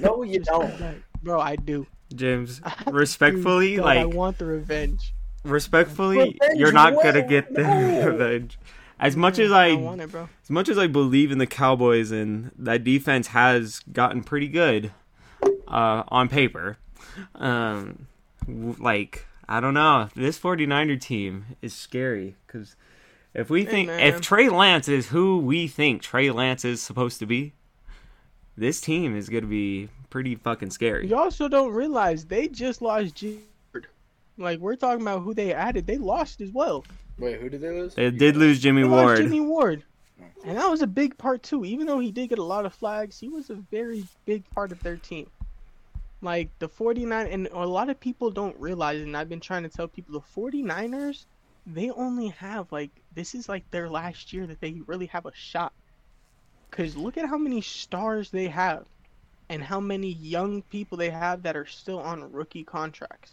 No, 0.00 0.22
you 0.22 0.40
don't. 0.40 1.02
Bro, 1.22 1.40
I 1.40 1.56
do. 1.56 1.86
James, 2.12 2.60
respectfully, 2.86 3.70
do, 3.76 3.76
dog, 3.78 3.86
I 3.88 4.04
want 4.04 4.38
the 4.38 4.44
revenge. 4.46 5.12
respectfully, 5.44 6.18
Revenge 6.40 6.58
you're 6.58 6.72
not 6.72 6.94
gonna 7.02 7.26
get 7.26 7.52
the 7.54 7.62
No. 7.62 8.06
revenge. 8.10 8.58
As 9.00 9.16
much 9.16 9.38
as 9.40 9.50
I 9.50 9.68
I, 9.70 9.72
want 9.74 10.00
it, 10.00 10.10
bro. 10.12 10.28
as 10.44 10.50
much 10.50 10.68
as 10.68 10.78
I 10.78 10.86
believe 10.86 11.32
in 11.32 11.38
the 11.38 11.46
Cowboys 11.46 12.12
and 12.12 12.52
that 12.56 12.84
defense 12.84 13.28
has 13.28 13.80
gotten 13.92 14.22
pretty 14.22 14.46
good, 14.48 14.92
uh, 15.66 16.04
on 16.08 16.28
paper, 16.28 16.78
um, 17.34 18.06
like 18.46 19.26
I 19.48 19.60
don't 19.60 19.74
know, 19.74 20.08
this 20.14 20.38
49er 20.38 21.00
team 21.00 21.46
is 21.60 21.74
scary 21.74 22.36
because 22.46 22.76
if 23.34 23.50
we 23.50 23.64
think 23.64 23.88
if 23.90 24.20
Trey 24.20 24.48
Lance 24.48 24.88
is 24.88 25.08
who 25.08 25.38
we 25.38 25.66
think 25.66 26.00
Trey 26.02 26.30
Lance 26.30 26.64
is 26.64 26.80
supposed 26.80 27.18
to 27.18 27.26
be, 27.26 27.54
this 28.56 28.80
team 28.80 29.16
is 29.16 29.28
gonna 29.28 29.46
be 29.46 29.88
pretty 30.12 30.34
fucking 30.34 30.68
scary. 30.70 31.08
You 31.08 31.16
also 31.16 31.48
don't 31.48 31.72
realize 31.72 32.26
they 32.26 32.46
just 32.46 32.82
lost 32.82 33.14
G. 33.14 33.38
Like 34.36 34.60
we're 34.60 34.76
talking 34.76 35.00
about 35.00 35.22
who 35.22 35.32
they 35.32 35.54
added, 35.54 35.86
they 35.86 35.96
lost 35.96 36.42
as 36.42 36.50
well. 36.50 36.84
Wait, 37.18 37.40
who 37.40 37.48
did 37.48 37.62
they 37.62 37.70
lose? 37.70 37.94
They 37.94 38.10
did 38.10 38.36
lose 38.36 38.60
Jimmy 38.60 38.82
They 38.82 38.88
lost 38.88 39.04
Ward. 39.04 39.18
Jimmy 39.18 39.40
Ward, 39.40 39.82
and 40.44 40.58
that 40.58 40.70
was 40.70 40.82
a 40.82 40.86
big 40.86 41.16
part 41.16 41.42
too. 41.42 41.64
Even 41.64 41.86
though 41.86 41.98
he 41.98 42.12
did 42.12 42.28
get 42.28 42.38
a 42.38 42.44
lot 42.44 42.66
of 42.66 42.74
flags, 42.74 43.18
he 43.18 43.28
was 43.28 43.48
a 43.48 43.54
very 43.54 44.04
big 44.26 44.48
part 44.50 44.70
of 44.70 44.82
their 44.82 44.96
team. 44.96 45.30
Like 46.20 46.50
the 46.58 46.68
49 46.68 47.26
and 47.26 47.48
a 47.50 47.66
lot 47.66 47.88
of 47.88 47.98
people 47.98 48.30
don't 48.30 48.58
realize 48.60 49.00
and 49.00 49.16
I've 49.16 49.30
been 49.30 49.40
trying 49.40 49.62
to 49.62 49.70
tell 49.70 49.88
people 49.88 50.12
the 50.12 50.40
49ers 50.40 51.24
they 51.66 51.90
only 51.90 52.28
have 52.28 52.70
like 52.70 52.90
this 53.14 53.34
is 53.34 53.48
like 53.48 53.68
their 53.70 53.88
last 53.88 54.32
year 54.32 54.46
that 54.46 54.60
they 54.60 54.82
really 54.86 55.06
have 55.06 55.24
a 55.24 55.32
shot. 55.34 55.72
Cuz 56.70 56.96
look 56.96 57.16
at 57.16 57.28
how 57.28 57.38
many 57.38 57.60
stars 57.62 58.30
they 58.30 58.48
have 58.48 58.86
and 59.52 59.62
how 59.62 59.78
many 59.78 60.08
young 60.10 60.62
people 60.62 60.96
they 60.96 61.10
have 61.10 61.42
that 61.42 61.54
are 61.56 61.66
still 61.66 61.98
on 61.98 62.32
rookie 62.32 62.64
contracts 62.64 63.32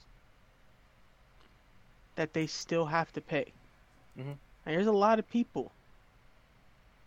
that 2.17 2.33
they 2.33 2.45
still 2.45 2.85
have 2.87 3.13
to 3.13 3.21
pay. 3.21 3.53
Mhm. 4.17 4.35
And 4.65 4.75
there's 4.75 4.87
a 4.87 4.91
lot 4.91 5.17
of 5.17 5.29
people. 5.29 5.71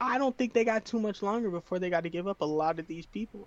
I 0.01 0.17
don't 0.17 0.37
think 0.37 0.55
they 0.55 0.65
got 0.65 0.87
too 0.87 0.99
much 0.99 1.23
longer 1.23 1.51
before 1.51 1.79
they 1.79 1.91
got 1.91 2.05
to 2.05 2.09
give 2.09 2.27
up 2.27 2.41
a 2.41 2.47
lot 2.47 2.79
of 2.79 2.87
these 2.87 3.05
people. 3.05 3.47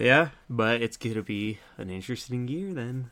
Yeah, 0.00 0.30
but 0.48 0.80
it's 0.80 0.96
gonna 0.96 1.22
be 1.22 1.58
an 1.76 1.90
interesting 1.90 2.48
year 2.48 2.72
then. 2.72 3.10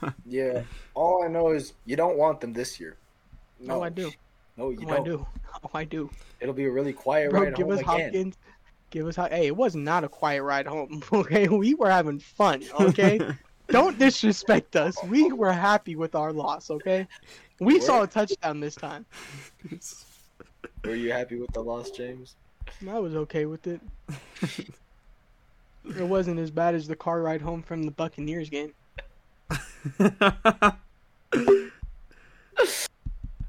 Yeah. 0.24 0.62
All 0.94 1.24
I 1.24 1.28
know 1.28 1.48
is 1.50 1.72
you 1.84 1.96
don't 1.96 2.16
want 2.16 2.40
them 2.40 2.52
this 2.52 2.78
year. 2.78 2.96
No, 3.58 3.82
I 3.82 3.88
do. 3.88 4.12
No, 4.56 4.70
you 4.70 4.78
Oh, 4.82 4.86
don't. 4.86 5.00
I 5.00 5.04
do. 5.04 5.26
Oh, 5.64 5.70
I 5.72 5.84
do. 5.84 6.10
It'll 6.40 6.54
be 6.54 6.66
a 6.66 6.70
really 6.70 6.92
quiet 6.92 7.30
Bro, 7.30 7.42
ride 7.44 7.54
give 7.54 7.66
home 7.66 7.74
us 7.74 7.80
again. 7.80 8.00
Hopkins. 8.00 8.36
Give 8.94 9.08
us. 9.08 9.16
Ho- 9.16 9.26
Hey, 9.28 9.48
it 9.48 9.56
was 9.56 9.74
not 9.74 10.04
a 10.04 10.08
quiet 10.08 10.44
ride 10.44 10.68
home. 10.68 11.02
Okay, 11.12 11.48
we 11.48 11.74
were 11.74 11.90
having 11.90 12.20
fun. 12.20 12.62
Okay, 12.78 13.18
don't 13.68 13.98
disrespect 13.98 14.76
us. 14.76 14.96
We 15.02 15.32
were 15.32 15.52
happy 15.52 15.96
with 15.96 16.14
our 16.14 16.32
loss. 16.32 16.70
Okay, 16.70 17.08
we 17.58 17.80
saw 17.80 18.04
a 18.04 18.06
touchdown 18.06 18.60
this 18.60 18.76
time. 18.76 19.04
Were 20.84 20.94
you 20.94 21.10
happy 21.12 21.36
with 21.40 21.52
the 21.52 21.62
loss, 21.62 21.90
James? 21.90 22.36
I 22.88 22.98
was 23.00 23.16
okay 23.16 23.46
with 23.46 23.66
it. 23.66 23.80
It 25.98 26.02
wasn't 26.06 26.38
as 26.38 26.50
bad 26.52 26.74
as 26.76 26.86
the 26.86 26.94
car 26.94 27.20
ride 27.20 27.42
home 27.42 27.62
from 27.62 27.82
the 27.82 27.90
Buccaneers 27.90 28.48
game. 28.48 28.72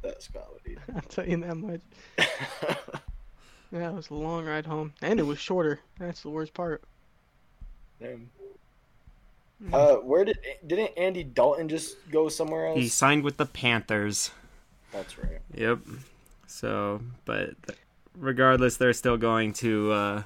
That's 0.01 0.27
quality. 0.31 0.77
I'll 0.95 1.01
tell 1.01 1.27
you 1.27 1.37
that 1.37 1.55
much. 1.55 1.81
Yeah, 3.71 3.89
it 3.89 3.95
was 3.95 4.09
a 4.09 4.13
long 4.13 4.45
ride 4.45 4.65
home, 4.65 4.93
and 5.01 5.19
it 5.19 5.23
was 5.23 5.39
shorter. 5.39 5.79
That's 5.99 6.21
the 6.21 6.29
worst 6.29 6.53
part. 6.53 6.83
Damn. 7.99 8.29
Uh, 9.71 9.95
where 9.95 10.25
did 10.25 10.37
didn't 10.67 10.91
Andy 10.97 11.23
Dalton 11.23 11.69
just 11.69 11.95
go 12.11 12.29
somewhere 12.29 12.67
else? 12.67 12.77
he 12.77 12.87
signed 12.89 13.23
with 13.23 13.37
the 13.37 13.45
Panthers. 13.45 14.31
That's 14.91 15.17
right. 15.17 15.39
Yep. 15.53 15.79
So, 16.47 17.01
but 17.25 17.51
regardless, 18.17 18.77
they're 18.77 18.93
still 18.93 19.17
going 19.17 19.53
to 19.53 19.91
uh, 19.91 20.23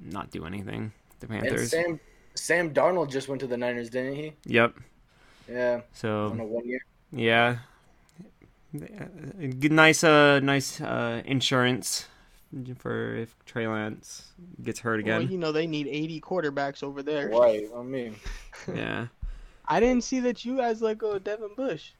not 0.00 0.30
do 0.30 0.44
anything. 0.46 0.92
The 1.20 1.26
And 1.32 1.42
Panthers. 1.42 1.70
Sam 1.70 2.00
Sam 2.34 2.72
Darnold 2.72 3.10
just 3.10 3.28
went 3.28 3.40
to 3.40 3.46
the 3.46 3.56
Niners, 3.56 3.90
didn't 3.90 4.14
he? 4.14 4.32
Yep. 4.46 4.74
Yeah, 5.50 5.74
on 5.74 5.80
a 5.80 5.84
So 5.92 6.28
one 6.44 6.66
year. 6.68 6.80
yeah, 7.12 7.52
good, 7.52 7.60
nice, 8.72 10.04
uh, 10.04 10.40
nice 10.40 10.80
uh, 10.80 11.22
insurance 11.24 12.06
for 12.78 13.14
if 13.16 13.34
Trey 13.46 13.66
Lance 13.68 14.28
gets 14.62 14.80
hurt 14.80 15.04
Well, 15.04 15.18
again. 15.18 15.30
you 15.32 15.38
know 15.38 15.52
they 15.52 15.66
need 15.66 15.86
80 15.86 16.20
quarterbacks 16.20 16.82
over 16.82 17.02
there. 17.02 17.28
Right. 17.28 17.68
I 17.76 17.82
mean, 17.82 18.16
Yeah. 18.74 19.06
I 19.66 19.78
didn't 19.78 20.02
see 20.04 20.18
that 20.20 20.44
you 20.44 20.56
guys 20.56 20.82
let 20.82 20.98
go 20.98 21.12
of 21.12 21.22
Devin 21.24 21.50
Bush. 21.56 21.90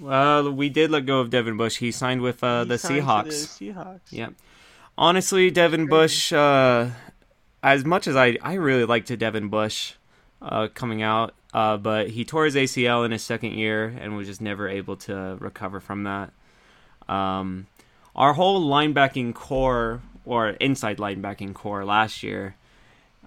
Well, 0.00 0.52
we 0.52 0.68
did 0.68 0.90
let 0.90 1.04
go 1.04 1.18
of 1.20 1.30
Devin 1.30 1.56
Bush. 1.56 1.78
He 1.78 1.90
signed 1.90 2.22
with 2.22 2.42
uh, 2.44 2.62
He 2.62 2.68
the 2.68 2.78
signed 2.78 2.94
to 2.96 3.02
Seahawks. 3.02 3.58
The 3.58 3.72
Seahawks. 3.72 4.00
Yeah. 4.10 4.28
Honestly, 4.96 5.50
Devin 5.50 5.88
Crazy. 5.88 5.90
Bush, 5.90 6.32
uh, 6.32 6.90
as 7.62 7.84
much 7.84 8.06
as 8.06 8.14
I, 8.16 8.38
I 8.40 8.54
really 8.54 8.84
liked 8.84 9.16
Devin 9.18 9.48
Bush 9.48 9.94
uh, 10.40 10.68
coming 10.72 11.02
out, 11.02 11.34
uh, 11.54 11.76
but 11.76 12.10
he 12.10 12.24
tore 12.24 12.46
his 12.46 12.54
ACL 12.54 13.04
in 13.04 13.10
his 13.10 13.22
second 13.22 13.52
year 13.52 13.94
and 14.00 14.16
was 14.16 14.26
just 14.26 14.40
never 14.40 14.68
able 14.68 14.96
to 14.96 15.36
recover 15.38 15.80
from 15.80 16.04
that. 16.04 16.32
Um, 17.08 17.66
our 18.16 18.32
whole 18.32 18.68
linebacking 18.68 19.34
corps, 19.34 20.00
or 20.24 20.50
inside 20.50 20.98
linebacking 20.98 21.54
corps 21.54 21.84
last 21.84 22.22
year, 22.22 22.56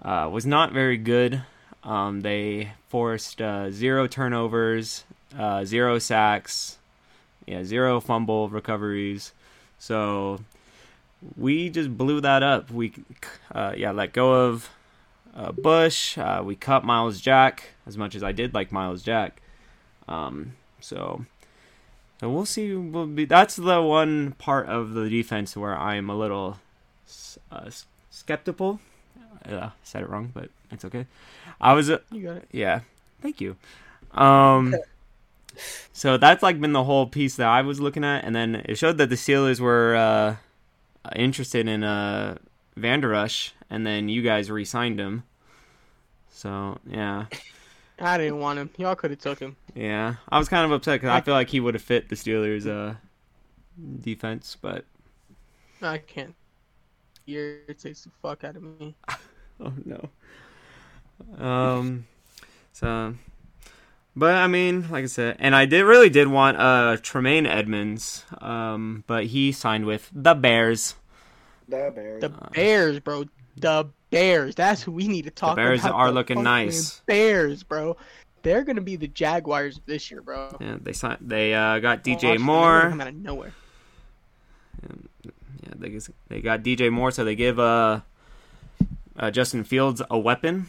uh, 0.02 0.28
was 0.30 0.44
not 0.44 0.72
very 0.72 0.96
good. 0.96 1.42
Um, 1.84 2.22
they 2.22 2.72
forced 2.88 3.40
uh, 3.40 3.70
zero 3.70 4.08
turnovers, 4.08 5.04
uh, 5.38 5.64
zero 5.64 5.98
sacks, 6.00 6.78
yeah, 7.46 7.62
zero 7.62 8.00
fumble 8.00 8.48
recoveries. 8.48 9.32
So 9.78 10.40
we 11.36 11.70
just 11.70 11.96
blew 11.96 12.20
that 12.22 12.42
up. 12.42 12.72
We, 12.72 12.92
uh, 13.54 13.74
yeah, 13.76 13.92
let 13.92 14.12
go 14.12 14.46
of 14.46 14.68
uh, 15.36 15.52
Bush. 15.52 16.18
We 16.42 16.56
cut 16.56 16.84
Myles 16.84 17.20
Jack 17.20 17.75
as 17.86 17.96
much 17.96 18.14
as 18.14 18.22
I 18.22 18.32
did 18.32 18.54
like 18.54 18.72
Myles 18.72 19.02
Jack. 19.02 19.40
Um, 20.08 20.54
so, 20.80 21.24
so 22.20 22.30
we'll 22.30 22.46
see. 22.46 22.74
We'll 22.74 23.06
be, 23.06 23.24
that's 23.24 23.56
the 23.56 23.82
one 23.82 24.32
part 24.32 24.68
of 24.68 24.92
the 24.92 25.08
defense 25.08 25.56
where 25.56 25.76
I'm 25.76 26.10
a 26.10 26.16
little 26.16 26.58
uh, 27.50 27.70
skeptical. 28.10 28.80
Uh, 29.48 29.70
said 29.84 30.02
it 30.02 30.08
wrong, 30.08 30.30
but 30.34 30.50
it's 30.72 30.84
okay. 30.84 31.06
I 31.60 31.72
was, 31.72 31.88
uh, 31.90 31.98
You 32.10 32.22
got 32.22 32.36
it. 32.38 32.48
yeah, 32.50 32.80
thank 33.22 33.40
you. 33.40 33.56
Um, 34.12 34.74
so 35.92 36.16
that's 36.16 36.42
like 36.42 36.60
been 36.60 36.72
the 36.72 36.84
whole 36.84 37.06
piece 37.06 37.36
that 37.36 37.46
I 37.46 37.62
was 37.62 37.80
looking 37.80 38.02
at, 38.04 38.24
and 38.24 38.34
then 38.34 38.56
it 38.64 38.76
showed 38.76 38.98
that 38.98 39.08
the 39.08 39.14
Steelers 39.14 39.60
were 39.60 39.94
uh, 39.94 40.36
interested 41.14 41.68
in 41.68 41.84
uh, 41.84 42.38
Vander 42.76 43.14
Esch, 43.14 43.52
and 43.70 43.86
then 43.86 44.08
you 44.08 44.22
guys 44.22 44.50
re-signed 44.50 44.98
him. 44.98 45.22
So 46.30 46.78
yeah, 46.86 47.26
I 47.98 48.18
didn't 48.18 48.38
want 48.38 48.58
him. 48.58 48.70
Y'all 48.76 48.94
could 48.94 49.10
have 49.10 49.20
took 49.20 49.38
him. 49.38 49.56
yeah, 49.74 50.16
I 50.28 50.38
was 50.38 50.48
kind 50.48 50.64
of 50.64 50.72
upset 50.72 51.00
because 51.00 51.14
I 51.14 51.20
feel 51.22 51.34
like 51.34 51.48
he 51.48 51.60
would 51.60 51.74
have 51.74 51.82
fit 51.82 52.08
the 52.08 52.14
Steelers' 52.16 52.66
uh, 52.66 52.94
defense, 54.00 54.56
but 54.60 54.84
I 55.82 55.98
can't. 55.98 56.34
Irritates 57.26 58.04
the 58.04 58.10
fuck 58.22 58.44
out 58.44 58.56
of 58.56 58.62
me. 58.62 58.94
oh 59.60 59.72
no. 59.84 60.10
Um, 61.38 62.06
so, 62.72 63.14
but 64.14 64.34
I 64.34 64.46
mean, 64.46 64.88
like 64.90 65.04
I 65.04 65.06
said, 65.06 65.36
and 65.40 65.56
I 65.56 65.64
did 65.66 65.82
really 65.82 66.08
did 66.10 66.28
want 66.28 66.58
uh 66.58 66.98
Tremaine 67.02 67.46
Edmunds, 67.46 68.24
um, 68.40 69.02
but 69.06 69.24
he 69.26 69.50
signed 69.52 69.86
with 69.86 70.10
the 70.14 70.34
Bears. 70.34 70.94
The 71.66 71.90
Bears. 71.94 72.20
The 72.20 72.28
Bears, 72.28 73.00
bro. 73.00 73.24
The 73.56 73.88
Bears. 74.16 74.54
That's 74.54 74.82
who 74.82 74.92
we 74.92 75.08
need 75.08 75.24
to 75.26 75.30
talk 75.30 75.56
The 75.56 75.62
Bears 75.62 75.80
about. 75.80 75.94
are 75.94 76.06
The 76.08 76.12
looking 76.14 76.42
nice. 76.42 77.00
Bears, 77.06 77.62
bro. 77.62 77.96
They're 78.42 78.64
gonna 78.64 78.80
be 78.80 78.96
the 78.96 79.08
Jaguars 79.08 79.80
this 79.86 80.10
year, 80.10 80.22
bro. 80.22 80.56
Yeah, 80.60 80.76
they 80.80 80.92
signed. 80.92 81.18
They 81.20 81.52
uh, 81.52 81.80
got 81.80 82.02
DJ 82.04 82.34
them. 82.34 82.42
Moore. 82.42 82.88
come 82.88 83.00
out 83.00 83.08
of 83.08 83.14
nowhere. 83.14 83.52
Yeah, 84.82 85.72
they 85.76 85.98
they 86.28 86.40
got 86.40 86.62
DJ 86.62 86.90
Moore, 86.90 87.10
so 87.10 87.24
they 87.24 87.34
give 87.34 87.58
uh, 87.58 88.00
uh 89.18 89.30
Justin 89.30 89.64
Fields 89.64 90.00
a 90.08 90.18
weapon. 90.18 90.66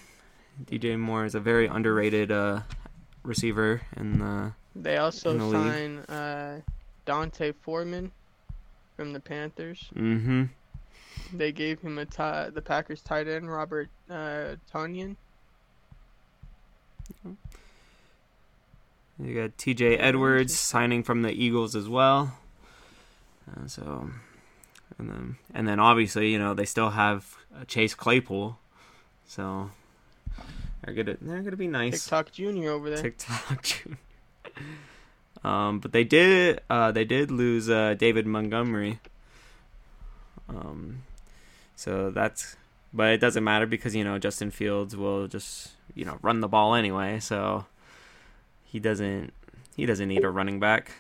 DJ 0.66 0.98
Moore 0.98 1.26
is 1.26 1.36
a 1.36 1.40
very 1.40 1.68
underrated 1.68 2.32
uh 2.32 2.62
receiver, 3.24 3.82
and 3.96 4.22
uh, 4.24 4.50
They 4.76 4.98
also 4.98 5.32
In 5.32 5.38
the 5.38 5.52
sign 5.52 5.98
uh, 6.00 6.62
D'Onta 7.06 7.54
Foreman 7.62 8.12
from 8.96 9.14
the 9.14 9.20
Panthers. 9.20 9.90
mm-hmm. 9.96 10.46
They 11.34 11.52
gave 11.52 11.82
him 11.82 11.98
a 11.98 12.06
tie, 12.06 12.50
the 12.50 12.62
Packers 12.62 13.02
tight 13.02 13.28
end 13.28 13.52
Robert 13.52 13.90
uh, 14.10 14.56
Tonyan. 14.74 15.16
You 19.20 19.34
got 19.34 19.58
T.J. 19.58 19.98
Edwards 19.98 20.58
signing 20.58 21.04
from 21.04 21.24
the 21.24 21.32
Eagles 21.32 21.76
as 21.76 21.90
well. 21.90 22.38
Uh, 23.50 23.68
so, 23.68 24.12
and 24.98 25.10
then 25.10 25.36
and 25.54 25.68
then 25.68 25.80
obviously 25.80 26.32
you 26.32 26.38
know 26.40 26.54
they 26.54 26.66
still 26.66 26.92
have 26.92 27.36
uh, 27.56 27.64
Chase 27.66 27.96
Claypool, 27.96 28.60
so 29.26 29.72
they're 30.84 30.94
gonna 30.94 31.18
they're 31.22 31.42
gonna 31.42 31.56
be 31.56 31.68
nice. 31.68 32.04
TikTok 32.04 32.32
Junior 32.32 32.72
over 32.72 32.90
there. 32.90 33.02
TikTok. 33.02 33.64
Junior. 33.64 33.98
um, 35.44 35.80
but 35.80 35.94
they 35.94 36.04
did 36.04 36.62
uh, 36.70 36.92
they 36.92 37.06
did 37.06 37.32
lose 37.32 37.70
uh, 37.70 37.96
David 37.98 38.28
Montgomery. 38.28 39.00
Um, 40.50 41.04
so 41.78 42.10
that's 42.10 42.58
but 42.92 43.12
it 43.12 43.20
doesn't 43.20 43.44
matter 43.44 43.68
because 43.68 43.96
you 43.96 44.04
know 44.04 44.18
Justin 44.18 44.52
Fields 44.52 44.98
will 44.98 45.28
just 45.28 45.72
you 45.94 46.04
know 46.04 46.18
run 46.22 46.42
the 46.42 46.48
ball 46.48 46.74
anyway, 46.76 47.20
so 47.20 47.66
he 48.66 48.80
doesn't 48.80 49.32
he 49.76 49.86
doesn't 49.86 50.08
need 50.08 50.24
a 50.24 50.30
running 50.30 50.60
back. 50.60 50.92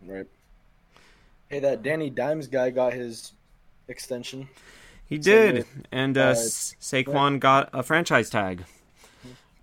Right. 0.00 0.26
Hey, 1.48 1.58
that 1.58 1.82
Danny 1.82 2.10
Dimes 2.10 2.46
guy 2.46 2.70
got 2.70 2.92
his 2.92 3.32
extension. 3.88 4.48
He 5.06 5.18
did, 5.18 5.56
with, 5.56 5.66
and 5.92 6.16
uh, 6.16 6.20
uh, 6.20 6.34
Saquon 6.34 7.40
got 7.40 7.68
a 7.72 7.82
franchise 7.82 8.30
tag. 8.30 8.64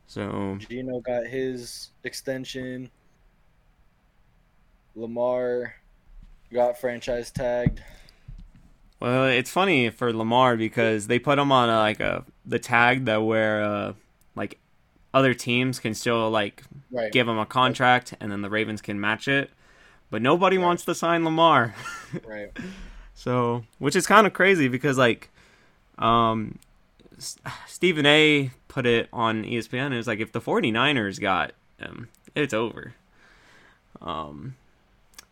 So 0.08 0.58
Geno 0.60 1.00
got 1.00 1.26
his 1.26 1.92
extension. 2.04 2.92
Lamar 4.96 5.76
got 6.52 6.78
franchise 6.78 7.32
tagged. 7.32 7.82
Well, 9.02 9.26
it's 9.26 9.50
funny 9.50 9.90
for 9.90 10.14
Lamar 10.14 10.56
because 10.56 11.08
they 11.08 11.18
put 11.20 11.40
him 11.40 11.52
on 11.52 11.70
a, 11.70 11.78
like 11.80 12.00
a 12.00 12.24
the 12.46 12.60
tag 12.60 13.06
that 13.06 13.18
where 13.24 13.64
uh, 13.64 13.94
like 14.36 14.60
other 15.14 15.34
teams 15.34 15.80
can 15.80 15.94
still 15.94 16.30
like 16.30 16.64
Right. 16.92 17.12
give 17.12 17.28
him 17.28 17.38
a 17.40 17.46
contract 17.46 18.14
and 18.20 18.32
then 18.32 18.42
the 18.42 18.50
Ravens 18.50 18.82
can 18.82 19.00
match 19.00 19.28
it, 19.28 19.50
but 20.10 20.22
nobody 20.22 20.58
Right. 20.58 20.66
wants 20.66 20.86
to 20.86 20.96
sign 20.96 21.26
Lamar. 21.26 21.74
Right. 22.26 22.52
So, 23.16 23.64
which 23.80 23.96
is 23.96 24.06
kind 24.08 24.26
of 24.28 24.34
crazy 24.34 24.68
because 24.68 24.98
like 24.98 25.30
um 25.98 26.60
S- 27.18 27.38
Stephen 27.68 28.06
A 28.06 28.52
put 28.68 28.86
it 28.86 29.08
on 29.14 29.44
ESPN 29.44 29.94
it 29.94 29.98
was 29.98 30.08
like 30.08 30.20
if 30.20 30.32
the 30.32 30.42
49ers 30.42 31.20
got 31.20 31.52
him, 31.80 32.10
it's 32.36 32.54
over. 32.54 32.94
Um 34.02 34.56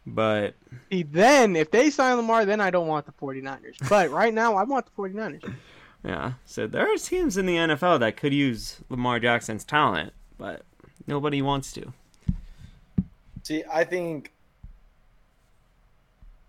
but 0.09 0.55
See, 0.91 1.03
then 1.03 1.55
if 1.55 1.71
they 1.71 1.89
sign 1.89 2.15
Lamar, 2.17 2.45
then 2.45 2.59
I 2.61 2.69
don't 2.69 2.87
want 2.87 3.05
the 3.05 3.11
49ers. 3.13 3.87
But 3.89 4.09
right 4.11 4.33
now, 4.33 4.55
I 4.55 4.63
want 4.63 4.85
the 4.85 4.91
49ers. 4.91 5.53
Yeah, 6.03 6.33
so 6.45 6.65
there 6.65 6.91
are 6.91 6.97
teams 6.97 7.37
in 7.37 7.45
the 7.45 7.55
NFL 7.55 7.99
that 7.99 8.15
could 8.15 8.33
use 8.33 8.77
Lamar 8.89 9.19
Jackson's 9.19 9.65
talent, 9.65 10.13
but 10.37 10.63
nobody 11.07 11.41
wants 11.41 11.73
to. 11.73 11.93
See, 13.43 13.63
I 13.71 13.83
think 13.83 14.31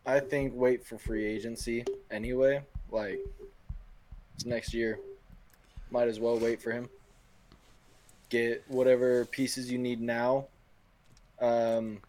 I 0.07 0.21
think 0.21 0.53
wait 0.55 0.85
for 0.85 0.99
free 0.99 1.25
agency 1.25 1.85
anyway. 2.11 2.63
Like 2.91 3.21
it's 4.35 4.45
next 4.45 4.75
year. 4.75 4.99
Might 5.91 6.09
as 6.09 6.21
well 6.21 6.39
wait 6.39 6.63
for 6.63 6.73
him. 6.73 6.89
Get 8.29 8.65
whatever 8.69 9.25
pieces 9.25 9.71
you 9.71 9.79
need 9.79 10.01
now. 10.01 10.47
Um 11.41 12.01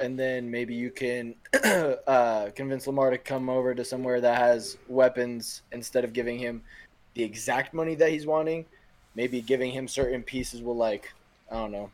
and 0.00 0.18
then 0.18 0.50
maybe 0.50 0.74
you 0.74 0.90
can 0.90 1.34
uh, 2.06 2.50
convince 2.54 2.86
Lamar 2.86 3.10
to 3.10 3.18
come 3.18 3.48
over 3.48 3.74
to 3.74 3.84
somewhere 3.84 4.20
that 4.20 4.38
has 4.38 4.76
weapons 4.88 5.62
instead 5.72 6.04
of 6.04 6.12
giving 6.12 6.38
him 6.38 6.62
the 7.14 7.22
exact 7.22 7.74
money 7.74 7.94
that 7.94 8.10
he's 8.10 8.26
wanting. 8.26 8.64
Maybe 9.14 9.40
giving 9.40 9.70
him 9.70 9.86
certain 9.86 10.22
pieces 10.22 10.62
will 10.62 10.76
like 10.76 11.12
I 11.50 11.54
don't 11.54 11.72
know 11.72 11.90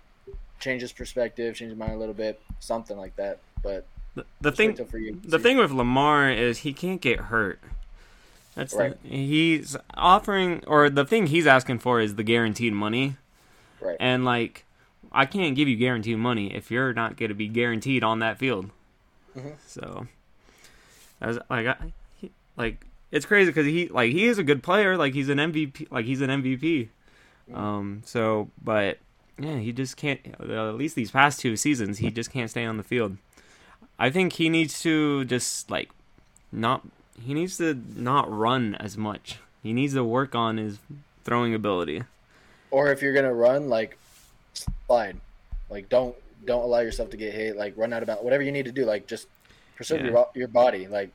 change 0.60 0.82
his 0.82 0.92
perspective, 0.92 1.56
change 1.56 1.70
his 1.70 1.78
mind 1.78 1.92
a 1.92 1.96
little 1.96 2.14
bit, 2.14 2.40
something 2.60 2.96
like 2.96 3.16
that. 3.16 3.38
But 3.62 3.86
The, 4.14 4.24
the 4.40 4.52
thing 4.52 4.74
the 5.24 5.38
thing 5.38 5.56
with 5.56 5.72
Lamar 5.72 6.30
is 6.30 6.58
he 6.58 6.72
can't 6.72 7.00
get 7.00 7.18
hurt. 7.18 7.60
That's 8.54 8.74
Right. 8.74 9.00
the, 9.02 9.08
he's 9.08 9.76
offering 9.94 10.62
or 10.66 10.90
the 10.90 11.04
thing 11.04 11.26
he's 11.28 11.46
asking 11.46 11.78
for 11.80 12.00
is 12.00 12.14
the 12.16 12.22
guaranteed 12.22 12.72
money. 12.72 13.16
right, 13.80 13.96
And 14.00 14.24
like 14.24 14.64
I 15.12 15.26
can't 15.26 15.56
give 15.56 15.68
you 15.68 15.76
guaranteed 15.76 16.18
money 16.18 16.54
if 16.54 16.70
you're 16.70 16.92
not 16.92 17.16
going 17.16 17.30
to 17.30 17.34
be 17.34 17.48
guaranteed 17.48 18.04
on 18.04 18.20
that 18.20 18.38
field. 18.38 18.70
Mhm. 19.36 19.54
So 19.66 20.06
as 21.20 21.38
like 21.48 21.66
I, 21.66 21.76
he, 22.16 22.30
like 22.56 22.84
it's 23.10 23.26
crazy 23.26 23.52
cuz 23.52 23.66
he 23.66 23.88
like 23.88 24.12
he 24.12 24.26
is 24.26 24.38
a 24.38 24.42
good 24.44 24.62
player, 24.62 24.96
like 24.96 25.14
he's 25.14 25.28
an 25.28 25.38
MVP, 25.38 25.88
like 25.90 26.04
he's 26.06 26.20
an 26.20 26.30
MVP. 26.30 26.88
Um 27.54 28.02
so 28.04 28.50
but 28.62 28.98
yeah, 29.38 29.56
he 29.58 29.72
just 29.72 29.96
can't 29.96 30.20
at 30.40 30.74
least 30.76 30.94
these 30.96 31.10
past 31.10 31.40
two 31.40 31.56
seasons 31.56 31.98
he 31.98 32.10
just 32.10 32.30
can't 32.30 32.50
stay 32.50 32.64
on 32.64 32.76
the 32.76 32.82
field. 32.84 33.16
I 33.98 34.10
think 34.10 34.34
he 34.34 34.48
needs 34.48 34.80
to 34.82 35.24
just 35.24 35.70
like 35.70 35.90
not 36.52 36.86
he 37.20 37.34
needs 37.34 37.56
to 37.58 37.74
not 37.96 38.30
run 38.30 38.74
as 38.76 38.96
much. 38.96 39.38
He 39.62 39.72
needs 39.72 39.94
to 39.94 40.04
work 40.04 40.34
on 40.34 40.56
his 40.56 40.78
throwing 41.24 41.54
ability. 41.54 42.04
or 42.70 42.90
if 42.92 43.02
you're 43.02 43.12
gonna 43.12 43.34
run, 43.34 43.68
like 43.68 43.98
slide, 44.54 45.16
like 45.68 45.88
don't 45.88 46.14
don't 46.46 46.62
allow 46.62 46.80
yourself 46.80 47.10
to 47.10 47.16
get 47.16 47.34
hit. 47.34 47.56
Like 47.56 47.74
run 47.76 47.92
out 47.92 48.02
of 48.02 48.06
bounds, 48.06 48.22
whatever 48.22 48.42
you 48.42 48.52
need 48.52 48.64
to 48.66 48.72
do. 48.72 48.84
Like 48.84 49.06
just 49.06 49.26
preserve 49.76 50.00
Yeah. 50.04 50.10
your 50.10 50.28
your 50.34 50.48
body, 50.48 50.86
like 50.86 51.10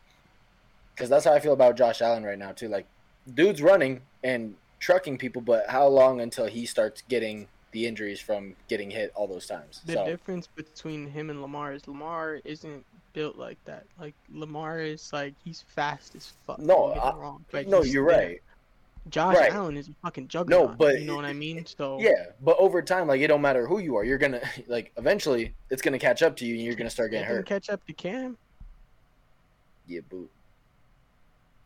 because 0.93 1.09
that's 1.09 1.25
how 1.25 1.33
I 1.33 1.39
feel 1.39 1.53
about 1.53 1.75
Josh 1.77 2.01
Allen 2.01 2.23
right 2.23 2.37
now 2.39 2.51
too. 2.51 2.67
Like 2.67 2.85
dude's 3.33 3.61
running 3.61 4.01
and 4.23 4.55
trucking 4.79 5.17
people, 5.17 5.41
but 5.41 5.67
how 5.69 5.87
long 5.87 6.21
until 6.21 6.45
he 6.45 6.65
starts 6.65 7.01
getting 7.09 7.47
the 7.71 7.85
injuries 7.85 8.19
from 8.19 8.55
getting 8.67 8.89
hit 8.91 9.11
all 9.15 9.27
those 9.27 9.47
times? 9.47 9.81
The 9.85 9.93
so 9.93 10.05
difference 10.05 10.47
between 10.47 11.09
him 11.09 11.29
and 11.29 11.41
Lamar 11.41 11.73
is 11.73 11.87
Lamar 11.87 12.39
isn't 12.45 12.85
built 13.13 13.37
like 13.37 13.57
that. 13.65 13.85
Like 13.99 14.13
Lamar 14.31 14.79
is 14.79 15.11
like 15.11 15.33
he's 15.43 15.63
fast 15.75 16.15
as 16.15 16.33
fuck. 16.45 16.59
No, 16.59 16.67
don't 16.67 16.93
get 16.95 17.03
me 17.03 17.09
I- 17.09 17.15
wrong, 17.15 17.45
but 17.51 17.67
no, 17.67 17.81
you're 17.83 18.07
there. 18.09 18.17
right. 18.27 18.41
Josh 19.09 19.35
Right. 19.35 19.51
Allen 19.51 19.77
is 19.77 19.87
a 19.87 19.93
fucking 20.01 20.27
juggernaut. 20.27 20.71
No, 20.71 20.75
but 20.75 20.99
you 20.99 21.05
know 21.05 21.15
what 21.15 21.25
I 21.25 21.33
mean. 21.33 21.65
So 21.65 21.99
Yeah, 21.99 22.25
but 22.41 22.57
over 22.57 22.81
time, 22.81 23.07
like 23.07 23.21
it 23.21 23.27
don't 23.27 23.41
matter 23.41 23.67
who 23.67 23.79
you 23.79 23.95
are, 23.95 24.03
you're 24.03 24.17
gonna 24.17 24.41
like 24.67 24.91
eventually 24.97 25.53
it's 25.69 25.81
gonna 25.81 25.99
catch 25.99 26.23
up 26.23 26.35
to 26.37 26.45
you, 26.45 26.55
and 26.55 26.63
you're 26.63 26.75
gonna 26.75 26.89
start 26.89 27.11
getting 27.11 27.27
hurt. 27.27 27.45
catch 27.45 27.69
up 27.69 27.85
to 27.85 27.93
Cam. 27.93 28.37
Yeah, 29.87 30.01
boot. 30.09 30.29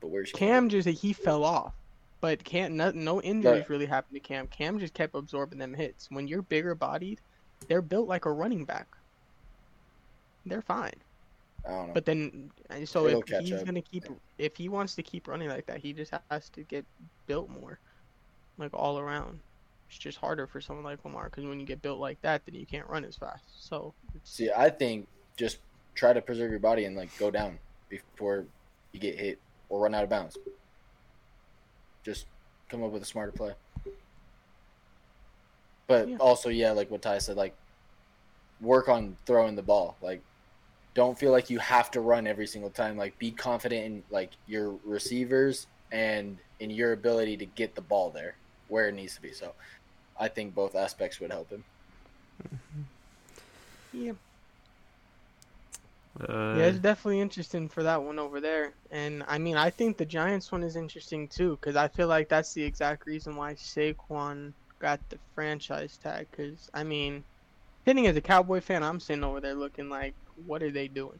But 0.02 0.10
where's 0.10 0.32
Cam 0.32 0.69
just 0.69 0.88
he 0.88 1.13
fell 1.13 1.43
off, 1.43 1.73
but 2.21 2.43
Cam 2.43 2.75
no, 2.75 2.91
no 2.91 3.21
injuries 3.21 3.69
really 3.69 3.86
happened 3.86 4.15
to 4.15 4.28
Cam. 4.28 4.47
Cam 4.47 4.80
just 4.80 4.93
kept 4.93 5.15
absorbing 5.15 5.60
them 5.60 5.73
hits. 5.73 6.10
When 6.12 6.28
you're 6.28 6.41
bigger 6.41 6.75
bodied, 6.75 7.19
they're 7.67 7.82
built 7.82 8.08
like 8.08 8.25
a 8.25 8.32
running 8.32 8.65
back. 8.65 8.88
They're 10.45 10.62
fine. 10.62 10.93
I 11.67 11.72
don't 11.72 11.88
know. 11.88 11.93
But 11.93 12.06
then, 12.06 12.52
so 12.86 13.08
He'll 13.08 13.22
if 13.22 13.39
he's 13.39 13.54
up. 13.54 13.65
gonna 13.65 13.82
keep, 13.82 14.06
if 14.38 14.56
he 14.56 14.69
wants 14.69 14.95
to 14.95 15.04
keep 15.04 15.28
running 15.28 15.50
like 15.50 15.65
that, 15.67 15.80
he 15.80 15.93
just 15.93 16.13
has 16.30 16.50
to 16.52 16.63
get 16.63 16.86
built 17.28 17.50
more, 17.50 17.80
like 18.58 18.74
all 18.74 19.00
around. 19.00 19.39
It's 19.89 19.98
just 19.98 20.17
harder 20.19 20.45
for 20.48 20.62
someone 20.62 20.86
like 20.86 21.04
Lamar 21.04 21.26
because 21.26 21.45
when 21.45 21.60
you 21.60 21.65
get 21.65 21.82
built 21.82 22.00
like 22.00 22.22
that, 22.22 22.45
then 22.45 22.56
you 22.56 22.65
can't 22.65 22.88
run 22.88 23.04
as 23.04 23.15
fast. 23.15 23.43
So 23.67 23.93
it's, 24.13 24.36
See, 24.36 24.52
I 24.56 24.69
think 24.69 25.08
just 25.36 25.58
try 25.95 26.13
to 26.13 26.22
preserve 26.22 26.52
your 26.52 26.60
body 26.60 26.86
and 26.86 26.95
like 26.95 27.10
go 27.17 27.32
down 27.32 27.58
before 27.89 28.45
you 28.93 29.00
get 29.00 29.17
hit 29.17 29.39
or 29.67 29.80
run 29.82 29.95
out 29.95 30.04
of 30.04 30.10
bounds. 30.10 30.38
Just 32.06 32.28
come 32.69 32.84
up 32.84 32.91
with 32.91 33.02
a 33.02 33.06
smarter 33.06 33.32
play. 33.32 33.54
But 35.88 36.08
Yeah. 36.08 36.17
also, 36.17 36.50
yeah, 36.50 36.72
like 36.72 36.91
what 36.91 37.02
Ty 37.02 37.17
said, 37.17 37.36
like 37.36 37.56
work 38.62 38.89
on 38.89 39.17
throwing 39.26 39.56
the 39.56 39.63
ball. 39.63 39.98
Like, 40.02 40.22
don't 40.95 41.17
feel 41.19 41.32
like 41.32 41.49
you 41.49 41.60
have 41.60 41.91
to 41.91 42.02
run 42.02 42.28
every 42.28 42.47
single 42.47 42.71
time. 42.71 42.97
Like, 42.97 43.17
be 43.19 43.32
confident 43.32 43.86
in 43.86 44.04
like 44.10 44.34
your 44.45 44.78
receivers 44.84 45.67
and 45.91 46.39
in 46.60 46.69
your 46.71 46.93
ability 46.93 47.38
to 47.38 47.45
get 47.45 47.75
the 47.75 47.82
ball 47.82 48.12
there 48.12 48.38
where 48.67 48.88
it 48.89 48.95
needs 48.95 49.15
to 49.15 49.21
be. 49.21 49.34
So, 49.34 49.54
I 50.19 50.28
think 50.30 50.56
both 50.56 50.75
aspects 50.75 51.19
would 51.19 51.32
help 51.32 51.52
him. 51.52 51.65
yeah, 53.91 54.13
Uh, 56.19 56.28
yeah, 56.52 56.65
it's 56.65 56.80
definitely 56.80 57.21
interesting 57.21 57.69
for 57.69 57.84
that 57.84 58.04
one 58.04 58.19
over 58.19 58.41
there. 58.41 58.73
And 58.91 59.23
I 59.28 59.38
mean, 59.38 59.58
I 59.58 59.69
think 59.69 59.97
the 59.97 60.06
Giants 60.06 60.52
one 60.52 60.63
is 60.63 60.75
interesting 60.75 61.28
too 61.28 61.52
because 61.52 61.75
I 61.75 61.88
feel 61.88 62.08
like 62.08 62.30
that's 62.30 62.54
the 62.54 62.63
exact 62.63 63.06
reason 63.06 63.36
why 63.36 63.54
Saquon 63.54 64.54
got 64.80 64.99
the 65.10 65.19
franchise 65.36 65.97
tag. 65.97 66.28
Because 66.32 66.69
I 66.73 66.84
mean, 66.84 67.23
sitting 67.89 68.06
as 68.06 68.15
a 68.15 68.21
Cowboy 68.21 68.62
fan, 68.62 68.84
I'm 68.84 68.99
sitting 68.99 69.23
over 69.23 69.41
there 69.41 69.56
looking 69.56 69.89
like, 69.89 70.13
what 70.45 70.62
are 70.62 70.69
they 70.69 70.88
doing? 70.88 71.19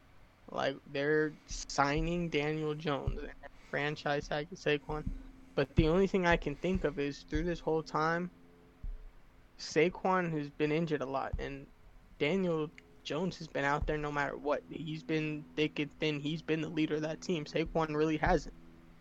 Like 0.52 0.76
they're 0.94 1.34
signing 1.48 2.30
Daniel 2.30 2.76
Jones 2.76 3.20
and 3.24 3.32
franchise 3.72 4.28
tag 4.28 4.48
to 4.52 4.56
Saquon. 4.56 5.04
But 5.56 5.76
the 5.76 5.88
only 5.88 6.06
thing 6.06 6.28
I 6.28 6.38
can 6.38 6.56
think 6.56 6.84
of 6.84 7.00
is 7.00 7.26
through 7.28 7.46
this 7.46 7.60
whole 7.60 7.82
time, 7.82 8.30
Saquon 9.58 10.32
has 10.32 10.48
been 10.52 10.72
injured 10.72 11.02
a 11.02 11.08
lot, 11.08 11.34
and 11.40 11.66
Daniel 12.20 12.70
Jones 13.04 13.40
has 13.40 13.48
been 13.48 13.66
out 13.66 13.88
there 13.88 13.98
no 13.98 14.12
matter 14.12 14.38
what. 14.38 14.62
He's 14.70 15.02
been 15.02 15.44
thick 15.56 15.80
and 15.80 15.90
thin. 16.00 16.20
He's 16.20 16.44
been 16.44 16.62
the 16.62 16.70
leader 16.70 16.96
of 16.96 17.02
that 17.02 17.20
team. 17.20 17.46
Saquon 17.46 17.96
really 17.96 18.18
hasn't. 18.18 18.54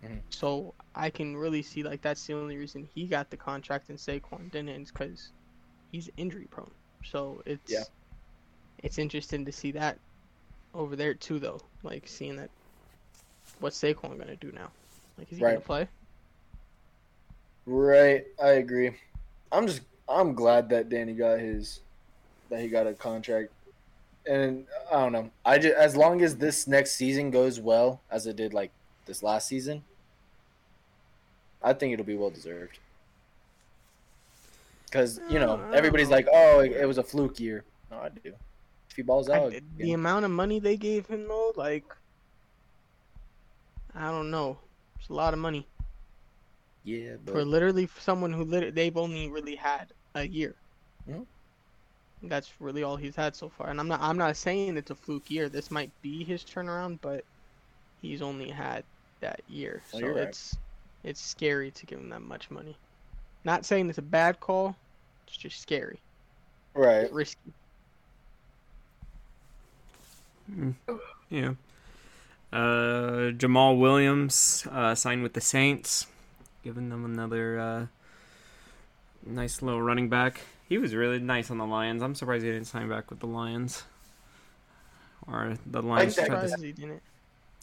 Mhm. 0.03 0.23
So 0.31 0.73
I 0.95 1.11
can 1.11 1.37
really 1.37 1.61
see 1.61 1.83
like 1.83 2.01
that's 2.01 2.27
the 2.27 2.33
only 2.33 2.57
reason 2.57 2.89
he 2.95 3.07
got 3.07 3.29
the 3.29 3.37
contract 3.37 3.91
and 3.91 3.99
Saquon 3.99 4.51
didn't, 4.51 4.85
because 4.87 5.33
he's 5.93 6.09
injury 6.17 6.47
prone. 6.51 6.71
So 7.05 7.43
it's 7.47 7.71
Yeah. 7.71 7.85
it's 8.83 8.99
interesting 8.99 9.45
to 9.45 9.53
see 9.53 9.73
that 9.73 9.99
over 10.75 10.97
there 10.97 11.15
too, 11.15 11.39
though. 11.39 11.61
Like 11.83 12.07
seeing 12.07 12.37
that 12.37 12.51
what's 13.61 13.81
Saquon 13.81 14.19
gonna 14.19 14.37
do 14.37 14.53
now? 14.53 14.71
Like 15.17 15.31
is 15.33 15.39
he 15.39 15.45
gonna 15.45 15.61
play? 15.61 15.89
Right, 17.67 18.25
I 18.43 18.51
agree. 18.53 18.93
I'm 19.53 19.67
just 19.67 19.83
I'm 20.09 20.35
glad 20.35 20.71
that 20.71 20.89
Danny 20.89 21.13
got 21.15 21.39
his 21.39 21.81
that 22.51 22.61
he 22.61 22.69
got 22.69 22.87
a 22.87 22.95
contract. 22.95 23.51
And 24.27 24.67
I 24.93 25.01
don't 25.01 25.13
know. 25.13 25.31
I 25.45 25.59
just 25.59 25.75
as 25.75 25.97
long 25.97 26.23
as 26.23 26.37
this 26.37 26.67
next 26.67 26.93
season 26.93 27.31
goes 27.31 27.61
well 27.61 28.01
as 28.11 28.27
it 28.27 28.37
did 28.37 28.53
like 28.55 28.71
this 29.07 29.23
last 29.23 29.49
season, 29.49 29.83
I 31.63 31.73
think 31.73 31.93
it'll 31.93 32.05
be 32.05 32.17
well 32.17 32.31
deserved. 32.31 32.79
Cuz, 34.91 35.21
you 35.29 35.39
know, 35.39 35.61
I 35.71 35.77
everybody's 35.77 36.09
like, 36.11 36.27
"Oh, 36.33 36.61
it 36.61 36.87
was 36.87 36.99
a 36.99 37.03
fluke 37.03 37.39
year." 37.41 37.65
No, 37.91 37.99
I 37.99 38.09
do. 38.09 38.33
If 38.91 38.97
he 38.97 39.03
balls 39.03 39.29
I- 39.29 39.39
out, 39.39 39.55
the 39.77 39.93
amount 39.93 40.25
of 40.25 40.31
money 40.31 40.61
they 40.61 40.77
gave 40.77 41.07
him 41.07 41.29
though, 41.29 41.53
like 41.57 41.85
I 43.95 44.11
don't 44.11 44.31
know. 44.31 44.59
It's 44.99 45.09
a 45.09 45.15
lot 45.15 45.33
of 45.35 45.41
money. 45.41 45.67
yeah, 46.85 47.17
for 47.27 47.45
literally 47.45 47.89
someone 47.99 48.33
who 48.33 48.45
lit- 48.45 48.75
they've 48.75 48.97
only 48.97 49.29
really 49.29 49.57
had 49.57 49.93
a 50.15 50.27
year. 50.27 50.55
Mhm. 51.09 51.27
That's 52.23 52.51
really 52.61 52.83
all 52.83 52.97
he's 52.97 53.15
had 53.15 53.37
so 53.37 53.49
far. 53.49 53.69
And 53.69 53.79
I'm 53.79 53.89
not 53.89 54.01
I'm 54.01 54.17
not 54.17 54.37
saying 54.37 54.77
it's 54.77 54.91
a 54.91 54.95
fluke 54.95 55.31
year. 55.31 55.49
This 55.49 55.71
might 55.71 55.91
be 56.03 56.25
his 56.25 56.43
turnaround, 56.45 56.99
but 57.03 57.25
he's 58.01 58.23
only 58.23 58.51
had 58.51 58.85
that 59.21 59.41
year. 59.49 59.83
Oh, 59.93 60.01
so 60.01 60.07
right. 60.09 60.17
it's 60.29 60.57
it's 61.05 61.21
scary 61.21 61.71
to 61.73 61.87
give 61.87 61.99
him 61.99 62.09
that 62.09 62.23
much 62.23 62.51
money. 62.51 62.77
Not 63.45 63.65
saying 63.65 63.89
it's 63.89 63.99
a 63.99 64.03
bad 64.03 64.41
call. 64.41 64.77
It's 65.27 65.37
just 65.37 65.61
scary. 65.61 65.99
right. 66.75 67.11
Risky. 67.13 67.39
Yeah. 71.31 71.53
Uh, 72.51 73.33
Jamaal 73.37 73.79
Williams 73.79 74.67
uh, 74.73 74.95
signed 74.95 75.23
with 75.23 75.35
the 75.35 75.43
Saints, 75.43 76.07
giving 76.65 76.89
them 76.89 77.05
another 77.05 77.59
uh, 77.61 77.87
nice 79.27 79.61
little 79.61 79.83
running 79.83 80.09
back. 80.09 80.41
He 80.67 80.79
was 80.79 80.95
really 80.95 81.19
nice 81.19 81.51
on 81.51 81.59
the 81.59 81.67
Lions. 81.67 82.03
I'm 82.03 82.15
surprised 82.15 82.45
he 82.47 82.51
didn't 82.51 82.67
sign 82.67 82.89
back 82.89 83.11
with 83.11 83.21
the 83.21 83.27
Lions. 83.27 83.85
Or 85.31 85.55
the 85.67 85.83
Lions. 85.83 86.17
that 86.17 86.27
tried 86.29 86.49
guy. 86.49 86.57
to- 86.57 86.63
he 86.67 86.73
didn't. 86.73 87.03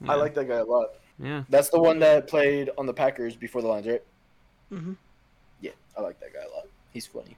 yeah. 0.04 0.12
I 0.12 0.16
like 0.16 0.36
that 0.36 0.48
guy 0.48 0.58
a 0.58 0.64
lot. 0.64 0.90
Yeah. 1.18 1.44
That's 1.50 1.70
the 1.70 1.80
one 1.80 1.98
that 2.00 2.28
played 2.28 2.70
on 2.78 2.86
the 2.86 2.94
Packers 2.94 3.36
before 3.36 3.64
the 3.64 3.68
Lions, 3.70 3.88
right? 3.88 4.04
hmm 4.70 4.90
Yeah, 4.90 4.94
I 5.98 6.02
like 6.02 6.20
that 6.20 6.34
guy 6.34 6.42
a 6.44 6.50
lot. 6.56 6.68
He's 6.94 7.06
funny. 7.08 7.36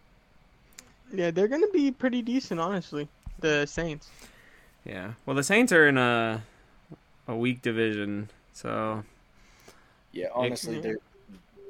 Yeah, 1.13 1.32
they're 1.32 1.48
gonna 1.48 1.70
be 1.72 1.91
pretty 1.91 2.22
decent, 2.22 2.60
honestly. 2.60 3.08
The 3.39 3.65
Saints. 3.65 4.10
Yeah. 4.86 5.13
Well, 5.26 5.36
the 5.36 5.43
Saints 5.43 5.72
are 5.72 5.88
in 5.88 5.98
a 5.98 6.43
a 7.28 7.36
weak 7.36 7.62
division, 7.62 8.30
so 8.54 9.04
Yeah, 10.12 10.28
honestly, 10.34 10.80
they 10.80 10.96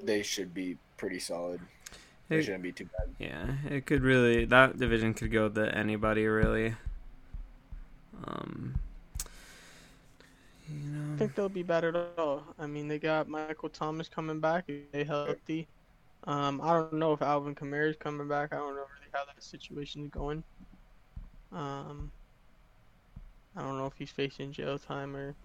they 0.02 0.24
should 0.24 0.54
be 0.54 0.78
pretty 0.98 1.20
solid. 1.20 1.60
They 2.30 2.38
It- 2.40 2.44
shouldn't 2.44 2.64
be 2.64 2.72
too 2.72 2.86
bad. 2.98 3.10
yeah, 3.20 3.56
it 3.70 3.86
could 3.86 4.02
really 4.02 4.46
that 4.46 4.78
division 4.78 5.14
could 5.14 5.32
go 5.32 5.50
to 5.50 5.76
anybody 5.76 6.26
really. 6.28 6.76
Um, 8.26 8.76
you 10.70 11.14
I 11.14 11.18
think 11.18 11.36
they'll 11.36 11.50
be 11.50 11.64
bad 11.64 11.84
at 11.86 11.96
all. 12.18 12.44
I 12.60 12.68
mean, 12.68 12.88
they 12.88 13.00
got 13.00 13.28
Michael 13.30 13.70
Thomas 13.70 14.10
coming 14.10 14.40
back. 14.40 14.66
If 14.68 14.92
they 14.92 15.04
healthy. 15.04 15.68
Um, 16.26 16.62
I 16.62 16.74
don't 16.74 16.94
know 16.94 17.14
if 17.14 17.22
Alvin 17.22 17.56
Kamara 17.56 17.90
is 17.90 17.96
coming 17.98 18.28
back. 18.28 18.42
I 18.54 18.58
don't 18.58 18.64
know 18.64 18.72
really 18.74 19.10
how 19.14 19.26
that 19.26 19.42
situation 19.42 20.04
is 20.04 20.10
going. 20.10 20.44
Um, 21.52 22.12
I 23.56 23.62
don't 23.62 23.78
know 23.78 23.86
if 23.86 23.94
he's 23.98 24.12
facing 24.12 24.52
jail 24.52 24.78
time 24.78 25.16
or 25.16 25.36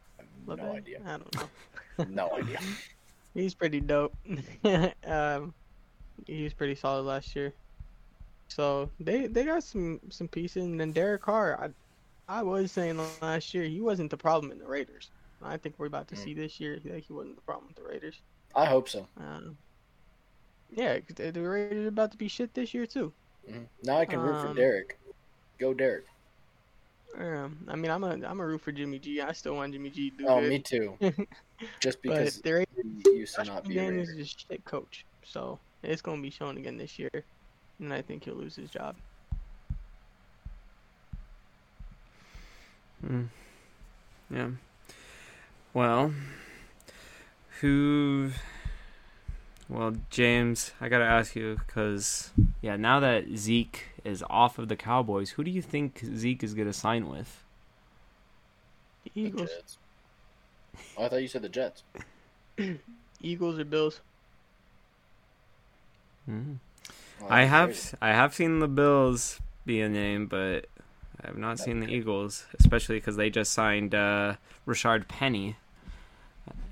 No 0.46 0.72
idea. 0.72 1.00
I 1.04 1.16
don't 1.18 1.34
know. 1.34 1.50
No 2.06 2.30
idea. 2.36 2.58
He's 3.34 3.54
pretty 3.54 3.80
dope. 3.80 4.14
um, 5.04 5.54
he 6.26 6.42
was 6.44 6.54
pretty 6.54 6.74
solid 6.74 7.02
last 7.02 7.34
year. 7.36 7.52
So 8.48 8.90
they 8.98 9.26
they 9.26 9.44
got 9.44 9.62
some 9.64 10.00
some 10.10 10.28
pieces, 10.28 10.64
and 10.64 10.80
then 10.80 10.92
Derek 10.92 11.22
Carr. 11.22 11.72
I 12.28 12.38
I 12.40 12.42
was 12.42 12.72
saying 12.72 13.00
last 13.22 13.54
year 13.54 13.64
he 13.64 13.80
wasn't 13.80 14.10
the 14.10 14.16
problem 14.16 14.52
in 14.52 14.58
the 14.58 14.66
Raiders. 14.66 15.10
I 15.42 15.56
think 15.56 15.76
we're 15.78 15.86
about 15.86 16.08
to 16.08 16.14
Mm. 16.16 16.24
see 16.24 16.34
this 16.34 16.60
year 16.60 16.78
that 16.84 17.00
he 17.04 17.12
wasn't 17.12 17.36
the 17.36 17.42
problem 17.42 17.68
with 17.68 17.76
the 17.76 17.82
Raiders. 17.90 18.20
I 18.54 18.66
hope 18.66 18.88
so. 18.88 19.06
Um, 19.16 19.56
yeah, 20.68 20.98
the, 21.16 21.30
the 21.30 21.40
Raiders 21.40 21.84
are 21.86 21.88
about 21.88 22.12
to 22.12 22.18
be 22.18 22.28
shit 22.28 22.52
this 22.54 22.74
year 22.74 22.86
too. 22.86 23.12
Mhm. 23.48 23.68
Now 23.82 23.98
I 23.98 24.04
can 24.04 24.20
root 24.20 24.40
for 24.40 24.48
Um, 24.48 24.56
Derek. 24.56 24.98
Go 25.58 25.72
Derek. 25.74 26.04
Um, 27.16 27.66
I 27.68 27.74
mean, 27.76 27.90
I'm 27.90 28.04
a 28.04 28.10
I'm 28.24 28.38
a 28.40 28.46
root 28.46 28.60
for 28.60 28.70
Jimmy 28.72 28.98
G. 28.98 29.20
I 29.20 29.32
still 29.32 29.54
want 29.56 29.72
Jimmy 29.72 29.90
G 29.90 30.10
to 30.10 30.16
do 30.18 30.26
Oh, 30.28 30.40
good. 30.40 30.48
me 30.48 30.58
too. 30.62 30.96
Just 31.80 31.98
but 32.02 32.18
because 32.18 32.40
the 32.42 32.52
Raiders 32.52 32.84
used 33.06 33.34
to 33.36 33.44
not 33.44 33.64
be 33.64 33.78
a 33.78 33.88
Raider. 33.90 34.00
is 34.02 34.10
a 34.18 34.24
shit 34.24 34.64
coach, 34.64 35.04
so 35.24 35.58
it's 35.82 36.02
gonna 36.02 36.22
be 36.22 36.30
shown 36.30 36.56
again 36.56 36.76
this 36.76 36.98
year, 36.98 37.10
and 37.78 37.92
I 37.92 38.02
think 38.02 38.24
he'll 38.24 38.34
lose 38.34 38.56
his 38.56 38.70
job. 38.70 38.96
Mm. 43.06 43.28
Yeah. 44.30 44.50
Well, 45.72 46.12
who? 47.60 48.30
Well, 49.68 49.96
James, 50.10 50.72
I 50.80 50.88
gotta 50.88 51.04
ask 51.04 51.36
you 51.36 51.60
because 51.66 52.30
yeah, 52.60 52.76
now 52.76 53.00
that 53.00 53.36
Zeke 53.36 53.86
is 54.04 54.24
off 54.28 54.58
of 54.58 54.68
the 54.68 54.76
Cowboys, 54.76 55.30
who 55.30 55.44
do 55.44 55.50
you 55.50 55.62
think 55.62 56.02
Zeke 56.16 56.42
is 56.42 56.54
gonna 56.54 56.72
sign 56.72 57.08
with? 57.08 57.42
The 59.04 59.12
The 59.14 59.20
Eagles. 59.20 59.50
Jets. 59.50 59.78
Oh, 60.96 61.04
I 61.04 61.08
thought 61.08 61.22
you 61.22 61.28
said 61.28 61.42
the 61.42 61.48
Jets. 61.48 61.82
Eagles 63.22 63.58
or 63.58 63.64
Bills? 63.64 64.00
Well, 66.26 66.58
I 67.28 67.44
have 67.44 67.70
crazy. 67.70 67.96
I 68.00 68.08
have 68.08 68.34
seen 68.34 68.60
the 68.60 68.68
Bills 68.68 69.40
be 69.66 69.80
a 69.80 69.88
name, 69.88 70.26
but 70.26 70.66
I 71.22 71.28
have 71.28 71.36
not 71.38 71.58
seen 71.58 71.80
the 71.80 71.88
Eagles, 71.88 72.46
especially 72.58 72.96
because 72.96 73.16
they 73.16 73.30
just 73.30 73.52
signed 73.52 73.94
uh, 73.94 74.36
Rashaad 74.66 75.08
Penny. 75.08 75.56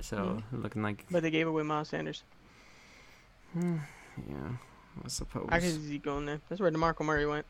So 0.01 0.43
looking 0.53 0.83
like 0.83 1.05
But 1.11 1.23
they 1.23 1.31
gave 1.31 1.47
away 1.47 1.63
Miles 1.63 1.89
Sanders. 1.89 2.23
yeah, 3.55 4.51
I 5.05 5.09
suppose. 5.09 5.49
I 5.51 5.61
could 5.61 5.71
see 5.71 5.87
Zeke 5.89 6.03
going 6.03 6.27
there. 6.27 6.41
That's 6.49 6.61
where 6.61 6.71
DeMarco 6.71 7.05
Murray 7.05 7.27
went. 7.27 7.47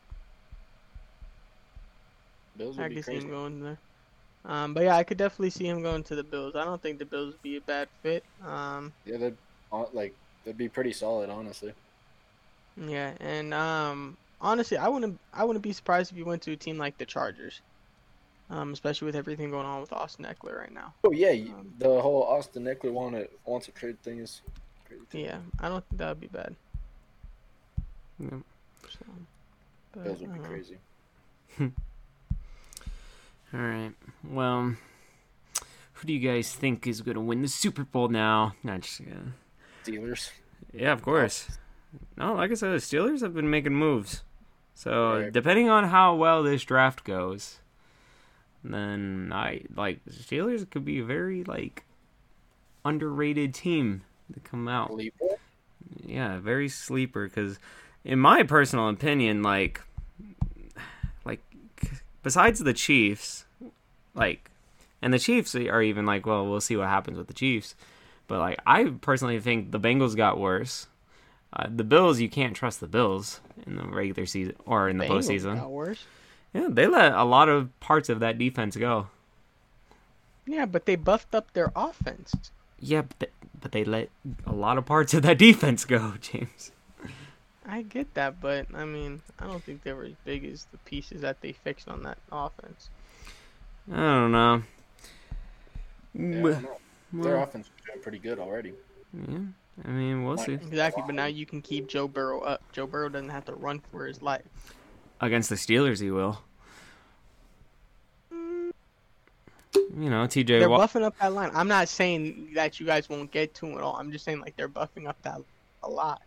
Bills 2.57 2.77
I 2.77 2.83
would 2.83 2.89
be 2.89 2.95
could 2.95 3.05
see 3.05 3.15
him 3.15 3.29
going 3.29 3.63
there. 3.63 3.77
Um, 4.45 4.73
but 4.73 4.83
yeah, 4.83 4.95
I 4.95 5.03
could 5.03 5.17
definitely 5.17 5.49
see 5.49 5.67
him 5.67 5.81
going 5.81 6.03
to 6.03 6.15
the 6.15 6.23
Bills. 6.23 6.55
I 6.55 6.63
don't 6.63 6.81
think 6.81 6.99
the 6.99 7.05
Bills 7.05 7.33
would 7.33 7.41
be 7.41 7.57
a 7.57 7.61
bad 7.61 7.87
fit. 8.01 8.23
Um, 8.45 8.93
Yeah, 9.05 9.17
they'd 9.17 9.37
uh, 9.71 9.85
like 9.93 10.13
they'd 10.43 10.57
be 10.57 10.69
pretty 10.69 10.93
solid, 10.93 11.29
honestly. 11.29 11.73
Yeah, 12.87 13.13
and 13.19 13.53
um, 13.53 14.17
honestly, 14.41 14.77
I 14.77 14.87
wouldn't 14.87 15.19
I 15.33 15.43
wouldn't 15.43 15.63
be 15.63 15.73
surprised 15.73 16.11
if 16.11 16.17
you 16.17 16.25
went 16.25 16.41
to 16.43 16.51
a 16.53 16.55
team 16.55 16.77
like 16.77 16.97
the 16.97 17.05
Chargers. 17.05 17.61
Um, 18.51 18.73
especially 18.73 19.05
with 19.05 19.15
everything 19.15 19.51
going 19.51 19.67
on 19.67 19.79
with 19.79 19.93
Austin 19.93 20.25
Ekeler 20.25 20.57
right 20.57 20.73
now. 20.73 20.95
Oh 21.03 21.11
yeah, 21.11 21.29
Um, 21.53 21.71
the 21.77 22.01
whole 22.01 22.23
Austin 22.23 22.63
Ekeler 22.63 22.91
want 22.91 23.15
it 23.15 23.31
wants 23.45 23.67
a 23.67 23.71
trade 23.71 24.01
thing 24.01 24.19
is 24.19 24.41
crazy. 24.87 25.25
Yeah, 25.25 25.37
I 25.59 25.69
don't 25.69 25.87
think 25.87 25.99
that 25.99 26.09
would 26.09 26.19
be 26.19 26.27
bad. 26.27 26.55
Yep. 28.19 28.39
So, 28.89 28.99
but, 29.91 30.03
Bills 30.03 30.19
would 30.21 30.33
be 30.33 30.39
uh, 30.39 30.43
crazy. 30.43 30.77
All 33.53 33.59
right. 33.59 33.91
Well, 34.27 34.75
who 35.93 36.07
do 36.07 36.13
you 36.13 36.19
guys 36.19 36.53
think 36.53 36.87
is 36.87 37.01
going 37.01 37.15
to 37.15 37.21
win 37.21 37.43
the 37.43 37.47
Super 37.47 37.83
Bowl 37.83 38.07
now? 38.07 38.55
Not 38.63 38.81
just 38.81 39.01
yeah. 39.01 39.13
Steelers. 39.83 40.31
Yeah, 40.73 40.91
of 40.91 41.03
course. 41.03 41.59
No, 42.17 42.33
like 42.33 42.51
I 42.51 42.53
said, 42.53 42.71
the 42.71 42.77
Steelers 42.77 43.21
have 43.21 43.33
been 43.33 43.49
making 43.49 43.73
moves. 43.75 44.23
So 44.75 45.19
Right. 45.21 45.33
depending 45.33 45.69
on 45.69 45.85
how 45.85 46.15
well 46.15 46.43
this 46.43 46.63
draft 46.63 47.03
goes, 47.03 47.59
then 48.63 49.31
I 49.33 49.63
like 49.75 50.03
the 50.05 50.11
Steelers 50.13 50.69
could 50.69 50.85
be 50.85 50.99
a 50.99 51.03
very 51.03 51.43
like 51.43 51.83
underrated 52.85 53.53
team 53.53 54.03
to 54.33 54.39
come 54.39 54.67
out. 54.67 54.89
Sleeper. 54.89 55.25
Yeah, 56.05 56.39
very 56.39 56.69
sleeper 56.69 57.25
because, 57.27 57.59
in 58.03 58.19
my 58.19 58.43
personal 58.43 58.89
opinion, 58.89 59.41
like, 59.41 59.81
like 61.25 61.41
besides 62.21 62.59
the 62.59 62.73
Chiefs, 62.73 63.45
like, 64.13 64.49
and 65.01 65.13
the 65.13 65.19
Chiefs 65.19 65.55
are 65.55 65.81
even 65.81 66.05
like, 66.05 66.25
well, 66.25 66.47
we'll 66.47 66.61
see 66.61 66.75
what 66.75 66.87
happens 66.87 67.17
with 67.17 67.27
the 67.27 67.33
Chiefs, 67.33 67.75
but 68.27 68.39
like, 68.39 68.59
I 68.67 68.85
personally 69.01 69.39
think 69.39 69.71
the 69.71 69.79
Bengals 69.79 70.15
got 70.15 70.37
worse. 70.39 70.87
Uh, 71.51 71.67
the 71.69 71.83
Bills, 71.83 72.19
you 72.19 72.29
can't 72.29 72.55
trust 72.55 72.79
the 72.79 72.87
Bills 72.87 73.41
in 73.65 73.75
the 73.75 73.83
regular 73.83 74.25
season 74.25 74.55
or 74.65 74.87
in 74.89 74.97
the 74.97 75.05
Bengals 75.05 75.27
postseason. 75.29 75.55
got 75.59 75.71
worse. 75.71 76.05
Yeah, 76.53 76.67
they 76.69 76.87
let 76.87 77.13
a 77.13 77.23
lot 77.23 77.49
of 77.49 77.77
parts 77.79 78.09
of 78.09 78.19
that 78.19 78.37
defense 78.37 78.75
go. 78.75 79.07
Yeah, 80.45 80.65
but 80.65 80.85
they 80.85 80.95
buffed 80.95 81.33
up 81.35 81.53
their 81.53 81.71
offense. 81.75 82.51
Yeah, 82.79 83.01
but 83.03 83.19
they, 83.19 83.27
but 83.61 83.71
they 83.71 83.83
let 83.83 84.09
a 84.45 84.53
lot 84.53 84.77
of 84.77 84.85
parts 84.85 85.13
of 85.13 85.23
that 85.23 85.37
defense 85.37 85.85
go, 85.85 86.13
James. 86.21 86.71
I 87.67 87.83
get 87.83 88.13
that, 88.15 88.41
but 88.41 88.65
I 88.73 88.85
mean, 88.85 89.21
I 89.39 89.45
don't 89.45 89.63
think 89.63 89.83
they 89.83 89.93
were 89.93 90.05
as 90.05 90.13
big 90.25 90.43
as 90.45 90.65
the 90.71 90.77
pieces 90.79 91.21
that 91.21 91.41
they 91.41 91.51
fixed 91.51 91.87
on 91.87 92.01
that 92.03 92.17
offense. 92.31 92.89
I 93.91 93.95
don't 93.95 94.31
know. 94.31 94.63
Yeah, 96.13 96.39
I 96.39 96.41
But- 96.41 96.51
don't 96.53 96.63
know. 96.63 96.77
Their 97.11 97.33
well, 97.35 97.43
offense 97.43 97.67
was 97.75 97.85
doing 97.87 98.03
pretty 98.03 98.19
good 98.19 98.37
already. 98.37 98.73
yeah, 99.27 99.39
I 99.85 99.87
mean, 99.89 100.25
we'll 100.25 100.37
see. 100.37 100.53
Exactly, 100.53 101.03
but 101.05 101.15
now 101.15 101.25
you 101.25 101.45
can 101.45 101.61
keep 101.61 101.87
Joe 101.87 102.07
Burrow 102.07 102.41
up. 102.41 102.61
Joe 102.71 102.85
Burrow 102.87 103.09
doesn't 103.09 103.29
have 103.29 103.45
to 103.45 103.53
run 103.53 103.81
for 103.91 104.05
his 104.05 104.21
life. 104.21 104.41
Against 105.21 105.49
the 105.49 105.55
Steelers, 105.55 106.01
he 106.01 106.11
will. 106.11 106.41
You 108.31 110.09
know, 110.09 110.25
TJ 110.25 110.47
They're 110.47 110.69
Watt. 110.69 110.89
buffing 110.89 111.03
up 111.03 111.17
that 111.19 111.33
line. 111.33 111.51
I'm 111.53 111.67
not 111.67 111.89
saying 111.89 112.51
that 112.55 112.79
you 112.79 112.85
guys 112.85 113.09
won't 113.09 113.31
get 113.31 113.53
to 113.55 113.67
him 113.67 113.77
at 113.77 113.83
all. 113.83 113.95
I'm 113.95 114.11
just 114.11 114.23
saying 114.23 114.39
like 114.39 114.55
they're 114.55 114.69
buffing 114.69 115.07
up 115.07 115.21
that 115.23 115.41
a 115.83 115.89
lot, 115.89 116.21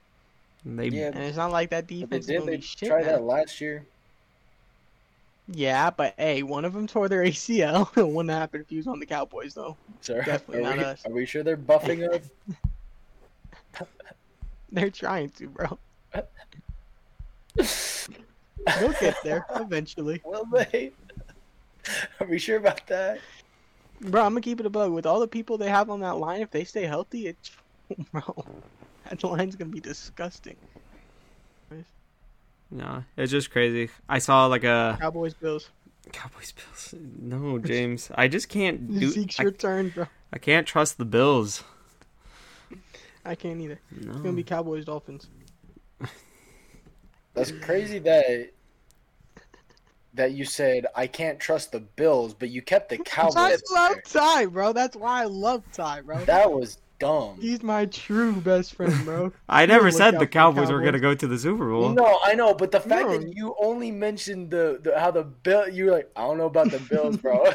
They, 0.64 0.88
Yeah, 0.88 1.06
and 1.14 1.18
it's 1.18 1.36
not 1.36 1.52
like 1.52 1.70
that 1.70 1.84
but 1.84 1.88
they 1.88 2.00
defense 2.00 2.24
is 2.24 2.26
did. 2.26 2.38
gonna 2.40 2.50
They 2.50 2.56
be 2.58 2.62
shit. 2.62 2.88
tried 2.88 3.02
now. 3.06 3.12
that 3.12 3.22
last 3.22 3.60
year. 3.60 3.84
Yeah, 5.48 5.90
but 5.90 6.14
hey, 6.18 6.42
one 6.42 6.64
of 6.64 6.72
them 6.72 6.86
tore 6.86 7.08
their 7.08 7.22
ACL. 7.24 7.88
it 7.96 8.06
wouldn't 8.08 8.30
happen 8.32 8.60
if 8.62 8.68
he 8.68 8.76
was 8.76 8.86
on 8.86 8.98
the 9.00 9.06
Cowboys 9.06 9.54
though. 9.54 9.76
Sir, 10.00 10.22
Definitely 10.22 10.58
are 10.58 10.62
not 10.62 10.78
we, 10.78 10.84
us. 10.84 11.06
Are 11.06 11.12
we 11.12 11.26
sure 11.26 11.42
they're 11.42 11.56
buffing 11.56 12.12
up? 12.14 12.22
They're 14.70 14.90
trying 14.90 15.28
to, 15.30 15.48
bro. 15.48 15.78
They'll 17.54 18.92
get 18.92 19.16
there 19.22 19.46
eventually. 19.54 20.20
Will 20.24 20.46
they? 20.46 20.92
Are 22.20 22.26
we 22.26 22.38
sure 22.38 22.58
about 22.58 22.86
that? 22.86 23.20
Bro, 24.00 24.22
I'm 24.22 24.32
gonna 24.32 24.40
keep 24.40 24.60
it 24.60 24.66
a 24.66 24.70
bug. 24.70 24.92
With 24.92 25.06
all 25.06 25.20
the 25.20 25.28
people 25.28 25.58
they 25.58 25.68
have 25.68 25.90
on 25.90 26.00
that 26.00 26.16
line, 26.16 26.40
if 26.40 26.50
they 26.50 26.64
stay 26.64 26.84
healthy, 26.84 27.28
it's 27.28 27.50
bro. 28.12 28.44
That 29.08 29.22
line's 29.22 29.56
gonna 29.56 29.70
be 29.70 29.80
disgusting. 29.80 30.56
no, 32.70 33.04
it's 33.16 33.30
just 33.30 33.50
crazy. 33.50 33.90
I 34.08 34.18
saw 34.18 34.46
like 34.46 34.64
a 34.64 34.96
Cowboys, 35.00 35.34
Bills. 35.34 35.70
Cowboys 36.12 36.52
Bills. 36.52 36.94
No, 37.20 37.58
James, 37.58 38.10
I 38.14 38.28
just 38.28 38.48
can't 38.48 38.98
do. 38.98 39.10
Zeke's 39.10 39.38
I, 39.38 39.44
your 39.44 39.52
turn, 39.52 39.90
bro. 39.90 40.06
I 40.32 40.38
can't 40.38 40.66
trust 40.66 40.98
the 40.98 41.04
Bills. 41.04 41.62
I 43.24 43.34
can't 43.34 43.60
either. 43.60 43.78
It's 43.96 44.06
gonna 44.06 44.32
be 44.32 44.42
Cowboys, 44.42 44.84
Dolphins. 44.84 45.28
That's 47.34 47.50
crazy 47.52 47.98
that 48.00 48.50
that 50.14 50.32
you 50.32 50.44
said 50.44 50.86
I 50.94 51.06
can't 51.06 51.40
trust 51.40 51.72
the 51.72 51.80
Bills, 51.80 52.34
but 52.34 52.50
you 52.50 52.60
kept 52.62 52.90
the 52.90 52.98
Cowboys. 53.04 53.36
I 53.36 53.50
Cowboys. 53.52 53.62
love. 53.72 53.96
Ty, 54.04 54.46
bro. 54.46 54.72
That's 54.72 54.96
why 54.96 55.22
I 55.22 55.24
love 55.24 55.62
Ty, 55.72 56.02
bro. 56.02 56.24
That 56.26 56.50
was 56.52 56.78
dumb. 56.98 57.38
He's 57.40 57.62
my 57.62 57.86
true 57.86 58.32
best 58.34 58.74
friend, 58.74 58.92
bro. 59.04 59.32
I 59.48 59.64
never 59.66 59.90
said 59.90 60.10
the 60.12 60.18
for 60.18 60.18
the 60.20 60.26
Cowboys 60.26 60.70
were 60.70 60.82
gonna 60.82 61.00
go 61.00 61.14
to 61.14 61.26
the 61.26 61.38
Super 61.38 61.70
Bowl. 61.70 61.88
No, 61.90 62.18
I 62.22 62.34
know, 62.34 62.52
but 62.54 62.70
the 62.70 62.80
fact 62.80 63.08
No. 63.08 63.18
that 63.18 63.34
you 63.34 63.54
only 63.60 63.90
mentioned 63.90 64.50
the, 64.50 64.78
the 64.82 64.98
how 64.98 65.10
the 65.10 65.22
bill, 65.24 65.68
you 65.68 65.86
were 65.86 65.92
like, 65.92 66.10
I 66.14 66.22
don't 66.22 66.36
know 66.38 66.46
about 66.46 66.70
the 66.70 66.78
Bills, 66.80 67.16
bro. 67.16 67.44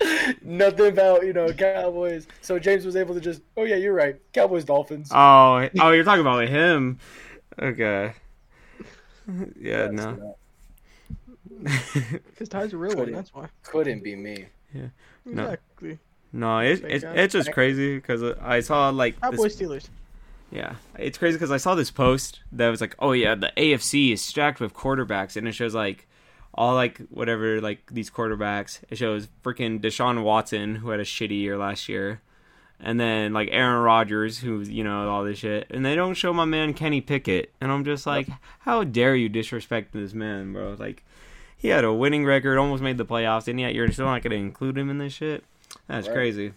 Nothing 0.42 0.88
about 0.88 1.24
you 1.24 1.32
know 1.32 1.52
Cowboys. 1.52 2.26
So 2.40 2.58
James 2.58 2.84
was 2.84 2.96
able 2.96 3.14
to 3.14 3.20
just, 3.20 3.42
oh 3.56 3.64
yeah, 3.64 3.76
you're 3.76 3.94
right, 3.94 4.16
Cowboys 4.32 4.64
Dolphins. 4.64 5.10
Oh, 5.12 5.68
oh, 5.80 5.90
you're 5.90 6.04
talking 6.04 6.20
about 6.20 6.48
him. 6.48 6.98
Okay. 7.60 8.12
Yeah, 9.58 9.88
no. 9.90 10.36
Because 11.62 12.48
Ty's 12.50 12.74
a 12.74 12.76
real 12.76 12.94
one. 12.94 13.10
That's 13.10 13.32
why. 13.32 13.48
Couldn't 13.62 14.02
be 14.04 14.14
me. 14.16 14.44
No. 15.24 15.44
Exactly. 15.44 15.98
No, 16.30 16.58
it, 16.58 16.82
Fake 16.82 16.92
it, 16.92 17.04
it's 17.04 17.32
just 17.32 17.52
crazy 17.52 17.94
because 17.96 18.22
I 18.42 18.60
saw 18.60 18.90
like 18.90 19.14
this, 19.14 19.30
Cowboys, 19.30 19.56
Steelers. 19.56 19.88
yeah, 20.50 20.74
it's 20.98 21.16
crazy 21.16 21.36
because 21.36 21.52
I 21.52 21.56
saw 21.56 21.74
this 21.74 21.90
post 21.90 22.40
that 22.52 22.68
was 22.68 22.80
like, 22.82 22.96
oh 22.98 23.12
yeah, 23.12 23.34
the 23.34 23.52
AFC 23.56 24.12
is 24.12 24.20
stacked 24.20 24.60
with 24.60 24.74
quarterbacks, 24.74 25.36
and 25.36 25.48
it 25.48 25.52
shows 25.52 25.74
like 25.74 26.06
all 26.54 26.74
like 26.74 26.98
whatever 27.10 27.60
like 27.60 27.80
these 27.90 28.10
quarterbacks. 28.10 28.80
It 28.90 28.96
shows 28.98 29.28
freaking 29.42 29.80
Deshaun 29.80 30.22
Watson 30.22 30.76
who 30.76 30.90
had 30.90 31.00
a 31.00 31.04
shitty 31.04 31.38
year 31.40 31.56
last 31.58 31.88
year, 31.88 32.20
and 32.80 32.98
then 32.98 33.32
like 33.32 33.48
Aaron 33.52 33.82
Rodgers 33.82 34.38
who 34.38 34.60
you 34.60 34.84
know 34.84 35.08
all 35.08 35.24
this 35.24 35.38
shit, 35.38 35.66
and 35.70 35.84
they 35.84 35.94
don't 35.94 36.14
show 36.14 36.32
my 36.32 36.44
man 36.44 36.74
Kenny 36.74 37.00
Pickett, 37.00 37.52
and 37.60 37.70
I'm 37.70 37.84
just 37.84 38.06
like, 38.06 38.28
how 38.60 38.84
dare 38.84 39.14
you 39.16 39.28
disrespect 39.28 39.92
this 39.92 40.14
man, 40.14 40.52
bro? 40.52 40.76
Like. 40.78 41.04
He 41.56 41.70
had 41.70 41.84
a 41.84 41.94
winning 41.94 42.26
record, 42.26 42.58
almost 42.58 42.82
made 42.82 42.98
the 42.98 43.06
playoffs, 43.06 43.48
and 43.48 43.58
yet 43.58 43.72
you're 43.74 43.90
still 43.90 44.04
not 44.04 44.20
going 44.22 44.32
to 44.32 44.36
include 44.36 44.76
him 44.76 44.90
in 44.90 44.98
this 44.98 45.14
shit. 45.14 45.44
That's 45.86 46.06
Right. 46.08 46.14
crazy. 46.14 46.52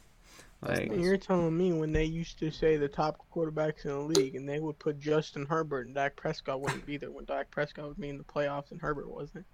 Like. 0.61 0.91
You're 0.93 1.15
telling 1.15 1.57
me 1.57 1.71
when 1.71 1.93
they 1.93 2.03
used 2.03 2.39
to 2.39 2.51
say 2.51 2.75
the 2.75 2.89
top 2.89 3.23
quarterbacks 3.33 3.85
in 3.85 3.91
the 3.91 3.99
league, 3.99 4.35
and 4.35 4.49
they 4.49 4.59
would 4.59 4.77
put 4.79 4.99
Justin 4.99 5.45
Herbert 5.45 5.85
and 5.85 5.95
Dak 5.95 6.17
Prescott 6.17 6.59
wouldn't 6.59 6.85
be 6.85 6.97
there 6.97 7.09
when 7.09 7.23
Dak 7.23 7.49
Prescott 7.51 7.87
would 7.87 8.01
be 8.01 8.09
in 8.09 8.17
the 8.17 8.25
playoffs 8.25 8.71
and 8.71 8.81
Herbert 8.81 9.07
wasn't. 9.09 9.45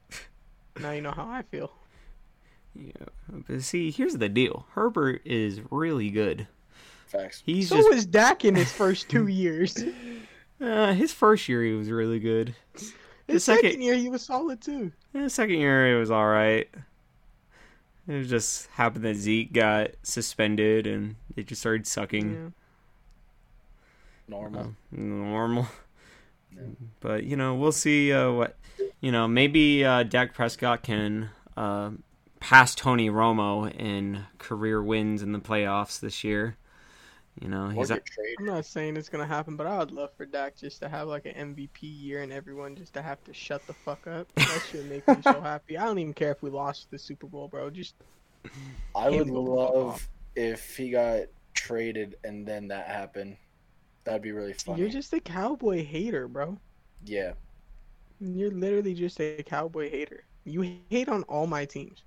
Now 0.80 0.92
you 0.92 1.02
know 1.02 1.12
how 1.12 1.28
I 1.28 1.42
feel. 1.44 1.72
Yeah, 2.76 2.92
but 3.48 3.62
see, 3.62 3.92
here's 3.92 4.18
the 4.18 4.30
deal. 4.30 4.66
Herbert 4.72 5.22
is 5.26 5.62
really 5.70 6.10
good. 6.10 6.48
Facts. 7.08 7.44
He's 7.46 7.70
so 7.70 7.78
just 7.78 7.90
was 7.90 8.06
Dak 8.08 8.44
in 8.46 8.56
his 8.56 8.72
first 8.72 9.08
two 9.10 9.28
years. 9.28 9.78
uh, 10.60 10.94
his 10.94 11.14
first 11.14 11.48
year 11.48 11.64
he 11.64 11.74
was 11.74 11.92
really 11.92 12.20
good. 12.20 12.56
His 13.28 13.44
second- 13.44 13.64
second 13.70 13.82
year 13.84 13.96
he 13.96 14.10
was 14.10 14.24
solid 14.24 14.62
too. 14.62 14.92
The 15.14 15.30
second 15.30 15.58
year 15.60 15.96
it 15.96 16.00
was 16.00 16.10
all 16.10 16.28
right. 16.28 16.68
It 18.08 18.24
just 18.24 18.68
happened 18.72 19.06
that 19.06 19.16
Zeke 19.16 19.54
got 19.54 19.92
suspended 20.02 20.88
and 20.88 21.16
they 21.36 21.44
just 21.44 21.62
started 21.62 21.86
sucking. 21.88 22.34
Yeah. 22.34 22.50
Normal. 24.28 24.62
Uh, 24.64 24.68
normal. 24.92 25.68
Yeah. 26.56 26.62
But 27.00 27.24
you 27.26 27.36
know, 27.36 27.56
we'll 27.56 27.72
see 27.72 28.12
uh, 28.12 28.32
what 28.32 28.58
you 29.04 29.12
know. 29.12 29.28
Maybe 29.28 29.84
uh, 29.86 30.04
Dak 30.04 30.34
Prescott 30.34 30.82
can 30.82 31.30
uh, 31.58 31.92
pass 32.40 32.74
Tony 32.74 33.10
Romo 33.10 33.70
in 33.72 34.26
career 34.38 34.82
wins 34.82 35.22
in 35.22 35.34
the 35.34 35.40
playoffs 35.40 36.00
this 36.00 36.24
year. 36.24 36.58
You 37.42 37.50
know, 37.50 37.70
he's 37.70 37.90
get 37.90 38.06
traded. 38.06 38.36
I'm 38.40 38.46
not 38.46 38.66
saying 38.66 38.96
it's 38.96 39.10
gonna 39.10 39.26
happen, 39.26 39.56
but 39.56 39.66
I 39.66 39.80
would 39.80 39.92
love 39.92 40.12
for 40.16 40.26
Dak 40.26 40.56
just 40.56 40.82
to 40.82 40.90
have 40.90 41.08
like 41.08 41.26
an 41.26 41.56
MVP 41.56 41.80
year 41.82 42.22
and 42.22 42.32
everyone 42.32 42.76
just 42.76 42.94
to 42.94 43.02
have 43.02 43.24
to 43.24 43.34
shut 43.34 43.66
the 43.68 43.74
fuck 43.74 44.06
up. 44.08 44.28
That 44.36 44.62
should 44.70 44.90
make 44.90 45.08
me 45.08 45.16
so 45.24 45.42
happy. 45.42 45.78
I 45.78 45.86
don't 45.86 46.00
even 46.00 46.14
care 46.14 46.32
if 46.32 46.44
we 46.44 46.50
lost 46.52 46.92
the 46.92 47.00
Super 47.00 47.26
Bowl, 47.28 47.48
bro. 47.48 47.70
Just 47.72 47.96
I 48.96 49.10
would 49.10 49.28
Him 49.28 49.34
go 49.34 49.46
fuck 49.46 49.74
love 49.76 50.10
if 50.36 50.78
he 50.78 50.92
got 50.92 51.22
traded 51.56 52.16
and 52.24 52.48
then 52.48 52.68
that 52.68 52.88
happened. 52.88 53.38
That'd 54.04 54.22
be 54.22 54.32
really 54.32 54.54
funny. 54.54 54.82
you're 54.82 54.90
just 54.90 55.14
a 55.14 55.20
cowboy 55.20 55.84
hater, 55.84 56.28
bro. 56.28 56.58
yeah. 57.04 57.34
You're 58.24 58.52
literally 58.52 58.94
just 58.94 59.20
a 59.20 59.44
cowboy 59.44 59.90
hater. 59.90 60.24
You 60.46 60.80
hate 60.90 61.10
on 61.10 61.24
all 61.24 61.46
my 61.46 61.66
teams. 61.66 62.04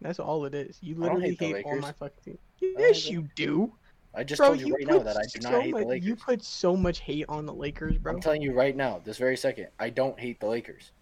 That's 0.00 0.18
all 0.18 0.46
it 0.46 0.54
is. 0.54 0.78
You 0.80 0.94
literally 0.94 1.30
hate 1.30 1.38
the 1.38 1.52
hate 1.52 1.64
all 1.66 1.76
my 1.76 1.92
fucking 1.92 2.24
teams. 2.24 2.38
Yes, 2.60 3.10
you 3.10 3.28
do. 3.36 3.72
I 4.14 4.24
just 4.24 4.38
Bro, 4.38 4.48
told 4.48 4.60
you, 4.60 4.68
you 4.68 4.74
right 4.74 4.86
now 4.86 4.98
that 5.00 5.16
I 5.16 5.22
do 5.22 5.40
so 5.40 5.50
not 5.50 5.62
hate 5.62 5.72
much, 5.72 5.82
the 5.82 5.88
Lakers. 5.88 6.08
You 6.08 6.16
put 6.16 6.42
so 6.42 6.76
much 6.76 7.00
hate 7.00 7.26
on 7.28 7.44
the 7.46 7.52
Lakers, 7.52 7.98
bro. 7.98 8.14
I'm 8.14 8.20
telling 8.20 8.42
you 8.42 8.52
right 8.52 8.74
now, 8.74 9.00
this 9.04 9.18
very 9.18 9.36
second, 9.36 9.68
I 9.78 9.90
don't 9.90 10.18
hate 10.18 10.40
the 10.40 10.46
Lakers. 10.46 10.92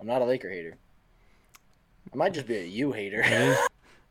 I'm 0.00 0.06
not 0.06 0.22
a 0.22 0.24
Laker 0.24 0.48
hater. 0.50 0.78
I 2.12 2.16
might 2.16 2.32
just 2.32 2.46
be 2.46 2.56
a 2.56 2.64
you 2.64 2.92
hater. 2.92 3.20
It 3.20 3.32
is, 3.32 3.58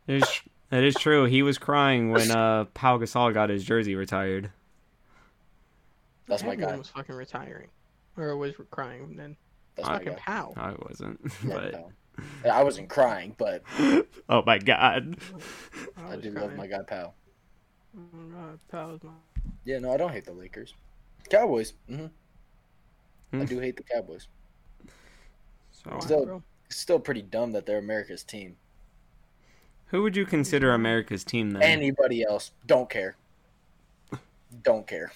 it 0.06 0.14
is, 0.22 0.40
it 0.70 0.84
is 0.84 0.94
true. 0.94 1.24
He 1.24 1.42
was 1.42 1.58
crying 1.58 2.12
when 2.12 2.30
uh, 2.30 2.66
Pau 2.72 2.96
Gasol 2.96 3.34
got 3.34 3.50
his 3.50 3.64
jersey 3.64 3.96
retired. 3.96 4.50
That's 6.28 6.44
my 6.44 6.52
Everyone 6.52 6.74
guy. 6.74 6.78
was 6.78 6.88
fucking 6.88 7.14
retiring, 7.16 7.68
or 8.16 8.36
was 8.36 8.54
crying 8.70 9.14
then. 9.16 9.36
That's 9.76 9.88
my 9.88 9.98
Fucking 9.98 10.16
Pau. 10.16 10.52
I 10.56 10.74
wasn't, 10.88 11.20
Yeah, 11.46 11.54
but 11.54 11.72
no. 11.72 11.92
I 12.52 12.62
wasn't 12.62 12.88
crying, 12.90 13.34
but 13.38 13.62
oh 14.28 14.42
my 14.44 14.58
god. 14.58 15.16
I 15.96 16.16
was 16.16 16.22
do 16.22 16.30
love 16.32 16.54
my 16.56 16.66
guy 16.66 16.82
Pau. 16.86 17.14
Oh 17.96 18.00
my 18.16 18.34
god, 18.34 18.58
Pau's 18.70 19.00
my. 19.02 19.10
Yeah, 19.64 19.78
no, 19.78 19.92
I 19.92 19.96
don't 19.96 20.12
hate 20.12 20.24
the 20.24 20.32
Lakers. 20.32 20.74
Cowboys. 21.30 21.74
hmm 21.88 22.06
I 23.32 23.44
do 23.44 23.60
hate 23.60 23.76
the 23.76 23.84
Cowboys. 23.84 24.26
So, 25.72 25.90
Why, 25.90 26.00
Still- 26.00 26.24
bro? 26.26 26.42
It's 26.66 26.76
still 26.78 27.00
pretty 27.00 27.22
dumb 27.22 27.50
that 27.52 27.66
they're 27.66 27.78
America's 27.78 28.22
team. 28.22 28.56
who 29.86 30.02
would 30.02 30.16
you 30.16 30.24
consider 30.24 30.72
America's 30.72 31.24
team 31.24 31.50
then? 31.50 31.62
Anybody 31.62 32.22
else, 32.22 32.52
don't 32.66 32.88
care. 32.88 33.16
Don't 34.62 34.86
care. 34.86 35.10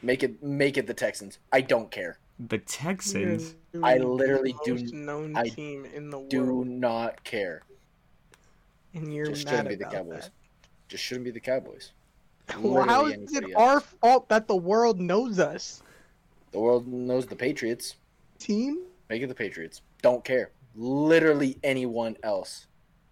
Okay. 0.00 0.06
Make 0.06 0.22
it 0.22 0.42
make 0.42 0.76
it 0.78 0.86
the 0.86 0.94
Texans. 0.94 1.38
I 1.52 1.60
don't 1.60 1.90
care. 1.90 2.18
the 2.48 2.58
Texans. 2.58 3.54
You're 3.72 3.84
I 3.84 3.98
the 3.98 4.06
literally 4.06 4.54
do- 4.64 4.74
most 4.74 4.94
known 4.94 5.36
I 5.36 5.48
team 5.48 5.84
in 5.84 6.10
the 6.10 6.18
world. 6.18 6.30
Do 6.30 6.44
world, 6.44 6.66
not 6.68 7.22
care. 7.24 7.62
and 8.94 9.12
you're 9.14 9.26
Just 9.26 9.44
mad 9.44 9.50
shouldn't 9.50 9.68
be 9.68 9.74
the 9.76 9.82
about 9.86 9.92
Cowboys. 9.94 10.30
Just 10.88 11.04
shouldn't 11.04 11.24
be 11.24 11.30
the 11.30 11.40
Cowboys. 11.40 11.92
that. 12.46 12.58
Well, 12.60 12.82
how 12.84 13.04
Literally 13.04 13.24
is 13.24 13.32
it 13.34 13.36
anybody 13.44 13.54
our 13.54 13.80
fault 13.80 14.28
that 14.30 14.48
the 14.48 14.56
world 14.56 14.98
knows 15.00 15.38
us? 15.38 15.82
The 16.52 16.58
world 16.58 16.88
knows 16.88 17.26
the 17.26 17.36
Patriots. 17.36 17.94
Team, 18.40 18.78
Make 19.08 19.22
it 19.22 19.26
the 19.28 19.34
Patriots. 19.34 19.82
Don't 20.02 20.24
care. 20.24 20.50
Literally 20.74 21.58
anyone 21.62 22.16
else 22.24 22.66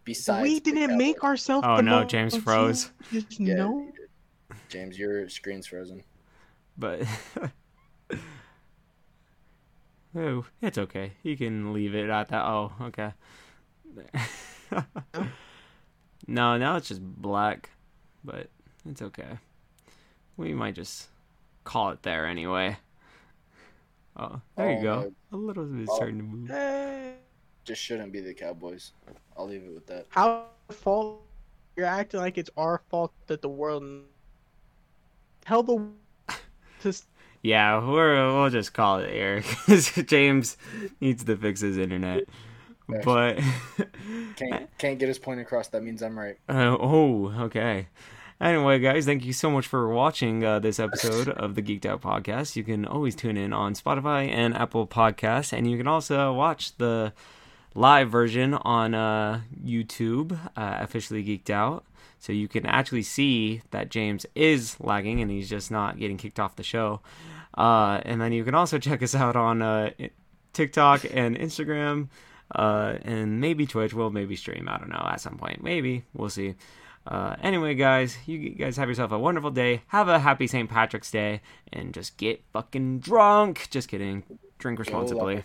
besides. 0.05 0.43
we 0.43 0.59
didn't 0.59 0.97
make 0.97 1.23
ourselves. 1.23 1.65
Oh, 1.69 1.77
the 1.77 1.83
no, 1.83 2.03
James 2.05 2.37
froze. 2.37 2.91
Just 3.13 3.39
Yeah, 3.39 3.55
no. 3.57 3.93
James, 4.71 4.99
your 4.99 5.29
screen's 5.29 5.67
frozen. 5.67 6.03
But 6.79 7.03
oh, 10.17 10.45
it's 10.63 10.79
okay. 10.79 11.13
You 11.23 11.37
can 11.37 11.73
leave 11.73 11.95
it 11.95 12.09
at 12.09 12.29
that. 12.29 12.45
Oh, 12.45 12.73
okay. 12.83 13.13
no, 16.27 16.57
now 16.57 16.77
it's 16.77 16.89
just 16.89 17.03
black, 17.03 17.71
but 18.25 18.49
it's 18.89 19.03
okay. 19.03 19.39
We 20.37 20.55
might 20.55 20.75
just 20.75 21.09
call 21.65 21.91
it 21.91 22.03
there 22.03 22.27
anyway. 22.27 22.77
Oh, 24.17 24.41
there 24.57 24.73
you 24.73 24.79
Oh, 24.79 24.83
go. 24.83 25.13
A 25.33 25.37
little 25.37 25.65
bit 25.65 25.89
Oh. 25.91 25.97
starting 25.97 26.19
to 26.19 26.25
move. 26.25 26.49
Hey, 26.49 27.17
Just 27.65 27.83
shouldn't 27.83 28.13
be 28.13 28.21
the 28.21 28.35
Cowboys. 28.35 28.93
I'll 29.37 29.47
leave 29.47 29.63
it 29.63 29.75
with 29.75 29.87
that. 29.87 30.07
how 30.11 30.47
fault? 30.71 31.23
You're 31.77 31.87
acting 31.87 32.21
like 32.21 32.39
it's 32.39 32.51
our 32.57 32.83
fault 32.89 33.13
that 33.27 33.43
the 33.43 33.49
world. 33.49 34.05
Tell 35.43 35.63
the. 35.63 35.91
To 36.83 36.95
Yeah, 37.43 37.87
we're 37.87 38.35
we'll 38.35 38.51
just 38.51 38.73
call 38.73 38.99
it 38.99 39.11
here 39.11 39.37
because 39.37 39.93
James 40.07 40.57
needs 41.01 41.25
to 41.25 41.37
fix 41.37 41.61
his 41.61 41.79
internet. 41.79 42.25
Yes. 42.89 43.05
But 43.05 43.41
Can't 44.37 44.79
can't 44.79 44.99
get 44.99 45.09
his 45.09 45.19
point 45.19 45.41
across. 45.41 45.69
That 45.69 45.83
means 45.83 46.03
I'm 46.03 46.19
right. 46.19 46.37
Uh, 46.49 46.77
oh, 46.81 47.33
okay. 47.43 47.89
Anyway, 48.41 48.79
guys, 48.79 49.05
thank 49.05 49.25
you 49.25 49.33
so 49.33 49.51
much 49.51 49.67
for 49.67 49.89
watching 49.89 50.45
uh, 50.45 50.61
this 50.61 50.79
episode 50.79 51.29
of 51.29 51.57
the 51.57 51.63
Geeked 51.63 51.85
Out 51.85 52.01
Podcast. 52.01 52.55
You 52.55 52.63
can 52.63 52.85
always 52.85 53.17
tune 53.17 53.37
in 53.37 53.53
on 53.53 53.75
Spotify 53.75 54.31
and 54.31 54.55
Apple 54.55 54.87
Podcasts, 54.87 55.53
and 55.53 55.69
you 55.69 55.77
can 55.77 55.89
also 55.89 56.33
watch 56.33 56.77
the 56.77 57.13
live 57.75 58.11
version 58.11 58.55
on 58.55 58.95
uh, 58.95 59.41
YouTube, 59.61 60.39
uh, 60.57 60.79
officially 60.81 61.25
Geeked 61.25 61.51
Out. 61.51 61.85
So 62.19 62.33
you 62.33 62.49
can 62.49 62.67
actually 62.67 63.03
see 63.03 63.63
that 63.71 63.91
James 63.91 64.27
is 64.35 64.79
lagging 64.81 65.21
and 65.21 65.31
he's 65.31 65.49
just 65.49 65.71
not 65.71 65.99
getting 65.99 66.17
kicked 66.17 66.41
off 66.41 66.57
the 66.57 66.63
show. 66.63 67.01
Uh, 67.57 68.01
and 68.05 68.21
then 68.21 68.33
you 68.33 68.45
can 68.45 68.55
also 68.55 68.79
check 68.79 69.03
us 69.03 69.15
out 69.15 69.37
on 69.37 69.63
uh, 69.63 69.91
TikTok 70.53 71.05
and 71.13 71.37
Instagram, 71.39 72.09
uh, 72.55 72.95
and 73.03 73.41
maybe 73.41 73.67
Twitch. 73.67 73.95
We'll 73.95 74.11
maybe 74.11 74.37
stream. 74.37 74.69
I 74.69 74.79
don't 74.79 74.91
know 74.91 75.07
at 75.11 75.21
some 75.21 75.37
point. 75.37 75.63
Maybe 75.63 76.05
we'll 76.15 76.31
see. 76.31 76.55
Uh, 77.07 77.37
anyway, 77.43 77.75
guys, 77.75 78.19
you 78.27 78.51
guys 78.51 78.77
have 78.77 78.89
yourself 78.89 79.13
a 79.13 79.19
wonderful 79.19 79.51
day. 79.51 79.83
Have 79.89 80.09
a 80.09 80.19
happy 80.19 80.47
St. 80.47 80.69
Patrick's 80.69 81.11
Day, 81.11 81.41
and 81.73 81.95
just 81.95 82.17
get 82.17 82.43
fucking 82.53 83.01
drunk. 83.01 83.69
Just 83.71 83.89
kidding. 83.89 84.25
Drink 84.59 84.79
responsibly. 84.79 85.45